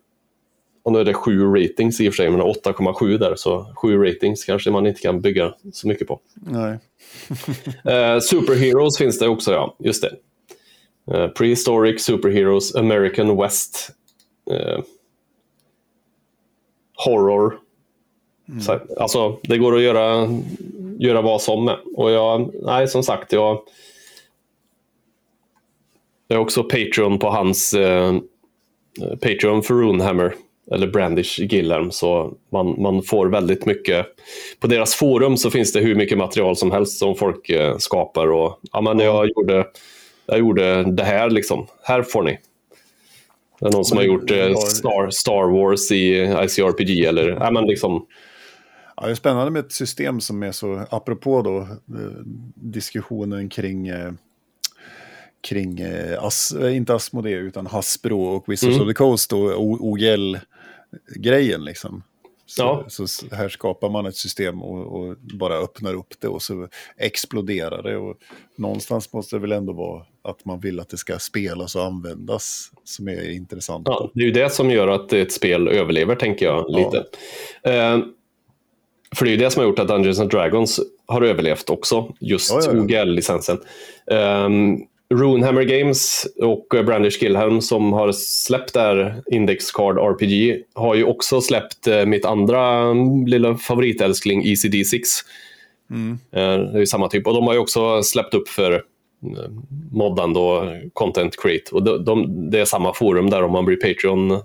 och 0.85 0.93
nu 0.93 0.99
är 0.99 1.05
det 1.05 1.15
sju 1.15 1.45
ratings 1.45 2.01
i 2.01 2.09
och 2.09 2.13
för 2.13 2.17
sig, 2.17 2.31
men 2.31 2.41
8,7 2.41 3.19
där, 3.19 3.35
så 3.37 3.73
sju 3.77 3.97
ratings 3.97 4.45
kanske 4.45 4.71
man 4.71 4.87
inte 4.87 5.01
kan 5.01 5.21
bygga 5.21 5.55
så 5.73 5.89
mycket 5.89 6.09
på. 6.09 6.21
Nej. 6.35 6.73
uh, 6.73 8.21
Superheroes 8.21 8.99
finns 8.99 9.19
det 9.19 9.29
också, 9.29 9.53
ja. 9.53 9.77
Just 9.79 10.03
det. 10.03 10.13
Uh, 11.15 11.29
Prehistoric, 11.29 12.05
Superheroes, 12.05 12.75
American 12.75 13.37
West. 13.37 13.91
Uh, 14.51 14.83
horror, 17.07 17.59
Mm. 18.49 18.61
Så, 18.61 18.79
alltså, 18.97 19.39
det 19.43 19.59
går 19.59 19.77
att 19.77 19.83
göra, 19.83 20.29
göra 20.99 21.23
vad 21.23 21.43
som 21.43 21.65
med. 21.65 21.77
Och 21.95 22.11
jag, 22.11 22.51
nej, 22.63 22.89
som 22.89 23.03
sagt, 23.03 23.33
jag, 23.33 23.61
jag 26.29 26.37
är 26.37 26.41
också 26.41 26.63
Patreon 26.63 27.19
på 27.19 27.31
hans 27.31 27.75
eh, 27.75 28.15
Patreon 29.21 29.63
för 29.63 29.75
Runehammer, 29.75 30.35
eller 30.71 30.87
Brandish 30.87 31.39
Gillerm, 31.39 31.91
så 31.91 32.35
man, 32.51 32.83
man 32.83 33.03
får 33.03 33.27
väldigt 33.27 33.67
mycket. 33.67 34.07
På 34.61 34.67
deras 34.67 34.95
forum 34.95 35.37
så 35.37 35.51
finns 35.51 35.73
det 35.73 35.81
hur 35.81 35.95
mycket 35.95 36.19
material 36.19 36.57
som 36.57 36.73
helst 36.73 36.99
som 36.99 37.17
folk 37.17 37.51
eh, 37.51 37.77
skapar. 37.79 38.31
Och, 38.31 38.59
ja, 38.73 38.81
men 38.81 38.99
jag, 38.99 39.29
gjorde, 39.29 39.67
jag 40.27 40.39
gjorde 40.39 40.85
det 40.85 41.05
här, 41.05 41.31
liksom. 41.31 41.67
här 41.83 42.03
får 42.03 42.23
ni. 42.23 42.39
Det 43.61 43.67
är 43.67 43.73
någon 43.73 43.85
som 43.85 43.99
har 43.99 44.05
gjort 44.05 44.31
eh, 44.31 44.55
Star, 44.55 45.11
Star 45.11 45.51
Wars 45.51 45.93
i 45.93 46.23
ICRPG 46.45 47.05
eller 47.05 47.29
ja, 47.29 47.51
men 47.51 47.65
liksom, 47.65 48.07
Ja, 48.97 49.07
det 49.07 49.11
är 49.11 49.15
spännande 49.15 49.51
med 49.51 49.65
ett 49.65 49.73
system 49.73 50.21
som 50.21 50.43
är 50.43 50.53
så, 50.53 50.87
apropå 50.91 51.43
då 51.43 51.59
eh, 51.61 51.69
diskussionen 52.55 53.49
kring, 53.49 53.89
eh, 53.89 54.13
kring 55.41 55.81
eh, 55.81 56.25
As, 56.25 56.55
inte 56.55 56.95
Asmodee 56.95 57.39
utan 57.39 57.67
Hasbro 57.67 58.23
och 58.23 58.49
Wizards 58.49 58.77
mm. 58.77 58.83
of 58.83 58.89
the 58.89 58.95
Coast 58.95 59.33
och 59.33 59.61
OGL-grejen 59.61 61.65
liksom. 61.65 62.03
Så, 62.47 62.63
ja. 62.63 62.85
så, 62.89 63.35
här 63.35 63.49
skapar 63.49 63.91
man 63.91 64.07
ett 64.07 64.17
system 64.17 64.63
och, 64.63 65.01
och, 65.01 65.17
bara 65.39 65.55
öppnar 65.55 65.95
upp 65.95 66.15
det 66.21 66.29
och 66.29 66.43
så 66.43 66.69
exploderar 66.97 67.83
det. 67.83 67.97
Och 67.97 68.17
någonstans 68.57 69.13
måste 69.13 69.37
det 69.37 69.41
väl 69.41 69.53
ändå 69.53 69.73
vara 69.73 70.03
att 70.23 70.45
man 70.45 70.61
vill 70.61 70.81
att 70.81 70.89
det 70.89 70.97
ska 70.97 71.19
spelas 71.19 71.77
och 71.77 71.85
användas 71.85 72.71
som 72.85 73.09
är 73.09 73.31
intressant. 73.31 73.83
Ja, 73.87 74.11
det 74.15 74.21
är 74.21 74.25
ju 74.25 74.31
det 74.31 74.51
som 74.51 74.71
gör 74.71 74.89
att 74.89 75.13
ett 75.13 75.33
spel 75.33 75.69
överlever, 75.69 76.17
tänker 76.17 76.47
jag 76.47 76.71
lite. 76.71 77.05
Ja. 77.63 77.97
Uh, 77.97 78.05
för 79.15 79.25
det 79.25 79.31
är 79.31 79.37
ju 79.37 79.45
det 79.45 79.51
som 79.51 79.61
har 79.61 79.69
gjort 79.69 79.79
att 79.79 79.89
Dungeons 79.89 80.21
and 80.21 80.31
Dragons 80.31 80.81
har 81.07 81.23
överlevt 81.23 81.71
också, 81.71 82.15
just 82.21 82.51
Ja, 82.51 82.61
ja, 82.65 82.73
ja. 82.73 82.81
OGL-licensen. 82.81 83.59
Um, 84.07 84.87
Runehammer 85.15 85.63
Games 85.63 86.27
och 86.43 86.67
Brandish 86.71 87.19
Killhelm 87.19 87.61
som 87.61 87.93
har 87.93 88.13
släppt 88.13 88.75
där 88.75 89.23
Index 89.27 89.73
Card 89.73 89.99
RPG 89.99 90.63
har 90.75 90.95
ju 90.95 91.05
också 91.05 91.41
släppt 91.41 91.87
eh, 91.87 92.07
mitt 92.07 92.25
andra 92.25 92.81
mm, 92.81 93.27
lilla 93.27 93.57
favoritälskling 93.57 94.45
ECD6. 94.45 95.03
Mm. 95.91 96.19
Eh, 96.33 96.71
det 96.71 96.77
är 96.77 96.79
ju 96.79 96.87
samma 96.87 97.09
typ. 97.09 97.27
Och 97.27 97.35
de 97.35 97.47
har 97.47 97.55
ju 97.55 97.61
också 97.61 98.03
släppt 98.03 98.35
upp 98.35 98.49
för 98.49 98.73
eh, 98.73 98.81
moddande 99.93 100.41
och 100.41 100.69
content 100.93 101.43
create. 101.43 101.71
Och 101.73 101.83
de, 101.83 102.05
de, 102.05 102.51
det 102.51 102.61
är 102.61 102.65
samma 102.65 102.95
forum 102.95 103.31
där 103.31 103.43
om 103.43 103.53
man 103.53 103.65
blir 103.65 103.77
Patreon 103.77 104.41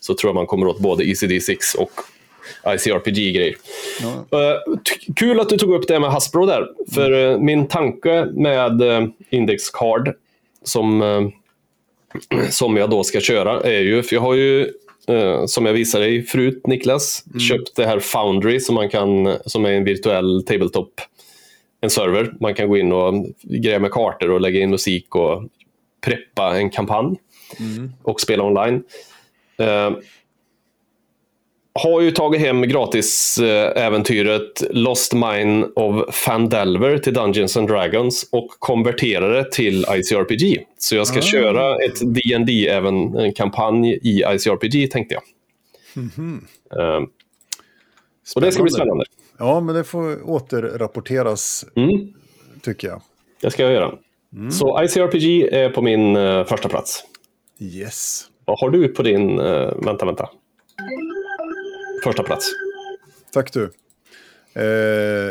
så 0.00 0.14
tror 0.14 0.28
jag 0.28 0.34
man 0.34 0.46
kommer 0.46 0.66
åt 0.66 0.78
både 0.78 1.04
ECD6 1.04 1.76
och 1.78 1.90
ICRPG-grejer. 2.66 3.56
Ja. 4.02 4.38
Eh, 4.38 4.76
t- 4.76 5.12
kul 5.16 5.40
att 5.40 5.48
du 5.48 5.56
tog 5.56 5.74
upp 5.74 5.88
det 5.88 6.00
med 6.00 6.10
Hasbro 6.10 6.46
där. 6.46 6.68
För 6.94 7.30
eh, 7.32 7.38
min 7.38 7.66
tanke 7.66 8.26
med 8.34 8.82
uh, 8.82 9.06
Index 9.30 9.70
Card 9.70 10.14
som, 10.62 11.02
eh, 11.02 11.28
som 12.50 12.76
jag 12.76 12.90
då 12.90 13.04
ska 13.04 13.20
köra 13.20 13.60
är 13.60 13.80
ju, 13.80 14.02
för 14.02 14.16
jag 14.16 14.20
har 14.22 14.34
ju 14.34 14.70
eh, 15.08 15.46
som 15.46 15.66
jag 15.66 15.72
visade 15.72 16.04
dig 16.04 16.22
förut 16.22 16.66
Niklas, 16.66 17.24
köpt 17.48 17.76
det 17.76 17.86
här 17.86 17.98
Foundry 17.98 18.60
som, 18.60 18.74
man 18.74 18.88
kan, 18.88 19.36
som 19.46 19.64
är 19.64 19.72
en 19.72 19.84
virtuell 19.84 20.44
tabletop, 20.46 21.00
en 21.80 21.90
server. 21.90 22.34
Man 22.40 22.54
kan 22.54 22.68
gå 22.68 22.76
in 22.76 22.92
och 22.92 23.26
greja 23.42 23.78
med 23.78 23.90
kartor 23.90 24.30
och 24.30 24.40
lägga 24.40 24.60
in 24.60 24.70
musik 24.70 25.14
och 25.14 25.42
preppa 26.00 26.58
en 26.58 26.70
kampanj 26.70 27.16
och 28.02 28.20
spela 28.20 28.44
online. 28.44 28.82
Har 31.82 32.00
ju 32.00 32.10
tagit 32.10 32.40
hem 32.40 32.62
gratis-äventyret 32.62 34.62
Lost 34.70 35.12
Mine 35.12 35.66
of 35.76 36.14
Fandelver 36.14 36.98
till 36.98 37.14
Dungeons 37.14 37.56
and 37.56 37.68
Dragons 37.68 38.28
och 38.32 38.48
konverterar 38.58 39.32
det 39.32 39.52
till 39.52 39.84
ICRPG. 39.90 40.64
Så 40.78 40.96
jag 40.96 41.06
ska 41.06 41.18
Ah. 41.18 41.22
köra 41.22 41.76
ett 41.76 42.00
dd 42.00 42.68
även 42.68 43.16
en 43.16 43.32
kampanj 43.32 43.92
i 43.94 44.22
ICRPG 44.34 44.86
tänkte 44.90 45.14
jag. 45.14 45.22
Eh, 46.80 47.00
och 48.34 48.40
det 48.40 48.52
ska 48.52 48.62
bli 48.62 48.72
spännande. 48.72 49.04
Ja, 49.38 49.60
men 49.60 49.74
det 49.74 49.84
får 49.84 50.30
återrapporteras, 50.30 51.64
Mm, 51.76 52.12
tycker 52.62 52.88
jag. 52.88 53.02
det 53.40 53.50
ska 53.50 53.62
jag 53.62 53.72
göra. 53.72 53.94
Så 54.50 54.82
ICRPG 54.84 55.48
är 55.52 55.70
på 55.70 55.82
min 55.82 56.16
eh, 56.16 56.44
första 56.44 56.68
plats. 56.68 57.04
Yes. 57.60 58.24
Vad 58.44 58.60
har 58.60 58.70
du 58.70 58.88
på 58.88 59.02
din... 59.02 59.38
eh, 59.38 59.72
vänta, 59.84 60.06
vänta. 60.06 60.28
Första 62.04 62.22
plats. 62.22 62.52
Tack 63.32 63.52
du. 63.52 63.70
Eh, 64.54 64.64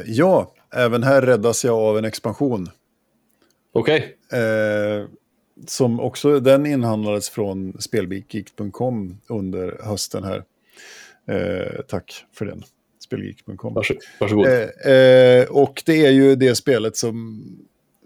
ja, 0.05 0.53
även 0.75 1.03
här 1.03 1.21
räddas 1.21 1.65
jag 1.65 1.75
av 1.75 1.97
en 1.97 2.05
expansion. 2.05 2.69
Okej. 3.73 4.17
Eh, 4.31 5.07
som 5.67 5.99
också, 5.99 6.39
den 6.39 6.65
inhandlades 6.65 7.29
från 7.29 7.81
spelgeek.com 7.81 9.17
under 9.27 9.79
hösten 9.83 10.23
här. 10.23 10.43
Eh, 11.27 11.81
tack 11.87 12.25
för 12.33 12.45
den. 12.45 12.63
Spelgeek.com. 13.03 13.73
Varsågod. 13.73 14.03
Varsågod. 14.19 14.47
Eh, 14.47 14.91
eh, 14.93 15.49
och 15.49 15.83
det 15.85 16.05
är 16.05 16.11
ju 16.11 16.35
det 16.35 16.55
spelet 16.55 16.97
som, 16.97 17.43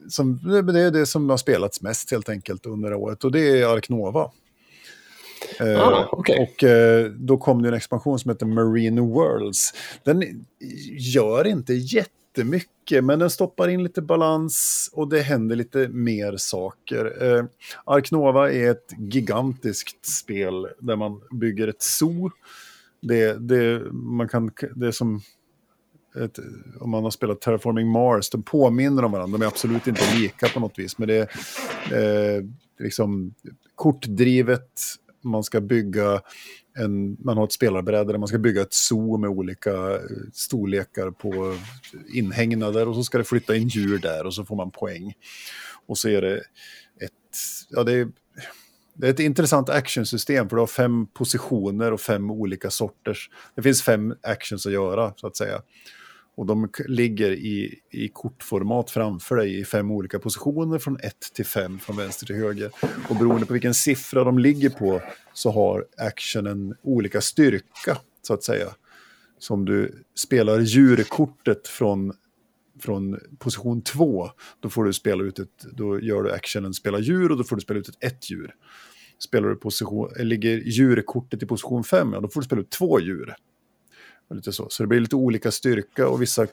som, 0.09 0.39
det 0.73 0.81
är 0.81 0.91
det 0.91 1.05
som 1.05 1.29
har 1.29 1.37
spelats 1.37 1.81
mest 1.81 2.11
helt 2.11 2.29
enkelt 2.29 2.65
under 2.65 2.93
året. 2.93 3.23
Och 3.23 3.31
det 3.31 3.61
är 3.61 3.75
Ark 3.75 3.89
Nova. 3.89 4.21
Eh, 4.21 4.31
Ah, 5.59 6.09
okej. 6.11 6.39
Och 6.39 6.63
eh, 6.63 7.11
då 7.11 7.37
kom 7.37 7.61
det 7.61 7.67
en 7.67 7.73
expansion 7.73 8.19
som 8.19 8.31
heter 8.31 8.45
Marine 8.45 9.01
Worlds. 9.01 9.73
Den 10.03 10.45
gör 10.97 11.47
inte 11.47 11.73
jättemycket, 11.73 13.03
men 13.03 13.19
den 13.19 13.29
stoppar 13.29 13.67
in 13.67 13.83
lite 13.83 14.01
balans 14.01 14.89
och 14.93 15.09
det 15.09 15.21
händer 15.21 15.55
lite 15.55 15.87
mer 15.87 16.37
saker. 16.37 17.23
Eh, 17.23 17.45
Ark 17.85 18.11
Nova 18.11 18.51
är 18.51 18.71
ett 18.71 18.91
gigantiskt 18.97 20.05
spel 20.05 20.67
där 20.79 20.95
man 20.95 21.21
bygger 21.31 21.67
ett 21.67 21.81
zoo. 21.81 22.31
Det, 23.01 23.33
det, 23.33 23.81
man 23.91 24.27
kan, 24.27 24.51
det 24.75 24.87
är 24.87 24.91
som 24.91 25.21
ett, 26.23 26.39
om 26.79 26.89
man 26.89 27.03
har 27.03 27.11
spelat 27.11 27.41
Terraforming 27.41 27.87
Mars, 27.87 28.29
de 28.29 28.43
påminner 28.43 29.03
om 29.03 29.11
varandra. 29.11 29.37
De 29.37 29.43
är 29.43 29.47
absolut 29.47 29.87
inte 29.87 30.15
lika 30.15 30.47
på 30.47 30.59
något 30.59 30.79
vis, 30.79 30.97
men 30.97 31.07
det 31.07 31.15
är 31.91 32.37
eh, 32.37 32.43
liksom 32.79 33.33
kortdrivet. 33.75 34.71
Man 35.27 35.43
ska 35.43 35.61
bygga 35.61 36.21
en, 36.77 37.17
man 37.19 37.37
har 37.37 37.45
ett 37.45 37.51
spelarbräde 37.51 38.11
där 38.11 38.19
man 38.19 38.27
ska 38.27 38.37
bygga 38.37 38.61
ett 38.61 38.73
zoo 38.73 39.17
med 39.17 39.29
olika 39.29 39.71
eh, 39.71 39.99
storlekar 40.33 41.11
på 41.11 41.55
inhägnader 42.13 42.87
och 42.87 42.95
så 42.95 43.03
ska 43.03 43.17
det 43.17 43.23
flytta 43.23 43.55
in 43.55 43.67
djur 43.67 43.97
där 43.97 44.25
och 44.25 44.33
så 44.33 44.45
får 44.45 44.55
man 44.55 44.71
poäng. 44.71 45.13
Och 45.87 45.97
så 45.97 46.09
är 46.09 46.21
det 46.21 46.37
ett, 47.01 47.37
ja 47.69 47.83
det 47.83 47.93
är, 47.93 48.07
det 48.93 49.07
är 49.07 49.11
ett 49.11 49.19
intressant 49.19 49.69
actionsystem 49.69 50.49
för 50.49 50.55
du 50.55 50.61
har 50.61 50.67
fem 50.67 51.07
positioner 51.07 51.93
och 51.93 52.01
fem 52.01 52.31
olika 52.31 52.69
sorters. 52.69 53.29
Det 53.55 53.61
finns 53.61 53.83
fem 53.83 54.15
actions 54.23 54.65
att 54.65 54.71
göra 54.71 55.13
så 55.15 55.27
att 55.27 55.37
säga. 55.37 55.61
Och 56.37 56.45
de 56.45 56.69
ligger 56.87 57.31
i, 57.31 57.79
i 57.91 58.07
kortformat 58.07 58.91
framför 58.91 59.35
dig 59.35 59.59
i 59.59 59.65
fem 59.65 59.91
olika 59.91 60.19
positioner 60.19 60.79
från 60.79 60.97
1 60.99 61.15
till 61.33 61.45
5 61.45 61.79
från 61.79 61.97
vänster 61.97 62.25
till 62.25 62.35
höger. 62.35 62.71
Och 63.09 63.15
beroende 63.15 63.45
på 63.45 63.53
vilken 63.53 63.73
siffra 63.73 64.23
de 64.23 64.39
ligger 64.39 64.69
på 64.69 65.01
så 65.33 65.51
har 65.51 65.85
actionen 65.97 66.75
olika 66.81 67.21
styrka 67.21 67.97
så 68.21 68.33
att 68.33 68.43
säga. 68.43 68.67
Som 69.39 69.65
du 69.65 70.03
spelar 70.15 70.59
djurkortet 70.59 71.67
från, 71.67 72.13
från 72.79 73.19
position 73.39 73.81
2, 73.81 74.29
då 74.59 74.69
får 74.69 74.83
du 74.83 74.93
spela 74.93 75.23
ut 75.23 75.39
ett, 75.39 75.65
då 75.73 75.99
gör 75.99 76.23
du 76.23 76.31
actionen 76.31 76.73
spela 76.73 76.99
djur 76.99 77.31
och 77.31 77.37
då 77.37 77.43
får 77.43 77.55
du 77.55 77.61
spela 77.61 77.79
ut 77.79 77.89
ett, 77.89 78.03
ett 78.03 78.29
djur. 78.29 78.55
Spelar 79.19 79.49
du 79.49 79.55
position, 79.55 80.09
ligger 80.17 80.57
djurkortet 80.57 81.43
i 81.43 81.45
position 81.45 81.83
5, 81.83 82.13
ja, 82.13 82.19
då 82.19 82.29
får 82.29 82.41
du 82.41 82.45
spela 82.45 82.61
ut 82.61 82.69
två 82.69 82.99
djur. 82.99 83.35
Och 84.27 84.35
Lite 84.35 84.53
så. 84.53 84.69
så 84.69 84.83
det 84.83 84.87
blir 84.87 84.99
lite 84.99 85.15
olika 85.15 85.51
styrka 85.51 86.07
och 86.07 86.21
vissa, 86.21 86.47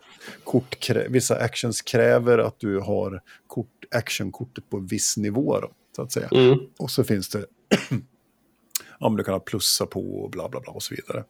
kort, 0.45 0.91
vissa 1.09 1.37
actions 1.37 1.83
kräver 1.83 2.39
att 2.39 2.61
du 2.61 2.79
har 2.79 3.22
kort, 3.47 3.85
actionkortet 3.91 4.70
på 4.70 4.77
en 4.77 4.87
viss 4.87 5.16
nivå. 5.16 5.61
Då, 5.61 5.70
så 5.97 6.03
att 6.03 6.12
säga. 6.12 6.29
Mm. 6.33 6.59
Och 6.79 6.91
så 6.91 7.05
finns 7.05 7.29
det, 7.29 7.47
ja 8.99 9.09
men 9.09 9.16
du 9.16 9.25
kan 9.25 9.35
ha 9.35 9.41
plussa 9.41 9.87
på 9.87 10.22
och 10.22 10.31
bla 10.31 10.49
bla 10.49 10.61
bla 10.61 10.72
och 10.72 10.83
så 10.83 10.95
vidare. 10.95 11.25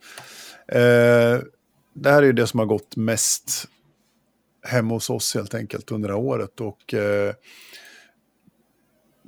Eh, 0.68 1.42
det 1.94 2.10
här 2.10 2.22
är 2.22 2.26
ju 2.26 2.32
det 2.32 2.46
som 2.46 2.58
har 2.58 2.66
gått 2.66 2.96
mest 2.96 3.68
hem 4.62 4.90
hos 4.90 5.10
oss 5.10 5.34
helt 5.34 5.54
enkelt 5.54 5.90
under 5.90 6.08
det 6.08 6.14
här 6.14 6.22
året. 6.22 6.60
Och 6.60 6.94
eh, 6.94 7.34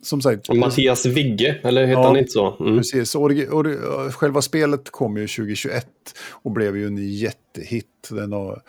som 0.07 0.22
sagt, 0.22 0.48
Mattias 0.54 1.07
Vigge, 1.07 1.61
eller 1.62 1.86
heter 1.86 2.00
Ja. 2.00 2.07
han 2.07 2.16
inte 2.16 2.30
så? 2.30 2.57
Mm. 2.61 2.76
Precis, 2.76 3.14
Orgi- 3.16 3.48
or- 3.48 4.11
själva 4.11 4.42
spelet 4.42 4.90
kom 4.90 5.16
ju 5.16 5.26
2021 5.28 5.86
och 6.30 6.50
blev 6.50 6.76
ju 6.76 6.86
en 6.86 6.96
jättehit. 7.12 8.09
Den 8.11 8.32
har 8.32 8.62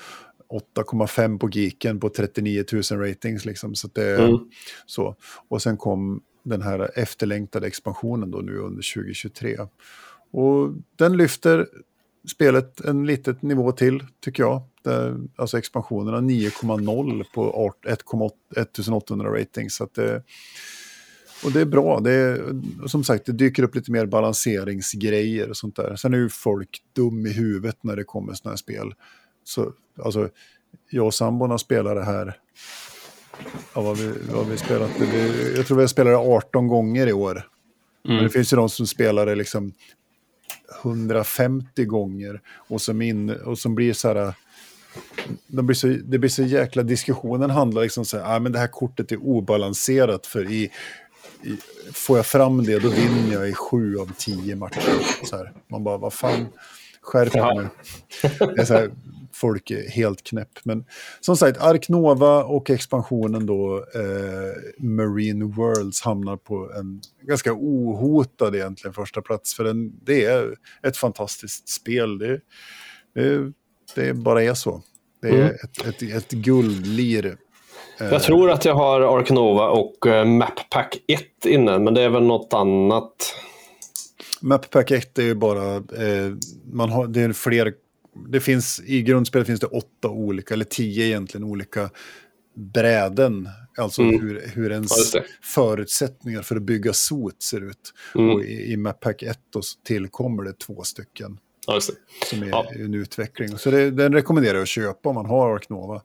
8,5 0.50 1.40
på 1.40 1.50
Geeken 1.50 2.00
på 2.00 2.10
39 2.10 2.64
000 2.72 2.82
ratings. 3.00 3.46
Liksom, 3.46 3.76
så 3.76 3.88
det, 3.94 4.16
Mm. 4.24 4.38
så. 4.86 5.16
Och 5.50 5.62
sen 5.62 5.78
kom 5.78 6.22
den 6.44 6.62
här 6.62 7.00
efterlängtade 7.00 7.68
expansionen 7.68 8.32
då 8.32 8.38
nu 8.38 8.58
under 8.58 8.94
2023. 8.94 9.58
Och 10.32 10.70
den 10.96 11.18
lyfter 11.18 11.68
spelet 12.32 12.80
en 12.80 13.06
litet 13.06 13.42
nivå 13.42 13.72
till, 13.72 14.04
tycker 14.24 14.44
jag. 14.44 14.62
Det, 14.84 15.18
alltså 15.36 15.58
expansionerna 15.58 16.22
9,0 16.22 17.24
på 17.34 17.52
art- 17.52 17.86
1,8 17.86 18.32
1800 18.62 19.40
ratings. 19.40 19.76
Så 19.76 19.84
att 19.84 19.94
det, 19.94 20.24
och 21.44 21.52
det 21.52 21.62
är 21.62 21.66
bra. 21.66 22.00
Det 22.00 22.12
är, 22.12 22.54
som 22.88 23.04
sagt, 23.04 23.26
det 23.26 23.32
dyker 23.32 23.64
upp 23.64 23.76
lite 23.76 23.92
mer 23.92 24.06
balanseringsgrejer 24.06 25.50
och 25.50 25.58
sånt 25.58 25.76
där. 25.76 25.96
Sen 25.96 26.14
är 26.14 26.18
ju 26.18 26.30
folk 26.30 26.82
dum 26.96 27.26
i 27.26 27.34
huvudet 27.34 27.78
när 27.82 27.96
det 27.96 28.04
kommer 28.04 28.34
sådana 28.34 28.52
här 28.52 28.58
spel. 28.58 28.94
Så, 29.44 29.74
alltså, 30.04 30.30
jag 30.90 31.06
och 31.06 31.14
sambon 31.14 31.60
spelar 31.60 31.96
det 31.96 32.04
här. 32.04 32.38
Ja, 33.74 33.82
vad 33.82 33.98
vi, 33.98 34.14
vad 34.32 34.48
vi 34.48 34.58
spelat 34.58 34.92
det. 35.00 35.06
Vi, 35.06 35.54
jag 35.56 35.68
tror 35.68 35.78
vi 35.78 35.84
har 35.84 35.88
spelat 35.88 36.14
det 36.14 36.18
18 36.18 36.68
gånger 36.68 37.08
i 37.08 37.14
år. 37.14 37.48
Men 38.04 38.24
det 38.24 38.30
finns 38.30 38.54
ju 38.54 38.58
de 38.58 38.70
som 38.70 38.88
spelar 38.88 39.26
det 39.26 39.36
liksom 39.36 39.74
150 40.84 41.86
gånger. 41.86 42.42
Och 42.56 42.82
som, 42.82 43.02
in, 43.02 43.30
och 43.30 43.60
som 43.60 43.76
blir 43.76 43.94
så 43.94 44.08
här... 44.08 44.34
De 45.48 45.66
blir 45.66 45.76
så, 45.76 45.88
det 45.88 46.20
blir 46.20 46.30
så 46.30 46.44
jäkla 46.44 46.84
diskussionen 46.84 47.50
handlar 47.50 47.82
liksom 47.82 48.06
så 48.06 48.18
här, 48.18 48.36
ah, 48.36 48.40
men 48.40 48.52
det 48.52 48.60
här 48.60 48.68
kortet 48.68 49.12
är 49.12 49.24
obalanserat 49.24 50.26
för 50.26 50.52
i, 50.52 50.72
får 51.94 52.18
jag 52.18 52.26
fram 52.26 52.64
det 52.64 52.80
då 52.80 52.90
vinner 52.90 53.34
jag 53.34 53.50
i 53.50 53.54
sju 53.54 53.98
av 53.98 54.12
tio 54.18 54.56
matcher. 54.56 55.26
Så 55.26 55.38
här. 55.38 55.54
Man 55.68 55.84
bara, 55.84 55.98
vad 55.98 56.14
fan, 56.14 56.48
skärp 57.02 57.32
dig 57.32 57.42
Ja. 57.42 57.54
nu. 57.54 57.70
Det 58.56 58.62
är 58.62 58.66
så 58.66 58.74
här, 58.74 58.92
folk 59.34 59.72
är 59.72 59.90
helt 59.90 60.24
knäpp. 60.24 60.60
Men 60.64 60.86
som 61.20 61.38
sagt, 61.38 61.62
Ark 61.62 61.90
Nova 61.90 62.44
och 62.44 62.70
expansionen 62.70 63.46
då, 63.46 63.78
eh, 63.78 64.84
Marine 64.84 65.46
Worlds, 65.46 66.02
hamnar 66.02 66.38
på 66.38 66.72
en 66.74 67.02
ganska 67.22 67.54
ohotad 67.54 68.56
egentligen 68.56 68.94
första 68.94 69.22
plats. 69.22 69.56
För 69.56 69.64
den, 69.64 70.00
det 70.04 70.26
är 70.26 70.56
ett 70.84 70.98
fantastiskt 70.98 71.70
spel. 71.70 72.18
Det, 72.18 72.40
det, 73.16 73.54
det 73.96 74.14
bara 74.14 74.44
är 74.44 74.54
så. 74.54 74.84
Det 75.22 75.28
är 75.28 75.34
mm. 75.34 75.56
ett, 75.64 75.86
ett, 75.86 76.02
ett 76.02 76.32
guldlir. 76.32 77.38
Jag 78.00 78.24
tror 78.24 78.52
att 78.52 78.66
jag 78.66 78.76
har 78.76 79.18
Arkanova 79.20 79.68
och 79.70 80.06
uh, 80.06 80.26
Map 80.26 80.70
Pack 80.70 80.98
1 81.08 81.46
inne, 81.46 81.80
men 81.80 81.94
det 81.94 82.02
är 82.02 82.10
väl 82.10 82.24
något 82.24 82.54
annat. 82.54 83.36
Map 84.42 84.70
Pack 84.70 84.92
1 84.92 85.20
är 85.20 85.24
ju 85.24 85.36
bara, 85.36 85.76
eh, 85.76 86.34
man 86.72 86.90
har, 86.90 87.08
det 87.08 87.22
är 87.22 87.34
fler, 87.34 87.74
det 88.28 88.40
finns, 88.40 88.82
i 88.86 89.02
grundspelet 89.02 89.48
finns 89.48 89.60
det 89.60 89.68
åtta 89.68 90.10
olika, 90.10 90.54
eller 90.54 90.66
tio 90.66 91.06
egentligen, 91.06 91.44
olika 91.44 91.90
bräden. 92.56 93.50
Alltså 93.78 94.02
mm. 94.02 94.22
hur, 94.22 94.52
hur 94.54 94.72
ens 94.72 95.14
ja, 95.14 95.22
förutsättningar 95.42 96.42
för 96.42 96.56
att 96.56 96.62
bygga 96.62 96.94
sot 96.94 97.44
ser 97.44 97.62
ut. 97.62 97.94
Mm. 98.16 98.30
Och 98.30 98.44
i, 98.44 98.72
i 98.72 98.78
Mappack 98.78 99.24
1 99.24 99.40
så 99.54 99.62
tillkommer 99.86 100.44
det 100.44 100.54
två 100.54 100.84
stycken. 100.84 101.40
Ja, 101.68 101.80
som 102.30 102.44
är 102.44 102.48
ja. 102.48 102.66
en 102.76 102.94
utveckling. 102.94 103.58
Så 103.58 103.72
det, 103.72 103.92
den 103.92 104.14
rekommenderar 104.14 104.54
jag 104.54 104.62
att 104.62 104.68
köpa 104.68 105.10
om 105.10 105.16
man 105.16 105.26
har 105.26 105.56
Arknova. 105.56 106.02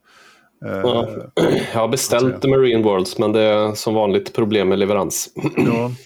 Ja. 0.63 1.09
Jag 1.73 1.81
har 1.81 1.89
beställt 1.89 2.45
Marine 2.45 2.83
Worlds 2.83 3.19
men 3.19 3.33
det 3.33 3.41
är 3.41 3.75
som 3.75 3.95
vanligt 3.95 4.33
problem 4.33 4.69
med 4.69 4.79
leverans. 4.79 5.31
Ja. 5.57 5.93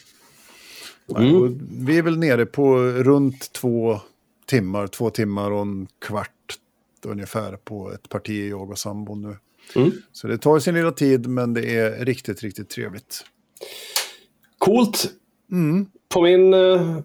Mm. 1.17 1.61
Vi 1.71 1.99
är 1.99 2.03
väl 2.03 2.19
nere 2.19 2.47
på 2.47 2.77
runt 2.79 3.53
två 3.53 4.01
timmar, 4.47 4.87
två 4.87 5.11
timmar 5.11 5.51
och 5.51 5.61
en 5.61 5.87
kvart 5.99 6.59
ungefär 7.05 7.57
på 7.57 7.93
ett 7.93 8.09
parti 8.09 8.51
jag 8.51 8.71
och 8.71 8.79
sambon 8.79 9.23
nu. 9.23 9.37
Mm. 9.81 9.93
Så 10.13 10.27
det 10.27 10.39
tar 10.39 10.59
sin 10.59 10.75
lilla 10.75 10.93
tid, 10.93 11.27
men 11.27 11.55
det 11.55 11.77
är 11.77 12.05
riktigt, 12.05 12.43
riktigt 12.43 12.69
trevligt. 12.69 13.25
Coolt. 14.59 15.11
Mm. 15.53 15.87
På 16.09 16.23
min 16.23 16.55
eh, 16.55 16.99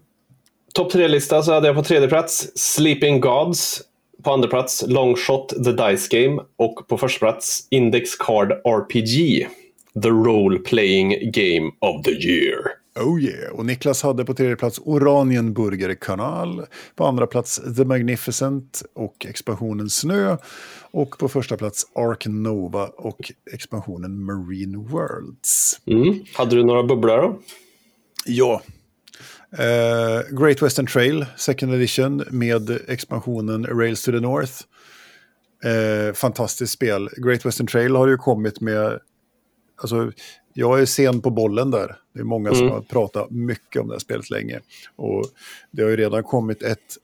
topp 0.74 0.92
tre-lista 0.92 1.42
så 1.42 1.52
hade 1.52 1.66
jag 1.66 1.76
på 1.76 1.82
tredje 1.82 2.08
plats 2.08 2.52
Sleeping 2.54 3.20
Gods. 3.20 3.82
På 4.22 4.32
andra 4.32 4.48
plats 4.48 4.84
Longshot 4.86 5.48
The 5.48 5.72
Dice 5.72 6.08
Game. 6.10 6.42
Och 6.56 6.88
på 6.88 6.98
första 6.98 7.18
plats 7.18 7.66
Index 7.70 8.16
Card 8.16 8.52
RPG. 8.52 9.48
The 10.02 10.08
Role 10.08 10.58
Playing 10.58 11.32
Game 11.32 11.70
of 11.80 12.02
the 12.04 12.10
Year. 12.10 12.82
Oh 13.00 13.22
yeah, 13.22 13.52
och 13.52 13.66
Niklas 13.66 14.02
hade 14.02 14.24
på 14.24 14.34
tredje 14.34 14.56
plats 14.56 14.80
Oranienburger 14.84 15.94
kanal, 15.94 16.66
på 16.94 17.04
andra 17.04 17.26
plats 17.26 17.60
The 17.76 17.84
Magnificent 17.84 18.82
och 18.94 19.26
expansionen 19.26 19.90
Snö 19.90 20.36
och 20.90 21.18
på 21.18 21.28
första 21.28 21.56
plats 21.56 21.86
Ark 21.94 22.26
Nova 22.26 22.86
och 22.86 23.32
expansionen 23.52 24.24
Marine 24.24 24.78
Worlds. 24.78 25.80
Mm. 25.86 26.24
Hade 26.34 26.56
du 26.56 26.64
några 26.64 26.82
bubblor 26.82 27.16
då? 27.16 27.38
Ja. 28.26 28.62
Uh, 29.58 30.38
Great 30.40 30.62
Western 30.62 30.86
Trail, 30.86 31.26
second 31.36 31.74
edition 31.74 32.24
med 32.30 32.70
expansionen 32.88 33.66
Rails 33.66 34.02
to 34.02 34.12
the 34.12 34.20
North. 34.20 34.52
Uh, 35.64 36.12
fantastiskt 36.12 36.72
spel. 36.72 37.08
Great 37.16 37.46
Western 37.46 37.66
Trail 37.66 37.96
har 37.96 38.08
ju 38.08 38.16
kommit 38.16 38.60
med 38.60 39.00
alltså, 39.76 40.12
jag 40.54 40.80
är 40.80 40.86
sen 40.86 41.20
på 41.20 41.30
bollen 41.30 41.70
där. 41.70 41.96
Det 42.12 42.20
är 42.20 42.24
många 42.24 42.54
som 42.54 42.62
mm. 42.62 42.72
har 42.72 42.80
pratat 42.80 43.30
mycket 43.30 43.82
om 43.82 43.88
det 43.88 43.94
här 43.94 43.98
spelet 43.98 44.30
länge. 44.30 44.60
Och 44.96 45.24
det 45.70 45.82
har 45.82 45.90
ju 45.90 45.96
redan 45.96 46.22
kommit 46.22 46.62
ett, 46.62 46.96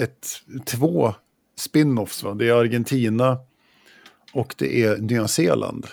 ett 0.00 0.26
två 0.64 1.14
spin-offs. 1.58 2.24
Va? 2.24 2.34
Det 2.34 2.48
är 2.48 2.52
Argentina 2.52 3.38
och 4.32 4.54
det 4.58 4.82
är 4.82 4.96
Nya 4.96 5.28
Zeeland. 5.28 5.86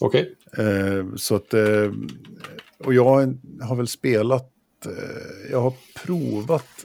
Okej. 0.00 0.34
Okay. 0.52 0.66
Eh, 0.66 1.04
så 1.16 1.34
att, 1.34 1.54
eh, 1.54 1.92
och 2.84 2.94
jag 2.94 3.04
har 3.60 3.76
väl 3.76 3.88
spelat, 3.88 4.52
eh, 4.86 5.50
jag 5.50 5.60
har 5.60 5.72
provat 5.94 6.84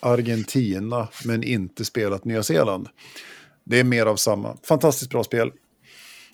Argentina 0.00 1.08
men 1.24 1.42
inte 1.42 1.84
spelat 1.84 2.24
Nya 2.24 2.42
Zeeland. 2.42 2.88
Det 3.64 3.80
är 3.80 3.84
mer 3.84 4.06
av 4.06 4.16
samma. 4.16 4.56
Fantastiskt 4.62 5.10
bra 5.10 5.24
spel. 5.24 5.52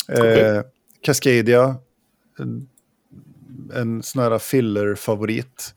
Okay. 0.09 0.41
Eh, 0.41 0.63
Cascadia, 1.03 1.77
en, 2.39 2.69
en 3.75 4.03
sån 4.03 4.23
här 4.23 4.39
filler-favorit. 4.39 5.75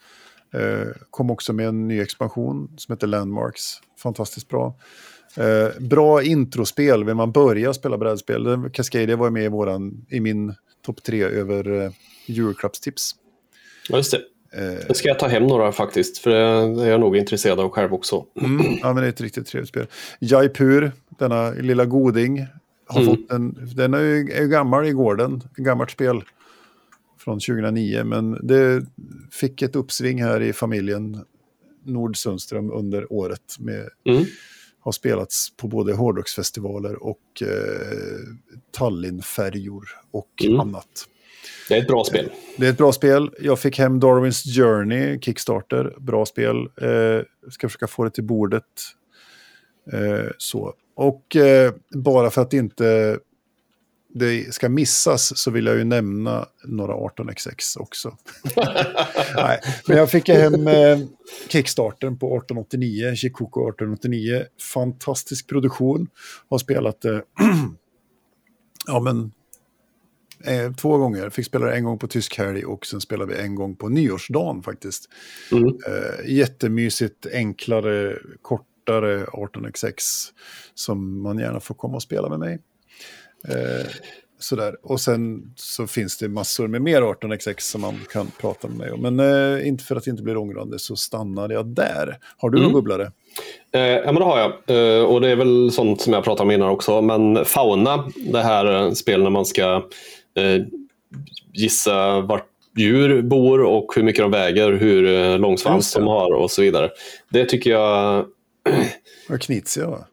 Eh, 0.54 0.88
kom 1.10 1.32
också 1.32 1.54
med 1.54 1.68
en 1.68 1.88
ny 1.88 2.02
expansion 2.02 2.74
som 2.78 2.94
heter 2.94 3.08
Landmarks. 3.08 3.64
Fantastiskt 3.98 4.50
bra. 4.50 4.76
Eh, 5.38 5.80
bra 5.80 6.24
introspel, 6.24 7.04
vill 7.04 7.16
man 7.16 7.32
börja 7.32 7.74
spela 7.74 7.98
brädspel. 7.98 8.70
Cascadia 8.74 9.16
var 9.16 9.30
med 9.30 9.44
i, 9.44 9.48
våran, 9.48 10.06
i 10.10 10.20
min 10.20 10.54
topp 10.86 11.04
tre 11.04 11.24
över 11.24 11.82
eh, 11.82 11.92
Euroclubs-tips. 12.28 13.12
Ja, 13.90 13.98
just 13.98 14.12
det. 14.12 14.22
Eh, 14.56 14.94
ska 14.94 15.08
jag 15.08 15.20
ta 15.20 15.28
hem 15.28 15.44
några 15.44 15.72
faktiskt, 15.72 16.18
för 16.18 16.30
det 16.30 16.84
är 16.84 16.90
jag 16.90 17.00
nog 17.00 17.18
intresserad 17.18 17.60
av 17.60 17.70
själv 17.70 17.94
också. 17.94 18.26
Mm, 18.42 18.78
ja, 18.82 18.94
men 18.94 18.96
det 18.96 19.08
är 19.08 19.10
ett 19.10 19.22
riktigt 19.22 19.48
trevligt 19.48 19.70
spel. 19.70 19.88
Jaipur, 20.20 20.92
denna 21.10 21.50
lilla 21.50 21.86
goding, 21.86 22.46
har 22.88 23.02
mm. 23.02 23.16
fått 23.16 23.32
en, 23.32 23.72
den 23.76 23.94
är 23.94 24.00
ju, 24.00 24.32
är 24.32 24.46
gammal 24.46 24.88
i 24.88 24.92
gården, 24.92 25.44
gammalt 25.56 25.92
spel 25.92 26.22
från 27.20 27.40
2009. 27.40 28.04
Men 28.04 28.48
det 28.48 28.86
fick 29.32 29.62
ett 29.62 29.76
uppsving 29.76 30.24
här 30.24 30.42
i 30.42 30.54
familjen 30.54 31.26
Nord 31.84 32.18
Sundström 32.18 32.72
under 32.72 33.14
året. 33.14 33.56
Med, 33.60 33.90
mm. 34.04 34.26
Har 34.86 34.92
spelats 34.92 35.58
på 35.58 35.68
både 35.68 35.94
hårdrocksfestivaler 35.94 37.04
och 37.04 37.42
eh, 37.42 37.48
Tallinnfärjor 38.72 39.90
och 40.12 40.44
mm. 40.44 40.60
annat. 40.60 41.08
Det 41.70 41.76
är 41.76 41.82
ett 41.82 41.88
bra 41.88 42.04
spel. 42.04 42.32
Det 42.58 42.66
är 42.66 42.72
ett 42.72 42.78
bra 42.78 42.92
spel. 42.92 43.32
Jag 43.40 43.60
fick 43.60 43.80
hem 43.80 44.00
Darwins 44.00 44.44
Journey, 44.44 45.20
Kickstarter. 45.20 45.96
Bra 45.98 46.26
spel. 46.26 46.58
Eh, 46.58 47.22
ska 47.52 47.70
försöka 47.70 47.88
få 47.88 48.04
det 48.04 48.10
till 48.10 48.24
bordet. 48.24 48.64
Eh, 49.94 50.30
så. 50.38 50.74
Och 50.96 51.36
eh, 51.36 51.74
bara 51.92 52.30
för 52.30 52.42
att 52.42 52.54
inte 52.54 53.20
det 54.20 54.54
ska 54.54 54.70
missas 54.70 55.38
så 55.38 55.52
vill 55.52 55.66
jag 55.66 55.78
ju 55.78 55.84
nämna 55.84 56.46
några 56.64 56.94
18xx 56.94 57.80
också. 57.80 58.18
Nej, 59.36 59.60
men 59.88 59.98
jag 59.98 60.12
fick 60.12 60.30
hem 60.30 60.68
eh, 60.68 61.00
Kickstarten 61.48 62.20
på 62.20 62.26
1889, 62.26 63.16
Shikoku 63.16 63.60
1889. 63.60 64.46
Fantastisk 64.74 65.50
produktion. 65.50 66.08
Har 66.50 66.58
spelat 66.58 67.02
det 67.02 67.16
eh, 67.16 67.22
ja, 68.88 69.00
men, 69.00 69.32
eh, 70.44 70.74
två 70.74 70.98
gånger. 70.98 71.30
Fick 71.30 71.46
spela 71.46 71.66
det 71.66 71.76
en 71.76 71.84
gång 71.84 72.00
på 72.00 72.08
tysk 72.08 72.38
helg 72.38 72.66
och 72.66 72.86
sen 72.86 73.02
spelade 73.02 73.34
vi 73.34 73.42
en 73.42 73.56
gång 73.56 73.76
på 73.76 73.90
nyårsdagen 73.90 74.64
faktiskt. 74.64 75.10
Mm. 75.52 75.68
Eh, 75.68 76.32
jättemysigt, 76.32 77.26
enklare, 77.34 78.18
kort 78.42 78.66
kortare 78.86 79.26
18xx 79.26 79.98
som 80.74 81.22
man 81.22 81.40
gärna 81.40 81.60
får 81.60 81.76
komma 81.76 81.96
och 81.96 82.04
spela 82.04 82.30
med 82.30 82.40
mig. 82.40 82.60
Eh, 83.48 83.88
sådär. 84.40 84.76
Och 84.82 85.02
sen 85.02 85.54
så 85.56 85.88
finns 85.88 86.18
det 86.18 86.30
massor 86.30 86.68
med 86.68 86.82
mer 86.82 87.02
18xx 87.02 87.60
som 87.60 87.82
man 87.82 88.00
kan 88.12 88.32
prata 88.42 88.68
med 88.68 88.78
mig 88.78 88.92
om. 88.92 89.02
Men 89.02 89.20
eh, 89.20 89.68
inte 89.68 89.84
för 89.84 89.96
att 89.96 90.04
det 90.04 90.12
inte 90.12 90.24
blir 90.24 90.38
ångrande 90.38 90.80
så 90.80 90.96
stannar 90.96 91.50
jag 91.50 91.66
där. 91.66 92.18
Har 92.38 92.50
du 92.50 92.58
mm. 92.58 92.72
någon 92.72 92.74
bubblare? 92.74 93.12
Eh, 93.74 93.82
ja, 93.82 94.06
men 94.06 94.16
det 94.16 94.24
har 94.24 94.40
jag. 94.40 94.52
Eh, 94.68 95.04
och 95.04 95.22
det 95.22 95.30
är 95.30 95.36
väl 95.36 95.72
sånt 95.72 96.02
som 96.02 96.14
jag 96.14 96.24
pratade 96.24 96.44
om 96.44 96.52
innan 96.52 96.70
också. 96.70 97.02
Men 97.02 97.46
Fauna, 97.46 98.12
det 98.16 98.42
här 98.42 98.94
spelet 98.94 99.24
när 99.24 99.30
man 99.30 99.46
ska 99.46 99.76
eh, 100.36 100.64
gissa 101.54 102.22
vart 102.22 102.48
djur 102.78 103.22
bor 103.22 103.62
och 103.62 103.96
hur 103.96 104.04
mycket 104.04 104.22
de 104.22 104.32
väger, 104.32 104.72
hur 104.72 105.08
eh, 105.08 105.40
lång 105.40 105.58
svans 105.58 105.94
de 105.94 106.08
har 106.08 106.34
och 106.34 106.52
så 106.52 106.62
vidare. 106.62 106.90
Det 107.30 107.46
tycker 107.46 107.70
jag 107.70 108.26
var 109.30 109.38
Knizia 109.38 109.88
va? 109.88 110.06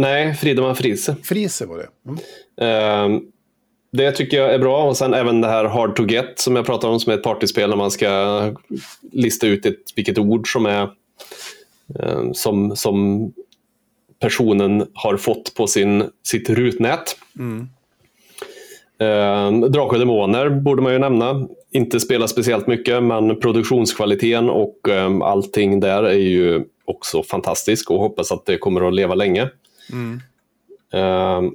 Nej, 0.00 0.34
Friedemann 0.34 0.76
Friese. 0.76 1.16
Friese 1.22 1.66
var 1.66 1.78
det. 1.78 1.88
Mm. 2.08 3.14
Uh, 3.14 3.20
det 3.92 4.12
tycker 4.12 4.36
jag 4.36 4.54
är 4.54 4.58
bra. 4.58 4.84
Och 4.84 4.96
sen 4.96 5.14
även 5.14 5.40
det 5.40 5.48
här 5.48 5.64
Hard 5.64 5.96
to 5.96 6.06
Get 6.06 6.38
som 6.38 6.56
jag 6.56 6.66
pratade 6.66 6.92
om 6.92 7.00
som 7.00 7.12
är 7.12 7.16
ett 7.16 7.22
partyspel 7.22 7.70
när 7.70 7.76
man 7.76 7.90
ska 7.90 8.52
lista 9.12 9.46
ut 9.46 9.66
ett, 9.66 9.78
vilket 9.96 10.18
ord 10.18 10.52
som 10.52 10.66
är 10.66 10.82
uh, 12.02 12.32
som, 12.32 12.76
som 12.76 13.32
personen 14.20 14.86
har 14.94 15.16
fått 15.16 15.54
på 15.54 15.66
sin, 15.66 16.04
sitt 16.22 16.50
rutnät. 16.50 17.16
Mm. 17.38 17.68
Uh, 19.02 19.68
Drakar 19.70 19.92
och 19.92 19.98
Demoner 19.98 20.48
borde 20.48 20.82
man 20.82 20.92
ju 20.92 20.98
nämna. 20.98 21.48
Inte 21.72 22.00
spela 22.00 22.28
speciellt 22.28 22.66
mycket, 22.66 23.02
men 23.02 23.40
produktionskvaliteten 23.40 24.50
och 24.50 24.88
um, 24.88 25.22
allting 25.22 25.80
där 25.80 26.02
är 26.02 26.18
ju 26.18 26.64
också 26.84 27.22
fantastisk 27.22 27.90
och 27.90 28.00
hoppas 28.00 28.32
att 28.32 28.46
det 28.46 28.58
kommer 28.58 28.88
att 28.88 28.94
leva 28.94 29.14
länge. 29.14 29.50
Mm. 29.92 30.20
Uh, 30.94 31.50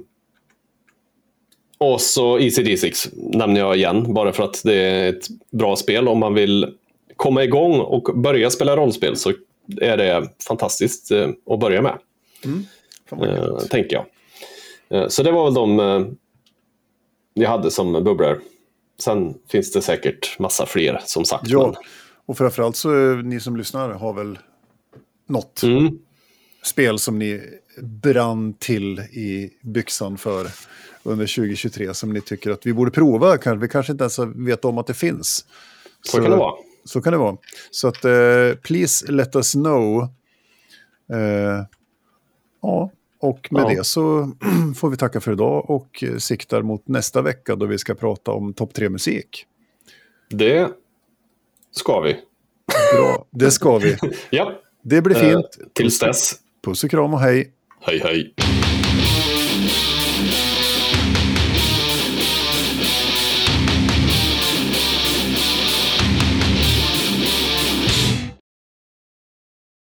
och 1.78 2.00
så 2.00 2.38
ECD6 2.38 3.08
nämner 3.14 3.60
jag 3.60 3.76
igen, 3.76 4.14
bara 4.14 4.32
för 4.32 4.44
att 4.44 4.62
det 4.64 4.74
är 4.74 5.08
ett 5.08 5.26
bra 5.50 5.76
spel. 5.76 6.08
Om 6.08 6.18
man 6.18 6.34
vill 6.34 6.74
komma 7.16 7.44
igång 7.44 7.80
och 7.80 8.18
börja 8.18 8.50
spela 8.50 8.76
rollspel 8.76 9.16
så 9.16 9.32
är 9.80 9.96
det 9.96 10.28
fantastiskt 10.48 11.12
uh, 11.12 11.28
att 11.50 11.60
börja 11.60 11.82
med. 11.82 11.98
Mm. 12.44 12.64
Uh, 13.22 13.58
tänker 13.58 13.96
jag. 13.96 14.06
Uh, 15.00 15.08
så 15.08 15.22
det 15.22 15.32
var 15.32 15.44
väl 15.44 15.54
de 15.54 15.80
uh, 15.80 16.06
jag 17.34 17.50
hade 17.50 17.70
som 17.70 17.92
bubblor. 17.92 18.40
Sen 18.98 19.34
finns 19.48 19.72
det 19.72 19.82
säkert 19.82 20.38
massa 20.38 20.66
fler 20.66 21.00
som 21.04 21.24
sagt. 21.24 21.48
Ja, 21.48 21.66
men... 21.66 21.74
och 22.26 22.38
framförallt 22.38 22.76
så 22.76 22.88
ni 23.14 23.40
som 23.40 23.56
lyssnar 23.56 23.90
har 23.90 24.12
väl 24.12 24.38
något. 25.28 25.62
Mm. 25.62 25.98
spel 26.62 26.98
som 26.98 27.18
ni 27.18 27.40
brann 27.82 28.52
till 28.58 28.98
i 28.98 29.50
byxan 29.62 30.18
för 30.18 30.46
under 31.02 31.26
2023 31.26 31.94
som 31.94 32.12
ni 32.12 32.20
tycker 32.20 32.50
att 32.50 32.66
vi 32.66 32.72
borde 32.72 32.90
prova. 32.90 33.38
Kanske- 33.38 33.62
Vi 33.62 33.68
kanske 33.68 33.92
inte 33.92 34.04
ens 34.04 34.18
vet 34.18 34.64
om 34.64 34.78
att 34.78 34.86
det 34.86 34.94
finns. 34.94 35.46
Så 36.02 36.20
kan 36.22 36.30
det 36.30 36.36
vara. 36.36 36.54
Så 36.84 37.00
kan 37.02 37.12
det 37.12 37.18
vara. 37.18 37.36
Så 37.70 37.88
att, 37.88 38.04
eh, 38.04 38.54
please 38.62 39.12
let 39.12 39.36
us 39.36 39.52
know. 39.52 40.02
Eh, 41.12 41.64
ja, 42.62 42.90
och 43.20 43.48
med 43.50 43.62
Ja. 43.62 43.68
det 43.68 43.84
så 43.84 44.32
får 44.76 44.90
vi 44.90 44.96
tacka 44.96 45.20
för 45.20 45.32
idag 45.32 45.70
och 45.70 46.04
eh, 46.04 46.16
siktar 46.16 46.62
mot 46.62 46.88
nästa 46.88 47.22
vecka 47.22 47.56
då 47.56 47.66
vi 47.66 47.78
ska 47.78 47.94
prata 47.94 48.30
om 48.30 48.52
topp 48.52 48.74
tre 48.74 48.88
musik. 48.88 49.46
Det 50.30 50.68
ska 51.70 52.00
vi. 52.00 52.16
Bra, 52.94 53.26
det 53.30 53.50
ska 53.50 53.78
vi. 53.78 53.96
Ja, 54.30 54.52
Det 54.82 55.02
blir 55.02 55.16
eh, 55.24 55.30
fint. 55.30 55.72
tills 55.72 55.98
dess. 55.98 56.32
Puss 56.64 56.84
och 56.84 56.90
kram 56.90 57.14
och 57.14 57.20
hej. 57.20 57.52
Hej 57.86 58.00
hej. 58.00 58.75